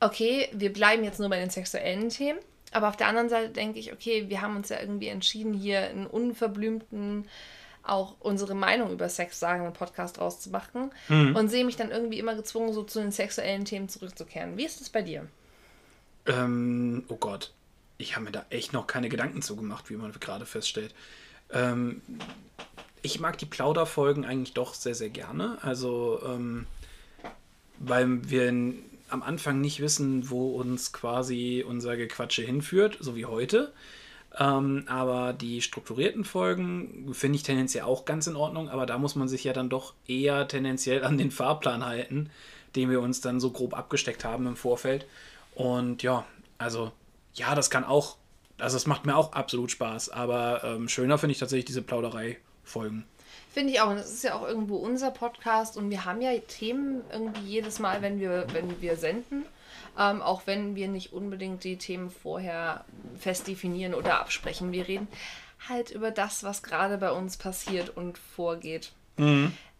okay, 0.00 0.48
wir 0.52 0.72
bleiben 0.72 1.04
jetzt 1.04 1.20
nur 1.20 1.28
bei 1.28 1.38
den 1.38 1.50
sexuellen 1.50 2.08
Themen. 2.08 2.40
Aber 2.72 2.88
auf 2.88 2.96
der 2.96 3.06
anderen 3.06 3.28
Seite 3.28 3.50
denke 3.50 3.78
ich, 3.78 3.92
okay, 3.92 4.28
wir 4.28 4.42
haben 4.42 4.56
uns 4.56 4.68
ja 4.68 4.80
irgendwie 4.80 5.06
entschieden, 5.08 5.54
hier 5.54 5.82
einen 5.82 6.08
unverblümten, 6.08 7.28
auch 7.84 8.16
unsere 8.18 8.56
Meinung 8.56 8.90
über 8.90 9.08
Sex 9.08 9.38
sagenden 9.38 9.74
Podcast 9.74 10.20
rauszumachen. 10.20 10.90
Und 11.34 11.48
sehe 11.48 11.64
mich 11.64 11.76
dann 11.76 11.92
irgendwie 11.92 12.18
immer 12.18 12.34
gezwungen, 12.34 12.72
so 12.72 12.82
zu 12.82 13.00
den 13.00 13.12
sexuellen 13.12 13.64
Themen 13.64 13.88
zurückzukehren. 13.88 14.56
Wie 14.56 14.66
ist 14.66 14.80
es 14.80 14.90
bei 14.90 15.02
dir? 15.02 15.28
Ähm, 16.28 17.04
oh 17.08 17.16
Gott. 17.16 17.52
Ich 17.96 18.14
habe 18.14 18.26
mir 18.26 18.30
da 18.30 18.46
echt 18.50 18.72
noch 18.72 18.86
keine 18.86 19.08
Gedanken 19.08 19.42
zu 19.42 19.56
gemacht, 19.56 19.90
wie 19.90 19.96
man 19.96 20.12
gerade 20.12 20.46
feststellt. 20.46 20.94
Ähm, 21.50 22.00
ich 23.02 23.18
mag 23.18 23.38
die 23.38 23.46
Plauderfolgen 23.46 24.24
eigentlich 24.24 24.54
doch 24.54 24.74
sehr, 24.74 24.94
sehr 24.94 25.08
gerne. 25.08 25.58
Also, 25.62 26.20
ähm, 26.24 26.66
weil 27.78 28.30
wir 28.30 28.48
am 29.08 29.22
Anfang 29.22 29.60
nicht 29.60 29.80
wissen, 29.80 30.30
wo 30.30 30.50
uns 30.50 30.92
quasi 30.92 31.64
unser 31.66 31.96
Gequatsche 31.96 32.42
hinführt, 32.42 32.98
so 33.00 33.16
wie 33.16 33.26
heute. 33.26 33.72
Ähm, 34.38 34.84
aber 34.86 35.32
die 35.32 35.62
strukturierten 35.62 36.24
Folgen 36.24 37.12
finde 37.12 37.36
ich 37.36 37.42
tendenziell 37.42 37.84
auch 37.84 38.04
ganz 38.04 38.26
in 38.26 38.36
Ordnung, 38.36 38.68
aber 38.68 38.86
da 38.86 38.98
muss 38.98 39.16
man 39.16 39.28
sich 39.28 39.44
ja 39.44 39.52
dann 39.52 39.70
doch 39.70 39.94
eher 40.06 40.46
tendenziell 40.46 41.02
an 41.04 41.18
den 41.18 41.30
Fahrplan 41.30 41.84
halten, 41.84 42.30
den 42.76 42.90
wir 42.90 43.00
uns 43.00 43.20
dann 43.20 43.40
so 43.40 43.50
grob 43.50 43.76
abgesteckt 43.76 44.24
haben 44.24 44.46
im 44.46 44.56
Vorfeld. 44.56 45.06
Und 45.58 46.04
ja, 46.04 46.24
also 46.56 46.92
ja, 47.34 47.56
das 47.56 47.68
kann 47.68 47.82
auch, 47.82 48.16
also 48.58 48.76
es 48.76 48.86
macht 48.86 49.06
mir 49.06 49.16
auch 49.16 49.32
absolut 49.32 49.72
Spaß, 49.72 50.08
aber 50.08 50.62
ähm, 50.62 50.88
schöner 50.88 51.18
finde 51.18 51.32
ich 51.32 51.40
tatsächlich 51.40 51.64
diese 51.64 51.82
Plauderei-Folgen. 51.82 53.04
Finde 53.52 53.72
ich 53.72 53.80
auch. 53.80 53.90
Und 53.90 53.96
es 53.96 54.12
ist 54.12 54.22
ja 54.22 54.36
auch 54.36 54.46
irgendwo 54.46 54.76
unser 54.76 55.10
Podcast 55.10 55.76
und 55.76 55.90
wir 55.90 56.04
haben 56.04 56.22
ja 56.22 56.30
Themen 56.38 57.02
irgendwie 57.12 57.40
jedes 57.40 57.80
Mal, 57.80 58.02
wenn 58.02 58.20
wir, 58.20 58.46
wenn 58.52 58.80
wir 58.80 58.96
senden. 58.96 59.44
Ähm, 59.98 60.22
auch 60.22 60.42
wenn 60.44 60.76
wir 60.76 60.86
nicht 60.86 61.12
unbedingt 61.12 61.64
die 61.64 61.76
Themen 61.76 62.10
vorher 62.10 62.84
fest 63.18 63.48
definieren 63.48 63.94
oder 63.94 64.20
absprechen. 64.20 64.70
Wir 64.70 64.86
reden 64.86 65.08
halt 65.68 65.90
über 65.90 66.12
das, 66.12 66.44
was 66.44 66.62
gerade 66.62 66.98
bei 66.98 67.10
uns 67.10 67.36
passiert 67.36 67.96
und 67.96 68.16
vorgeht. 68.16 68.92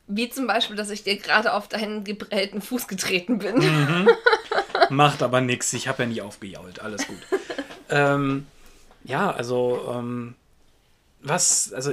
Wie 0.08 0.28
zum 0.28 0.48
Beispiel, 0.48 0.74
dass 0.74 0.90
ich 0.90 1.04
dir 1.04 1.16
gerade 1.18 1.52
auf 1.52 1.68
deinen 1.68 2.02
geprellten 2.02 2.60
Fuß 2.60 2.88
getreten 2.88 3.38
bin. 3.38 3.62
Macht 4.90 5.22
aber 5.22 5.40
nichts, 5.40 5.72
ich 5.72 5.88
habe 5.88 6.02
ja 6.02 6.08
nicht 6.08 6.22
aufgejault, 6.22 6.80
alles 6.80 7.06
gut. 7.06 7.18
ähm, 7.90 8.46
ja, 9.04 9.30
also, 9.30 9.92
ähm, 9.92 10.34
was, 11.20 11.72
also, 11.72 11.92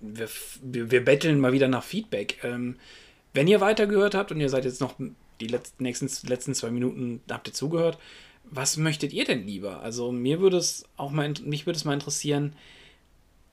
wir, 0.00 0.28
wir 0.62 1.04
betteln 1.04 1.40
mal 1.40 1.52
wieder 1.52 1.68
nach 1.68 1.84
Feedback. 1.84 2.42
Ähm, 2.42 2.76
wenn 3.34 3.48
ihr 3.48 3.60
weitergehört 3.60 4.14
habt 4.14 4.32
und 4.32 4.40
ihr 4.40 4.48
seid 4.48 4.64
jetzt 4.64 4.80
noch 4.80 4.94
die 5.40 5.46
letzten, 5.46 5.82
nächsten, 5.82 6.08
letzten 6.26 6.54
zwei 6.54 6.70
Minuten, 6.70 7.20
habt 7.30 7.48
ihr 7.48 7.54
zugehört, 7.54 7.98
was 8.50 8.76
möchtet 8.76 9.12
ihr 9.12 9.24
denn 9.24 9.46
lieber? 9.46 9.82
Also, 9.82 10.10
mir 10.10 10.40
würde 10.40 10.56
es 10.56 10.84
auch 10.96 11.10
mal, 11.10 11.32
mich 11.44 11.66
würde 11.66 11.76
es 11.76 11.84
mal 11.84 11.94
interessieren, 11.94 12.54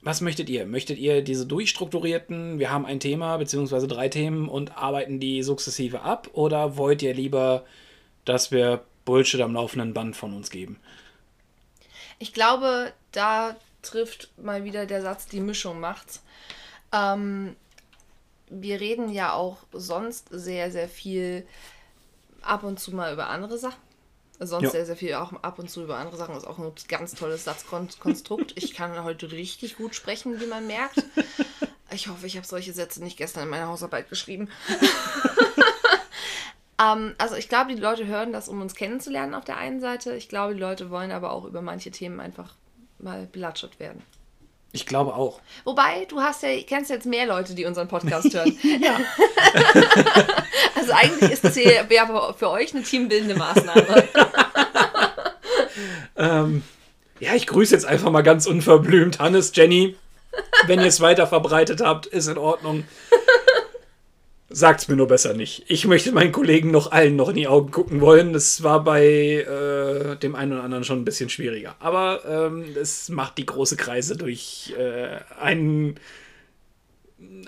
was 0.06 0.20
möchtet 0.20 0.48
ihr? 0.48 0.66
Möchtet 0.66 0.98
ihr 0.98 1.20
diese 1.22 1.46
durchstrukturierten, 1.46 2.60
wir 2.60 2.70
haben 2.70 2.86
ein 2.86 3.00
Thema 3.00 3.38
beziehungsweise 3.38 3.88
drei 3.88 4.08
Themen 4.08 4.48
und 4.48 4.78
arbeiten 4.78 5.18
die 5.18 5.42
sukzessive 5.42 6.02
ab? 6.02 6.30
Oder 6.32 6.76
wollt 6.76 7.02
ihr 7.02 7.12
lieber, 7.12 7.64
dass 8.26 8.50
wir 8.50 8.84
Bullshit 9.06 9.40
am 9.40 9.54
laufenden 9.54 9.94
Band 9.94 10.16
von 10.16 10.34
uns 10.34 10.50
geben? 10.50 10.78
Ich 12.18 12.34
glaube, 12.34 12.92
da 13.12 13.56
trifft 13.82 14.30
mal 14.36 14.64
wieder 14.64 14.84
der 14.84 15.00
Satz, 15.00 15.26
die 15.26 15.40
Mischung 15.40 15.80
macht's. 15.80 16.22
Ähm, 16.92 17.56
wir 18.48 18.80
reden 18.80 19.10
ja 19.10 19.32
auch 19.32 19.58
sonst 19.72 20.28
sehr, 20.30 20.70
sehr 20.70 20.88
viel 20.88 21.46
ab 22.42 22.62
und 22.62 22.78
zu 22.78 22.94
mal 22.94 23.12
über 23.12 23.28
andere 23.28 23.58
Sachen. 23.58 23.80
Sonst 24.38 24.64
Ja. 24.64 24.70
sehr, 24.70 24.86
sehr 24.86 24.96
viel 24.96 25.14
auch 25.14 25.32
ab 25.42 25.58
und 25.58 25.70
zu 25.70 25.82
über 25.82 25.96
andere 25.96 26.16
Sachen. 26.18 26.34
Das 26.34 26.42
ist 26.42 26.48
auch 26.48 26.58
ein 26.58 26.70
ganz 26.88 27.14
tolles 27.14 27.44
Satzkonstrukt. 27.44 28.52
Ich 28.56 28.74
kann 28.74 29.02
heute 29.02 29.32
richtig 29.32 29.76
gut 29.76 29.94
sprechen, 29.94 30.40
wie 30.40 30.46
man 30.46 30.66
merkt. 30.66 31.02
Ich 31.90 32.08
hoffe, 32.08 32.26
ich 32.26 32.36
habe 32.36 32.46
solche 32.46 32.72
Sätze 32.72 33.02
nicht 33.02 33.16
gestern 33.16 33.44
in 33.44 33.48
meiner 33.48 33.68
Hausarbeit 33.68 34.10
geschrieben. 34.10 34.50
Ähm, 36.82 37.14
also 37.18 37.36
ich 37.36 37.48
glaube, 37.48 37.74
die 37.74 37.80
Leute 37.80 38.06
hören 38.06 38.32
das, 38.32 38.48
um 38.48 38.60
uns 38.60 38.74
kennenzulernen 38.74 39.34
auf 39.34 39.44
der 39.44 39.56
einen 39.56 39.80
Seite. 39.80 40.14
Ich 40.14 40.28
glaube, 40.28 40.54
die 40.54 40.60
Leute 40.60 40.90
wollen 40.90 41.10
aber 41.10 41.32
auch 41.32 41.44
über 41.44 41.62
manche 41.62 41.90
Themen 41.90 42.20
einfach 42.20 42.54
mal 42.98 43.26
belatschert 43.30 43.78
werden. 43.78 44.02
Ich 44.72 44.84
glaube 44.84 45.14
auch. 45.14 45.40
Wobei, 45.64 46.04
du 46.06 46.20
hast 46.20 46.42
ja, 46.42 46.50
kennst 46.66 46.90
jetzt 46.90 47.06
mehr 47.06 47.26
Leute, 47.26 47.54
die 47.54 47.64
unseren 47.64 47.88
Podcast 47.88 48.32
hören. 48.34 48.58
ja. 48.80 48.98
also 50.74 50.92
eigentlich 50.92 51.32
ist 51.32 51.44
das 51.44 51.54
hier 51.54 51.88
wäre 51.88 52.34
für 52.36 52.50
euch 52.50 52.74
eine 52.74 52.82
teambildende 52.82 53.36
Maßnahme. 53.36 54.08
Ähm, 56.16 56.62
ja, 57.20 57.34
ich 57.34 57.46
grüße 57.46 57.74
jetzt 57.74 57.84
einfach 57.84 58.10
mal 58.10 58.22
ganz 58.22 58.46
unverblümt 58.46 59.18
Hannes, 59.18 59.52
Jenny. 59.54 59.96
Wenn 60.66 60.80
ihr 60.80 60.86
es 60.86 61.00
weiter 61.00 61.26
verbreitet 61.26 61.80
habt, 61.80 62.06
ist 62.06 62.26
in 62.26 62.38
Ordnung. 62.38 62.84
Sagt's 64.56 64.88
mir 64.88 64.96
nur 64.96 65.08
besser 65.08 65.34
nicht. 65.34 65.64
Ich 65.68 65.86
möchte 65.86 66.12
meinen 66.12 66.32
Kollegen 66.32 66.70
noch 66.70 66.90
allen 66.90 67.14
noch 67.14 67.28
in 67.28 67.36
die 67.36 67.46
Augen 67.46 67.70
gucken 67.70 68.00
wollen. 68.00 68.32
Das 68.32 68.62
war 68.62 68.82
bei 68.82 69.04
äh, 69.04 70.16
dem 70.16 70.34
einen 70.34 70.54
oder 70.54 70.62
anderen 70.62 70.82
schon 70.82 70.98
ein 70.98 71.04
bisschen 71.04 71.28
schwieriger. 71.28 71.76
Aber 71.78 72.22
ähm, 72.26 72.64
es 72.74 73.10
macht 73.10 73.36
die 73.36 73.44
große 73.44 73.76
Kreise 73.76 74.16
durch 74.16 74.72
äh, 74.78 75.18
einen, 75.38 75.96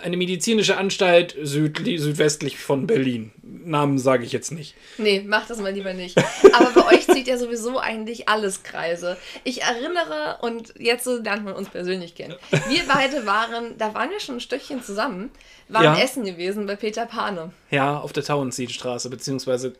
eine 0.02 0.18
medizinische 0.18 0.76
Anstalt 0.76 1.34
südli 1.42 1.96
südwestlich 1.96 2.58
von 2.58 2.86
Berlin. 2.86 3.30
Namen 3.68 3.98
sage 3.98 4.24
ich 4.24 4.32
jetzt 4.32 4.50
nicht. 4.50 4.74
Nee, 4.96 5.22
mach 5.26 5.46
das 5.46 5.58
mal 5.58 5.72
lieber 5.72 5.94
nicht. 5.94 6.16
Aber 6.52 6.70
bei 6.70 6.94
euch 6.96 7.06
zieht 7.06 7.26
ja 7.28 7.38
sowieso 7.38 7.78
eigentlich 7.78 8.28
alles 8.28 8.62
Kreise. 8.62 9.16
Ich 9.44 9.62
erinnere, 9.62 10.38
und 10.40 10.74
jetzt 10.78 11.06
lernt 11.06 11.44
man 11.44 11.54
uns 11.54 11.68
persönlich 11.68 12.14
kennen. 12.14 12.34
Wir 12.68 12.82
beide 12.88 13.26
waren, 13.26 13.76
da 13.78 13.94
waren 13.94 14.10
wir 14.10 14.20
schon 14.20 14.36
ein 14.36 14.40
Stöckchen 14.40 14.82
zusammen, 14.82 15.30
waren 15.68 15.84
Ja. 15.84 15.98
essen 15.98 16.24
gewesen 16.24 16.66
bei 16.66 16.76
Peter 16.76 17.06
Pane. 17.06 17.52
Ja, 17.70 17.98
auf 17.98 18.12
der 18.12 18.24
Tauenzielstraße, 18.24 19.10
beziehungsweise 19.10 19.74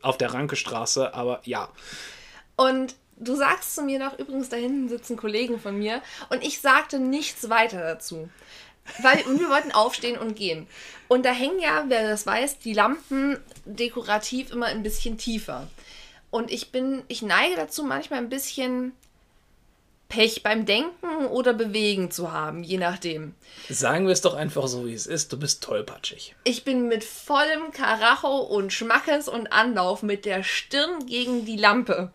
auf 0.00 0.16
der 0.16 0.32
Rankestraße, 0.32 1.12
aber 1.12 1.40
ja. 1.44 1.68
Und 2.56 2.94
du 3.16 3.34
sagst 3.34 3.74
zu 3.74 3.82
mir 3.82 3.98
noch, 3.98 4.18
übrigens, 4.18 4.48
da 4.48 4.56
hinten 4.56 4.88
sitzen 4.88 5.16
Kollegen 5.16 5.58
von 5.60 5.78
mir, 5.78 6.02
und 6.30 6.44
ich 6.44 6.60
sagte 6.60 6.98
nichts 6.98 7.50
weiter 7.50 7.80
dazu. 7.80 8.28
Weil 9.00 9.22
und 9.22 9.38
wir 9.38 9.48
wollten 9.48 9.72
aufstehen 9.72 10.18
und 10.18 10.36
gehen. 10.36 10.66
Und 11.08 11.24
da 11.24 11.32
hängen 11.32 11.60
ja, 11.60 11.84
wer 11.88 12.08
das 12.08 12.26
weiß, 12.26 12.58
die 12.58 12.72
Lampen 12.72 13.38
dekorativ 13.64 14.50
immer 14.50 14.66
ein 14.66 14.82
bisschen 14.82 15.18
tiefer. 15.18 15.68
Und 16.30 16.50
ich 16.50 16.72
bin, 16.72 17.02
ich 17.08 17.22
neige 17.22 17.56
dazu, 17.56 17.84
manchmal 17.84 18.20
ein 18.20 18.30
bisschen 18.30 18.92
Pech 20.08 20.42
beim 20.42 20.66
Denken 20.66 21.26
oder 21.26 21.54
Bewegen 21.54 22.10
zu 22.10 22.32
haben, 22.32 22.62
je 22.62 22.76
nachdem. 22.76 23.34
Sagen 23.70 24.06
wir 24.06 24.12
es 24.12 24.20
doch 24.20 24.34
einfach 24.34 24.66
so, 24.68 24.86
wie 24.86 24.92
es 24.92 25.06
ist. 25.06 25.32
Du 25.32 25.38
bist 25.38 25.62
tollpatschig. 25.62 26.34
Ich 26.44 26.64
bin 26.64 26.86
mit 26.86 27.02
vollem 27.02 27.70
Karacho 27.72 28.40
und 28.40 28.74
Schmackes 28.74 29.28
und 29.28 29.52
Anlauf 29.52 30.02
mit 30.02 30.26
der 30.26 30.42
Stirn 30.42 31.06
gegen 31.06 31.46
die 31.46 31.56
Lampe. 31.56 32.12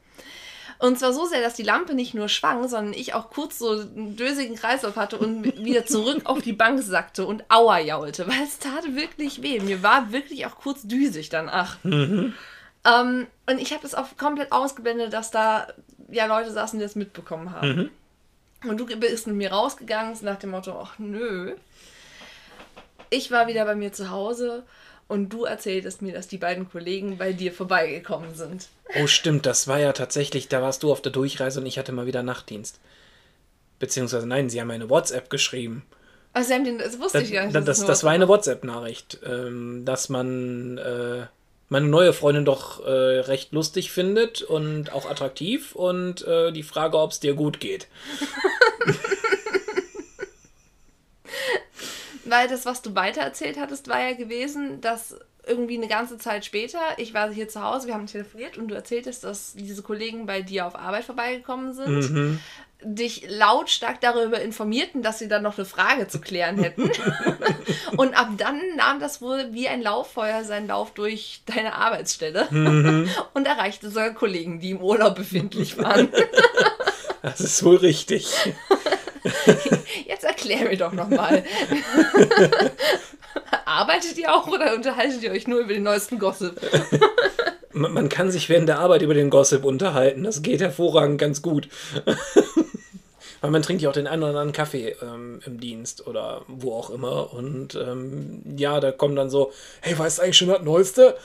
Und 0.80 1.00
zwar 1.00 1.12
so 1.12 1.26
sehr, 1.26 1.42
dass 1.42 1.56
die 1.56 1.64
Lampe 1.64 1.96
nicht 1.96 2.14
nur 2.14 2.30
schwang, 2.30 2.68
sondern 2.68 2.94
ich 2.94 3.14
auch 3.14 3.30
kurz 3.32 3.58
so 3.58 3.72
einen 3.72 4.16
dösigen 4.16 4.56
Kreislauf 4.56 4.96
hatte 4.96 5.18
und 5.18 5.44
wieder 5.64 5.86
zurück 5.86 6.22
auf 6.26 6.42
die 6.42 6.54
Bank 6.54 6.82
sackte 6.84 7.26
und 7.26 7.44
Aua 7.50 7.80
jaulte, 7.80 8.28
weil 8.28 8.44
es 8.44 8.60
tat 8.60 8.96
wirklich 8.96 9.42
weh. 9.42 9.60
Mir 9.60 9.82
war 9.82 10.12
wirklich 10.12 10.46
auch 10.46 10.56
kurz 10.56 10.84
düsig 10.84 11.30
danach. 11.30 11.78
Mhm. 11.84 12.34
Ähm, 12.86 13.28
und 13.50 13.60
ich 13.60 13.72
habe 13.72 13.82
das 13.82 13.96
auch 13.96 14.06
komplett 14.18 14.52
ausgeblendet, 14.52 15.14
dass 15.14 15.32
da 15.32 15.68
ja 16.10 16.26
Leute 16.28 16.52
saßen, 16.52 16.78
die 16.78 16.86
das 16.86 16.96
mitbekommen 16.96 17.52
haben. 17.52 17.92
Mhm. 18.64 18.70
Und 18.70 18.80
du 18.80 18.86
bist 18.86 19.28
mit 19.28 19.36
mir 19.36 19.52
rausgegangen 19.52 20.16
nach 20.22 20.38
dem 20.38 20.52
Motto, 20.52 20.80
ach 20.80 21.00
nö. 21.00 21.56
Ich 23.10 23.32
war 23.32 23.48
wieder 23.48 23.66
bei 23.66 23.76
mir 23.76 23.94
zu 23.94 24.10
Hause 24.10 24.64
und 25.08 25.30
du 25.30 25.46
erzähltest 25.46 26.02
mir, 26.02 26.14
dass 26.14 26.28
die 26.28 26.38
beiden 26.38 26.70
Kollegen 26.70 27.18
bei 27.18 27.34
dir 27.34 27.52
vorbeigekommen 27.52 28.36
sind. 28.36 28.68
Oh, 29.02 29.08
stimmt, 29.08 29.46
das 29.46 29.68
war 29.68 29.80
ja 29.80 29.94
tatsächlich, 29.94 30.48
da 30.48 30.62
warst 30.62 30.84
du 30.84 30.92
auf 30.92 31.02
der 31.02 31.12
Durchreise 31.12 31.60
und 31.60 31.66
ich 31.66 31.78
hatte 31.78 31.92
mal 31.92 32.06
wieder 32.06 32.24
Nachtdienst. 32.24 32.80
Beziehungsweise, 33.80 34.28
nein, 34.28 34.50
sie 34.50 34.60
haben 34.60 34.72
eine 34.72 34.90
WhatsApp 34.90 35.30
geschrieben. 35.30 35.86
Ach, 36.34 36.44
sie 36.44 36.54
haben 36.54 36.66
den, 36.66 36.80
das 36.80 37.00
wusste 37.00 37.20
das, 37.20 37.28
ich 37.28 37.34
gar 37.34 37.46
nicht. 37.46 37.56
Das, 37.56 37.66
das, 37.66 37.86
das 37.86 38.04
war 38.04 38.12
eine 38.12 38.28
WhatsApp-Nachricht, 38.28 39.20
ähm, 39.26 39.86
dass 39.86 40.10
man 40.10 40.78
äh, 40.78 41.28
meine 41.70 41.88
neue 41.88 42.14
Freundin 42.14 42.46
doch 42.46 42.86
äh, 42.86 42.90
recht 42.90 43.52
lustig 43.54 43.92
findet 43.92 44.42
und 44.42 44.94
auch 44.94 45.10
attraktiv 45.10 45.76
und 45.76 46.26
äh, 46.26 46.52
die 46.52 46.64
Frage, 46.64 46.98
ob 46.98 47.12
es 47.12 47.20
dir 47.20 47.34
gut 47.34 47.60
geht. 47.60 47.88
Weil 52.30 52.48
das, 52.48 52.66
was 52.66 52.82
du 52.82 52.96
weitererzählt 52.96 53.58
hattest, 53.60 53.88
war 53.88 54.02
ja 54.02 54.16
gewesen, 54.16 54.82
dass 54.82 55.16
irgendwie 55.48 55.78
eine 55.78 55.88
ganze 55.88 56.18
Zeit 56.18 56.46
später, 56.46 56.80
ich 56.98 57.14
war 57.14 57.32
hier 57.32 57.48
zu 57.48 57.62
Hause, 57.62 57.88
wir 57.88 57.94
haben 57.94 58.08
telefoniert 58.08 58.58
und 58.58 58.68
du 58.68 58.76
erzähltest, 58.76 59.24
dass 59.24 59.54
diese 59.54 59.82
Kollegen 59.82 60.26
bei 60.26 60.42
dir 60.42 60.68
auf 60.68 60.76
Arbeit 60.76 61.06
vorbeigekommen 61.06 61.74
sind, 61.74 62.12
mhm. 62.12 62.40
dich 62.82 63.26
lautstark 63.30 64.02
darüber 64.02 64.42
informierten, 64.42 65.02
dass 65.02 65.20
sie 65.20 65.28
dann 65.28 65.44
noch 65.44 65.58
eine 65.58 65.66
Frage 65.66 66.08
zu 66.08 66.20
klären 66.20 66.58
hätten. 66.58 66.92
und 67.98 68.14
ab 68.20 68.30
dann 68.38 68.60
nahm 68.76 69.00
das 69.00 69.22
wohl 69.22 69.54
wie 69.54 69.68
ein 69.68 69.82
Lauffeuer 69.82 70.44
seinen 70.44 70.68
Lauf 70.68 70.92
durch 70.92 71.42
deine 71.46 71.76
Arbeitsstelle 71.76 72.48
mhm. 72.52 73.10
und 73.34 73.48
erreichte 73.48 73.90
sogar 73.90 74.14
Kollegen, 74.14 74.60
die 74.60 74.72
im 74.72 74.82
Urlaub 74.82 75.16
befindlich 75.16 75.78
waren. 75.78 76.10
das 77.22 77.40
ist 77.40 77.64
wohl 77.64 77.78
richtig. 77.78 78.28
Jetzt 80.08 80.24
erklär 80.24 80.70
mir 80.70 80.78
doch 80.78 80.94
nochmal. 80.94 81.44
Arbeitet 83.66 84.18
ihr 84.18 84.34
auch 84.34 84.48
oder 84.48 84.74
unterhaltet 84.74 85.22
ihr 85.24 85.32
euch 85.32 85.48
nur 85.48 85.60
über 85.60 85.74
den 85.74 85.84
neuesten 85.84 86.20
Gossip? 86.20 86.60
Man 87.74 88.10
kann 88.10 88.32
sich 88.32 88.50
während 88.50 88.68
der 88.68 88.80
Arbeit 88.80 89.04
über 89.04 89.14
den 89.14 89.30
Gossip 89.30 89.64
unterhalten. 89.64 90.24
Das 90.24 90.42
geht 90.42 90.62
hervorragend 90.62 91.20
ganz 91.20 91.44
gut. 91.44 91.70
Weil 93.40 93.52
man 93.52 93.62
trinkt 93.62 93.84
ja 93.84 93.90
auch 93.90 93.94
den 93.94 94.08
einen 94.08 94.24
oder 94.24 94.32
anderen 94.32 94.52
Kaffee 94.52 94.96
ähm, 95.00 95.42
im 95.46 95.60
Dienst 95.60 96.08
oder 96.08 96.42
wo 96.48 96.74
auch 96.74 96.90
immer. 96.90 97.32
Und 97.34 97.76
ähm, 97.76 98.42
ja, 98.58 98.80
da 98.80 98.92
kommt 98.92 99.16
dann 99.16 99.30
so, 99.30 99.52
hey, 99.82 99.96
weißt 99.96 100.18
du 100.18 100.24
eigentlich 100.24 100.38
schon 100.38 100.48
das 100.48 100.64
Neueste? 100.64 101.16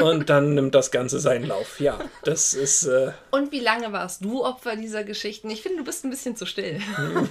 Und 0.00 0.30
dann 0.30 0.54
nimmt 0.54 0.74
das 0.74 0.90
Ganze 0.90 1.20
seinen 1.20 1.46
Lauf. 1.46 1.80
Ja, 1.80 1.98
das 2.24 2.54
ist. 2.54 2.84
Äh 2.84 3.12
Und 3.30 3.52
wie 3.52 3.60
lange 3.60 3.92
warst 3.92 4.24
du 4.24 4.44
Opfer 4.44 4.76
dieser 4.76 5.04
Geschichten? 5.04 5.50
Ich 5.50 5.62
finde, 5.62 5.78
du 5.78 5.84
bist 5.84 6.04
ein 6.04 6.10
bisschen 6.10 6.36
zu 6.36 6.46
still. 6.46 6.80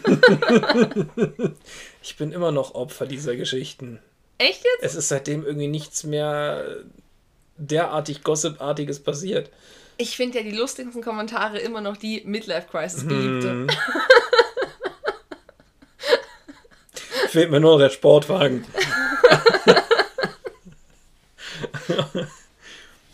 ich 2.02 2.18
bin 2.18 2.32
immer 2.32 2.52
noch 2.52 2.76
Opfer 2.76 3.06
dieser 3.06 3.36
Geschichten. 3.36 4.00
Echt 4.38 4.64
jetzt? 4.64 4.84
Es 4.84 4.96
ist 4.96 5.10
seitdem 5.10 5.46
irgendwie 5.46 5.68
nichts 5.68 6.04
mehr 6.04 6.78
derartig 7.58 8.24
Gossip-artiges 8.24 9.02
passiert. 9.02 9.50
Ich 9.98 10.16
finde 10.16 10.38
ja 10.38 10.44
die 10.44 10.56
lustigsten 10.56 11.02
Kommentare 11.02 11.60
immer 11.60 11.82
noch 11.82 11.98
die 11.98 12.22
Midlife-Crisis-Geliebte. 12.26 13.50
Hm. 13.50 13.70
Fehlt 17.28 17.52
mir 17.52 17.60
nur 17.60 17.78
der 17.78 17.90
Sportwagen. 17.90 18.66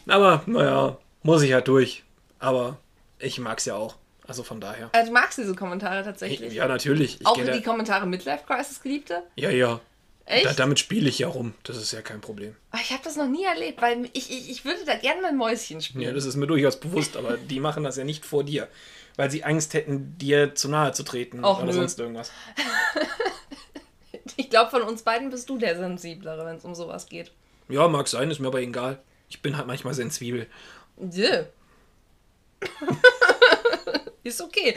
Aber, 0.08 0.44
naja, 0.46 0.98
muss 1.24 1.42
ich 1.42 1.54
halt 1.54 1.68
durch. 1.68 2.04
Aber 2.40 2.78
ich 3.20 3.40
mag's 3.40 3.66
ja 3.66 3.76
auch. 3.76 3.96
Also 4.28 4.44
von 4.44 4.60
daher. 4.60 4.90
Also 4.94 5.08
du 5.08 5.14
magst 5.14 5.38
diese 5.38 5.56
Kommentare 5.56 6.04
tatsächlich? 6.04 6.54
Ja, 6.54 6.68
natürlich. 6.68 7.22
Ich 7.22 7.28
auch 7.28 7.38
die 7.38 7.62
Kommentare 7.62 8.08
Midlife 8.08 8.44
Crisis 8.46 8.82
Geliebte? 8.82 9.24
Ja, 9.36 9.50
ja. 9.50 9.80
Echt? 10.26 10.46
Da, 10.46 10.54
damit 10.54 10.80
spiele 10.80 11.08
ich 11.08 11.20
ja 11.20 11.28
rum. 11.28 11.54
Das 11.64 11.78
ist 11.78 11.92
ja 11.92 12.02
kein 12.02 12.20
Problem. 12.20 12.56
Aber 12.72 12.82
ich 12.82 12.92
habe 12.92 13.04
das 13.04 13.16
noch 13.16 13.28
nie 13.28 13.44
erlebt, 13.44 13.82
weil 13.82 14.10
ich, 14.14 14.32
ich, 14.32 14.50
ich 14.50 14.66
würde 14.66 14.84
da 14.86 14.96
gerne 14.96 15.22
mal 15.22 15.28
ein 15.30 15.38
Mäuschen 15.38 15.82
spielen. 15.82 16.04
Ja, 16.04 16.14
das 16.14 16.26
ist 16.26 16.36
mir 16.36 16.48
durchaus 16.48 16.80
bewusst, 16.80 17.16
aber 17.16 17.38
die 17.50 17.60
machen 17.60 17.84
das 17.84 17.98
ja 17.98 18.04
nicht 18.04 18.26
vor 18.26 18.44
dir. 18.44 18.68
Weil 19.18 19.30
sie 19.30 19.44
Angst 19.44 19.76
hätten, 19.76 20.18
dir 20.18 20.56
zu 20.56 20.68
nahe 20.68 20.92
zu 20.92 21.04
treten 21.04 21.46
Och, 21.46 21.60
oder 21.60 21.68
nö. 21.68 21.74
sonst 21.74 22.00
irgendwas. 22.00 22.32
ich 24.36 24.50
glaube, 24.50 24.72
von 24.72 24.82
uns 24.82 25.04
beiden 25.04 25.30
bist 25.30 25.48
du 25.50 25.58
der 25.58 25.78
Sensiblere, 25.78 26.46
wenn 26.46 26.58
es 26.58 26.66
um 26.66 26.74
sowas 26.74 27.06
geht. 27.08 27.32
Ja, 27.70 27.88
mag 27.88 28.08
sein, 28.08 28.32
ist 28.32 28.40
mir 28.40 28.48
aber 28.48 28.62
egal. 28.62 29.00
Ich 29.30 29.42
bin 29.42 29.58
halt 29.58 29.68
manchmal 29.68 29.94
sensibel. 29.94 30.48
Yeah. 31.00 31.48
ist 34.24 34.42
okay. 34.42 34.76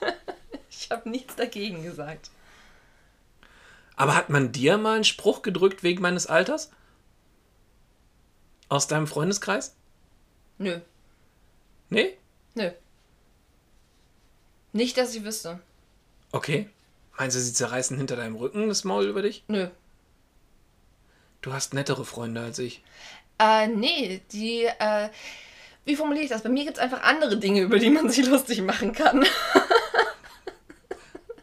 ich 0.70 0.90
habe 0.90 1.08
nichts 1.08 1.36
dagegen 1.36 1.82
gesagt. 1.82 2.30
Aber 3.96 4.16
hat 4.16 4.30
man 4.30 4.52
dir 4.52 4.78
mal 4.78 4.94
einen 4.94 5.04
Spruch 5.04 5.42
gedrückt 5.42 5.82
wegen 5.82 6.02
meines 6.02 6.26
Alters? 6.26 6.70
Aus 8.68 8.88
deinem 8.88 9.06
Freundeskreis? 9.06 9.74
Nö. 10.58 10.80
Nee? 11.90 12.16
Nö. 12.54 12.70
Nicht, 14.72 14.96
dass 14.96 15.14
ich 15.14 15.24
wüsste. 15.24 15.60
Okay. 16.32 16.68
Meinst 17.18 17.36
du, 17.36 17.40
sie 17.40 17.52
zerreißen 17.52 17.96
hinter 17.96 18.16
deinem 18.16 18.36
Rücken 18.36 18.68
das 18.68 18.84
Maul 18.84 19.04
über 19.04 19.22
dich? 19.22 19.44
Nö. 19.46 19.68
Du 21.42 21.52
hast 21.52 21.74
nettere 21.74 22.04
Freunde 22.04 22.40
als 22.40 22.58
ich. 22.58 22.82
Äh, 23.42 23.66
nee, 23.66 24.20
die, 24.30 24.64
äh, 24.64 25.08
wie 25.84 25.96
formuliere 25.96 26.24
ich 26.24 26.30
das? 26.30 26.42
Bei 26.42 26.48
mir 26.48 26.64
gibt 26.64 26.76
es 26.76 26.82
einfach 26.82 27.02
andere 27.02 27.38
Dinge, 27.38 27.62
über 27.62 27.78
die 27.78 27.90
man 27.90 28.08
sich 28.08 28.24
lustig 28.28 28.62
machen 28.62 28.92
kann. 28.92 29.26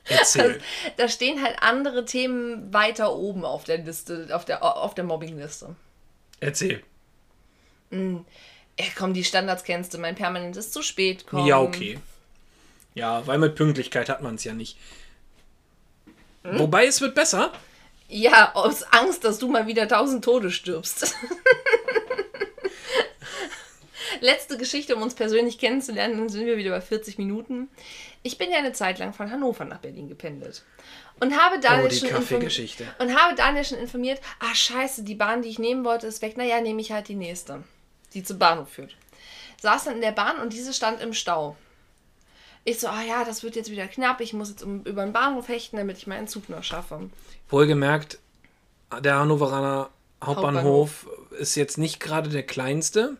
Erzähl. 0.05 0.41
Also, 0.41 0.59
da 0.97 1.09
stehen 1.09 1.43
halt 1.43 1.61
andere 1.61 2.05
Themen 2.05 2.73
weiter 2.73 3.13
oben 3.13 3.43
auf 3.43 3.65
der 3.65 3.79
Liste, 3.79 4.29
auf 4.31 4.45
der, 4.45 4.63
auf 4.63 4.95
der 4.95 5.03
Mobbing-Liste. 5.03 5.75
Erzähl. 6.39 6.83
Mhm. 7.89 8.25
Ja, 8.79 8.85
komm, 8.97 9.13
die 9.13 9.25
Standards 9.25 9.65
kennst 9.65 9.93
du. 9.93 9.97
Mein 9.97 10.15
permanentes 10.15 10.71
zu 10.71 10.81
spät 10.81 11.27
kommen. 11.27 11.45
Ja, 11.45 11.59
okay. 11.59 11.99
Ja, 12.95 13.27
weil 13.27 13.37
mit 13.37 13.55
Pünktlichkeit 13.55 14.07
hat 14.07 14.21
man 14.21 14.35
es 14.35 14.45
ja 14.45 14.53
nicht. 14.53 14.77
Hm? 16.43 16.59
Wobei 16.59 16.87
es 16.87 17.01
wird 17.01 17.13
besser. 17.13 17.51
Ja, 18.07 18.55
aus 18.55 18.83
Angst, 18.83 19.25
dass 19.25 19.37
du 19.37 19.49
mal 19.49 19.67
wieder 19.67 19.87
tausend 19.87 20.23
Tode 20.23 20.49
stirbst. 20.49 21.13
Letzte 24.21 24.57
Geschichte, 24.57 24.95
um 24.95 25.01
uns 25.01 25.13
persönlich 25.13 25.57
kennenzulernen, 25.57 26.17
dann 26.17 26.29
sind 26.29 26.45
wir 26.45 26.57
wieder 26.57 26.71
bei 26.71 26.81
40 26.81 27.17
Minuten. 27.17 27.69
Ich 28.23 28.37
bin 28.37 28.51
ja 28.51 28.57
eine 28.57 28.73
Zeit 28.73 28.99
lang 28.99 29.13
von 29.13 29.31
Hannover 29.31 29.65
nach 29.65 29.79
Berlin 29.79 30.07
gependelt. 30.07 30.63
Und 31.19 31.37
habe 31.37 31.59
Daniel, 31.59 31.87
oh, 31.87 31.93
schon, 31.93 32.09
und 32.99 33.15
habe 33.15 33.35
Daniel 33.35 33.65
schon 33.65 33.77
informiert, 33.77 34.21
ah 34.39 34.55
scheiße, 34.55 35.03
die 35.03 35.15
Bahn, 35.15 35.41
die 35.41 35.49
ich 35.49 35.59
nehmen 35.59 35.83
wollte, 35.83 36.07
ist 36.07 36.21
weg. 36.21 36.37
Naja, 36.37 36.61
nehme 36.61 36.79
ich 36.79 36.91
halt 36.91 37.09
die 37.09 37.15
nächste, 37.15 37.63
die 38.13 38.23
zum 38.23 38.39
Bahnhof 38.39 38.69
führt. 38.69 38.95
Saß 39.61 39.85
dann 39.85 39.95
in 39.95 40.01
der 40.01 40.11
Bahn 40.13 40.39
und 40.39 40.53
diese 40.53 40.73
stand 40.73 41.01
im 41.01 41.13
Stau. 41.13 41.57
Ich 42.63 42.79
so, 42.79 42.87
ah 42.87 43.01
ja, 43.01 43.25
das 43.25 43.43
wird 43.43 43.55
jetzt 43.55 43.71
wieder 43.71 43.87
knapp, 43.87 44.21
ich 44.21 44.33
muss 44.33 44.49
jetzt 44.49 44.63
um, 44.63 44.83
über 44.83 45.03
den 45.03 45.13
Bahnhof 45.13 45.47
hechten, 45.47 45.77
damit 45.77 45.97
ich 45.97 46.07
meinen 46.07 46.27
Zug 46.27 46.49
noch 46.49 46.63
schaffe. 46.63 47.09
Wohlgemerkt, 47.49 48.19
der 49.01 49.19
Hannoveraner 49.19 49.89
Hauptbahnhof, 50.23 51.05
Hauptbahnhof. 51.05 51.39
ist 51.39 51.55
jetzt 51.55 51.77
nicht 51.77 51.99
gerade 51.99 52.29
der 52.29 52.43
kleinste. 52.43 53.17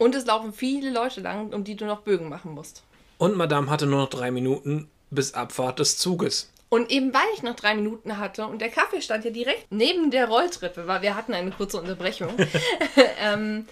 Und 0.00 0.14
es 0.14 0.24
laufen 0.24 0.54
viele 0.54 0.88
Leute 0.88 1.20
lang, 1.20 1.52
um 1.52 1.62
die 1.62 1.76
du 1.76 1.84
noch 1.84 2.00
Bögen 2.00 2.30
machen 2.30 2.52
musst. 2.52 2.84
Und 3.18 3.36
Madame 3.36 3.68
hatte 3.68 3.84
nur 3.84 4.00
noch 4.00 4.08
drei 4.08 4.30
Minuten 4.30 4.88
bis 5.10 5.34
Abfahrt 5.34 5.78
des 5.78 5.98
Zuges. 5.98 6.50
Und 6.70 6.90
eben 6.90 7.12
weil 7.12 7.28
ich 7.34 7.42
noch 7.42 7.54
drei 7.54 7.74
Minuten 7.74 8.16
hatte 8.16 8.46
und 8.46 8.62
der 8.62 8.70
Kaffee 8.70 9.02
stand 9.02 9.26
ja 9.26 9.30
direkt 9.30 9.66
neben 9.68 10.10
der 10.10 10.26
Rolltreppe, 10.26 10.86
weil 10.86 11.02
wir 11.02 11.16
hatten 11.16 11.34
eine 11.34 11.50
kurze 11.50 11.78
Unterbrechung, 11.78 12.30
ähm, 13.20 13.66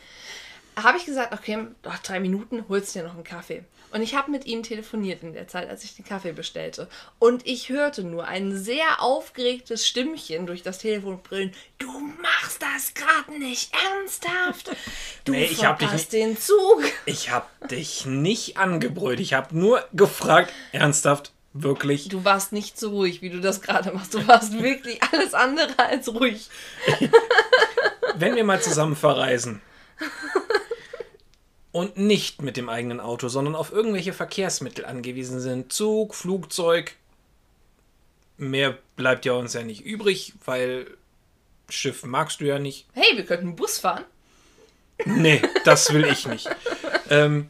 habe 0.76 0.98
ich 0.98 1.06
gesagt, 1.06 1.32
okay, 1.32 1.66
noch 1.82 1.98
drei 2.00 2.20
Minuten, 2.20 2.62
holst 2.68 2.94
dir 2.94 3.04
noch 3.04 3.14
einen 3.14 3.24
Kaffee. 3.24 3.64
Und 3.90 4.02
ich 4.02 4.14
habe 4.14 4.30
mit 4.30 4.46
ihm 4.46 4.62
telefoniert 4.62 5.22
in 5.22 5.32
der 5.32 5.48
Zeit, 5.48 5.68
als 5.68 5.84
ich 5.84 5.96
den 5.96 6.04
Kaffee 6.04 6.32
bestellte. 6.32 6.88
Und 7.18 7.46
ich 7.46 7.68
hörte 7.68 8.02
nur 8.02 8.26
ein 8.26 8.56
sehr 8.56 9.00
aufgeregtes 9.02 9.86
Stimmchen 9.86 10.46
durch 10.46 10.62
das 10.62 10.78
Telefon 10.78 11.20
brüllen. 11.22 11.52
Du 11.78 11.90
machst 12.22 12.62
das 12.62 12.94
gerade 12.94 13.38
nicht 13.38 13.72
ernsthaft. 13.74 14.70
Du 15.24 15.32
Nee, 15.32 15.44
ich 15.44 15.64
hab 15.64 15.78
dich 15.78 15.88
verpasst 15.88 16.12
den 16.12 16.36
Zug. 16.36 16.82
Ich 17.06 17.30
habe 17.30 17.46
dich 17.70 18.06
nicht 18.06 18.56
angebrüllt. 18.56 19.20
Ich 19.20 19.34
habe 19.34 19.56
nur 19.56 19.84
gefragt, 19.92 20.52
ernsthaft, 20.72 21.32
wirklich. 21.52 22.08
Du 22.08 22.24
warst 22.24 22.52
nicht 22.52 22.78
so 22.78 22.90
ruhig, 22.90 23.22
wie 23.22 23.30
du 23.30 23.40
das 23.40 23.62
gerade 23.62 23.92
machst. 23.92 24.14
Du 24.14 24.26
warst 24.26 24.60
wirklich 24.60 25.00
alles 25.12 25.34
andere 25.34 25.78
als 25.78 26.12
ruhig. 26.12 26.48
Wenn 28.16 28.34
wir 28.34 28.44
mal 28.44 28.60
zusammen 28.60 28.96
verreisen 28.96 29.62
und 31.78 31.96
nicht 31.96 32.42
mit 32.42 32.56
dem 32.56 32.68
eigenen 32.68 32.98
Auto, 32.98 33.28
sondern 33.28 33.54
auf 33.54 33.70
irgendwelche 33.70 34.12
Verkehrsmittel 34.12 34.84
angewiesen 34.84 35.40
sind, 35.40 35.72
Zug, 35.72 36.16
Flugzeug, 36.16 36.96
mehr 38.36 38.76
bleibt 38.96 39.24
ja 39.24 39.34
uns 39.34 39.52
ja 39.54 39.62
nicht 39.62 39.84
übrig, 39.84 40.32
weil 40.44 40.88
Schiff 41.68 42.02
magst 42.04 42.40
du 42.40 42.46
ja 42.46 42.58
nicht. 42.58 42.88
Hey, 42.94 43.16
wir 43.16 43.24
könnten 43.24 43.54
Bus 43.54 43.78
fahren. 43.78 44.04
Nee, 45.04 45.40
das 45.64 45.92
will 45.92 46.04
ich 46.04 46.26
nicht. 46.26 46.50
ähm, 47.10 47.48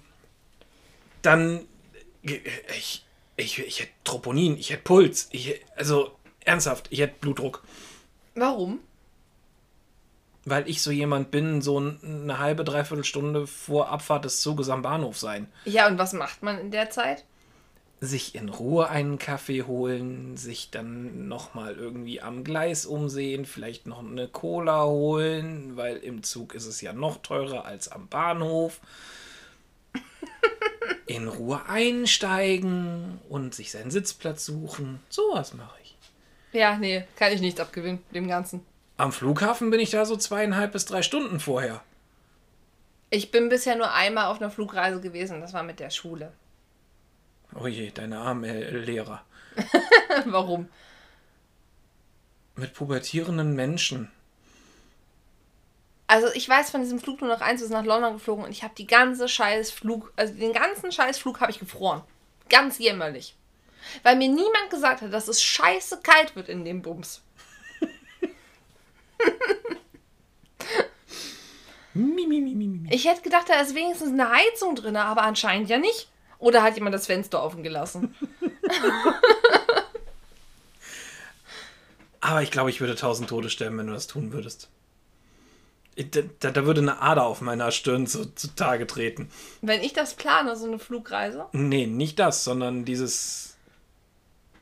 dann, 1.22 1.66
ich, 2.22 3.07
ich, 3.37 3.59
ich 3.61 3.81
hätte 3.81 3.93
Troponin, 4.05 4.59
ich 4.59 4.68
hätte 4.68 4.83
Puls, 4.83 5.29
ich, 5.31 5.59
also 5.74 6.14
ernsthaft, 6.45 6.89
ich 6.91 7.01
hätte 7.01 7.14
Blutdruck. 7.18 7.62
Warum? 8.35 8.81
Weil 10.51 10.68
ich 10.68 10.82
so 10.82 10.90
jemand 10.90 11.30
bin, 11.30 11.61
so 11.61 11.78
eine 11.78 12.38
halbe, 12.38 12.64
dreiviertel 12.64 13.05
Stunde 13.05 13.46
vor 13.46 13.88
Abfahrt 13.90 14.24
des 14.24 14.40
Zuges 14.40 14.70
am 14.70 14.82
Bahnhof 14.82 15.18
sein. 15.18 15.46
Ja, 15.64 15.86
und 15.86 15.99
was 15.99 16.12
macht 16.12 16.42
man 16.42 16.59
in 16.59 16.70
der 16.70 16.90
Zeit? 16.90 17.24
Sich 18.01 18.34
in 18.34 18.49
Ruhe 18.49 18.88
einen 18.88 19.18
Kaffee 19.18 19.64
holen, 19.64 20.36
sich 20.36 20.70
dann 20.70 21.28
nochmal 21.28 21.74
irgendwie 21.74 22.20
am 22.20 22.44
Gleis 22.44 22.86
umsehen, 22.86 23.44
vielleicht 23.44 23.86
noch 23.86 23.99
eine 23.99 24.28
Cola 24.28 24.84
holen, 24.84 25.76
weil 25.76 25.96
im 25.96 26.22
Zug 26.22 26.55
ist 26.55 26.66
es 26.66 26.80
ja 26.80 26.92
noch 26.92 27.18
teurer 27.22 27.64
als 27.64 27.90
am 27.90 28.09
Bahnhof. 28.09 28.80
In 31.07 31.26
Ruhe 31.26 31.62
einsteigen 31.66 33.18
und 33.28 33.55
sich 33.55 33.72
seinen 33.72 33.90
Sitzplatz 33.90 34.44
suchen. 34.44 35.01
Sowas 35.09 35.55
mache 35.55 35.76
ich. 35.82 35.96
Ja, 36.53 36.78
nee, 36.78 37.05
kann 37.16 37.32
ich 37.32 37.40
nichts 37.40 37.61
abgewinnen, 37.61 38.01
dem 38.14 38.28
Ganzen. 38.28 38.61
Am 38.99 39.12
Flughafen 39.12 39.70
bin 39.70 39.78
ich 39.78 39.90
da 39.90 40.05
so 40.05 40.16
zweieinhalb 40.16 40.72
bis 40.72 40.84
drei 40.84 41.03
Stunden 41.03 41.38
vorher. 41.38 41.82
Ich 43.11 43.30
bin 43.30 43.49
bisher 43.49 43.76
nur 43.76 43.92
einmal 43.92 44.26
auf 44.26 44.40
einer 44.40 44.51
Flugreise 44.51 45.01
gewesen, 45.01 45.40
das 45.40 45.53
war 45.53 45.62
mit 45.62 45.78
der 45.78 45.90
Schule. 45.90 46.32
Oh 47.55 47.68
je, 47.68 47.92
deine 47.92 48.18
arme 48.18 48.70
Lehrer. 48.70 49.22
Warum? 50.26 50.68
Mit 52.57 52.74
pubertierenden 52.74 53.55
Menschen. 53.55 54.11
Also 56.09 56.26
ich 56.34 56.49
weiß 56.49 56.70
von 56.70 56.80
diesem 56.80 56.99
Flug 56.99 57.20
nur 57.20 57.30
noch 57.30 57.40
eins, 57.40 57.61
wir 57.61 57.68
sind 57.68 57.76
nach 57.76 57.84
London 57.84 58.14
geflogen 58.14 58.44
und 58.44 58.51
ich 58.51 58.64
habe 58.64 58.74
die 58.76 58.86
ganze 58.88 59.28
scheiß 59.28 59.70
Flug, 59.70 60.12
also 60.16 60.34
den 60.34 60.53
ganzen 60.53 60.90
scheiß 60.90 61.18
Flug 61.18 61.40
habe 61.40 61.53
ich 61.53 61.61
gefroren. 61.61 62.03
Ganz 62.49 62.78
jämmerlich. 62.78 63.36
Weil 64.03 64.16
mir 64.16 64.28
niemand 64.28 64.70
gesagt 64.70 65.03
hat, 65.03 65.12
dass 65.12 65.28
es 65.28 65.40
scheiße 65.40 66.01
kalt 66.03 66.34
wird 66.34 66.49
in 66.49 66.64
dem 66.64 66.82
Bums. 66.82 67.22
Ich 72.91 73.07
hätte 73.07 73.23
gedacht, 73.23 73.49
da 73.49 73.61
ist 73.61 73.75
wenigstens 73.75 74.09
eine 74.09 74.31
Heizung 74.31 74.75
drin, 74.75 74.97
aber 74.97 75.23
anscheinend 75.23 75.69
ja 75.69 75.79
nicht. 75.79 76.09
Oder 76.39 76.62
hat 76.62 76.77
jemand 76.77 76.95
das 76.95 77.07
Fenster 77.07 77.43
offen 77.43 77.62
gelassen? 77.62 78.14
Aber 82.21 82.43
ich 82.43 82.51
glaube, 82.51 82.71
ich 82.71 82.81
würde 82.81 82.95
tausend 82.95 83.29
Tode 83.29 83.49
sterben, 83.49 83.79
wenn 83.79 83.87
du 83.87 83.93
das 83.93 84.07
tun 84.07 84.33
würdest. 84.33 84.69
Da, 85.97 86.21
da, 86.41 86.51
da 86.51 86.64
würde 86.64 86.81
eine 86.81 87.01
Ader 87.01 87.25
auf 87.25 87.41
meiner 87.41 87.71
Stirn 87.73 88.07
zu, 88.07 88.35
zutage 88.35 88.87
treten. 88.87 89.31
Wenn 89.62 89.83
ich 89.83 89.93
das 89.93 90.14
plane, 90.14 90.55
so 90.57 90.66
eine 90.66 90.79
Flugreise. 90.79 91.47
Nee, 91.53 91.87
nicht 91.87 92.19
das, 92.19 92.45
sondern 92.45 92.85
dieses 92.85 93.57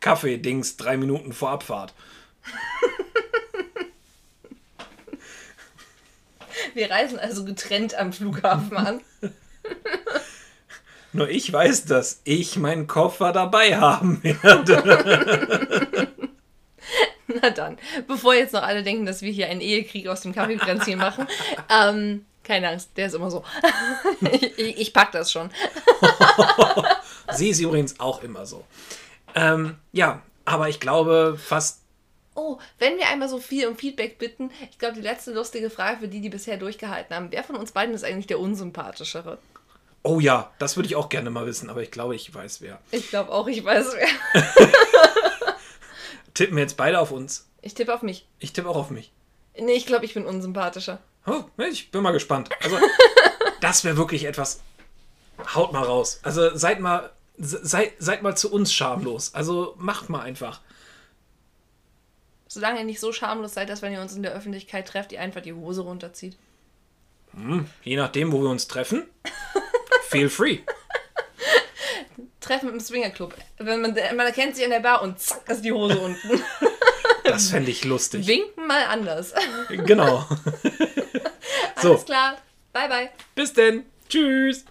Kaffee-Dings 0.00 0.76
drei 0.76 0.96
Minuten 0.96 1.32
vor 1.32 1.50
Abfahrt. 1.50 1.92
Wir 6.74 6.90
reisen 6.90 7.18
also 7.18 7.44
getrennt 7.44 7.94
am 7.94 8.12
Flughafen 8.12 8.76
an. 8.76 9.00
Nur 11.12 11.28
ich 11.30 11.52
weiß, 11.52 11.86
dass 11.86 12.20
ich 12.24 12.56
meinen 12.56 12.86
Koffer 12.86 13.32
dabei 13.32 13.78
haben 13.78 14.22
werde. 14.22 16.08
Na 17.42 17.50
dann, 17.50 17.78
bevor 18.06 18.34
jetzt 18.34 18.52
noch 18.52 18.62
alle 18.62 18.82
denken, 18.82 19.06
dass 19.06 19.22
wir 19.22 19.32
hier 19.32 19.48
einen 19.48 19.60
Ehekrieg 19.60 20.08
aus 20.08 20.20
dem 20.20 20.34
Kaffeekränzchen 20.34 20.98
machen. 20.98 21.26
Ähm, 21.68 22.26
keine 22.44 22.68
Angst, 22.68 22.90
der 22.96 23.06
ist 23.08 23.14
immer 23.14 23.30
so. 23.30 23.42
ich, 24.20 24.58
ich, 24.58 24.78
ich 24.78 24.92
pack 24.92 25.10
das 25.10 25.32
schon. 25.32 25.50
Sie 27.32 27.48
ist 27.48 27.58
übrigens 27.58 27.98
auch 27.98 28.22
immer 28.22 28.46
so. 28.46 28.64
Ähm, 29.34 29.76
ja, 29.92 30.22
aber 30.44 30.68
ich 30.68 30.78
glaube 30.78 31.38
fast. 31.42 31.80
Oh, 32.36 32.58
wenn 32.78 32.98
wir 32.98 33.08
einmal 33.08 33.28
so 33.28 33.38
viel 33.38 33.66
um 33.66 33.76
Feedback 33.76 34.18
bitten, 34.18 34.50
ich 34.70 34.78
glaube, 34.78 34.94
die 34.94 35.00
letzte 35.00 35.32
lustige 35.32 35.70
Frage 35.70 36.00
für 36.00 36.08
die, 36.08 36.20
die 36.20 36.28
bisher 36.28 36.58
durchgehalten 36.58 37.16
haben, 37.16 37.28
wer 37.30 37.42
von 37.42 37.56
uns 37.56 37.72
beiden 37.72 37.94
ist 37.94 38.04
eigentlich 38.04 38.26
der 38.26 38.38
unsympathischere? 38.38 39.38
Oh 40.02 40.20
ja, 40.20 40.52
das 40.58 40.76
würde 40.76 40.86
ich 40.86 40.94
auch 40.94 41.08
gerne 41.08 41.30
mal 41.30 41.46
wissen, 41.46 41.68
aber 41.70 41.82
ich 41.82 41.90
glaube, 41.90 42.14
ich 42.14 42.32
weiß 42.32 42.60
wer. 42.60 42.78
Ich 42.92 43.08
glaube 43.08 43.32
auch, 43.32 43.48
ich 43.48 43.64
weiß 43.64 43.86
wer. 43.94 44.42
Tippen 46.34 46.56
wir 46.56 46.62
jetzt 46.62 46.76
beide 46.76 47.00
auf 47.00 47.10
uns. 47.10 47.48
Ich 47.62 47.74
tippe 47.74 47.92
auf 47.92 48.02
mich. 48.02 48.26
Ich 48.38 48.52
tippe 48.52 48.68
auch 48.68 48.76
auf 48.76 48.90
mich. 48.90 49.10
Nee, 49.58 49.72
ich 49.72 49.86
glaube, 49.86 50.04
ich 50.04 50.14
bin 50.14 50.26
unsympathischer. 50.26 51.00
Oh, 51.26 51.44
ich 51.56 51.90
bin 51.90 52.02
mal 52.02 52.12
gespannt. 52.12 52.50
Also, 52.62 52.78
das 53.60 53.82
wäre 53.82 53.96
wirklich 53.96 54.24
etwas. 54.24 54.60
Haut 55.54 55.72
mal 55.72 55.82
raus. 55.82 56.20
Also, 56.22 56.54
seid 56.54 56.78
mal, 56.78 57.10
seid, 57.38 57.94
seid 57.98 58.22
mal 58.22 58.36
zu 58.36 58.52
uns 58.52 58.72
schamlos. 58.72 59.34
Also, 59.34 59.74
macht 59.78 60.10
mal 60.10 60.20
einfach. 60.20 60.60
Solange 62.48 62.80
ihr 62.80 62.84
nicht 62.84 63.00
so 63.00 63.12
schamlos 63.12 63.54
seid, 63.54 63.68
dass 63.68 63.82
wenn 63.82 63.92
ihr 63.92 64.00
uns 64.00 64.14
in 64.14 64.22
der 64.22 64.32
Öffentlichkeit 64.32 64.86
trefft, 64.86 65.12
ihr 65.12 65.20
einfach 65.20 65.42
die 65.42 65.52
Hose 65.52 65.82
runterzieht. 65.82 66.36
Je 67.82 67.96
nachdem, 67.96 68.32
wo 68.32 68.40
wir 68.40 68.48
uns 68.50 68.66
treffen. 68.68 69.04
Feel 70.08 70.30
free. 70.30 70.60
Treffen 72.40 72.68
im 72.70 72.80
Swingerclub. 72.80 73.34
Wenn 73.58 73.80
man, 73.80 73.94
man 73.94 74.26
erkennt 74.26 74.56
sie 74.56 74.62
in 74.62 74.70
der 74.70 74.80
Bar 74.80 75.02
und 75.02 75.18
zack, 75.18 75.48
ist 75.48 75.64
die 75.64 75.72
Hose 75.72 75.98
unten. 75.98 76.42
Das 77.24 77.50
fände 77.50 77.72
ich 77.72 77.84
lustig. 77.84 78.24
Winken 78.28 78.68
mal 78.68 78.84
anders. 78.84 79.34
Genau. 79.68 80.24
So. 81.82 81.90
Alles 81.90 82.04
klar. 82.06 82.38
Bye, 82.72 82.88
bye. 82.88 83.10
Bis 83.34 83.52
denn. 83.52 83.84
Tschüss. 84.08 84.64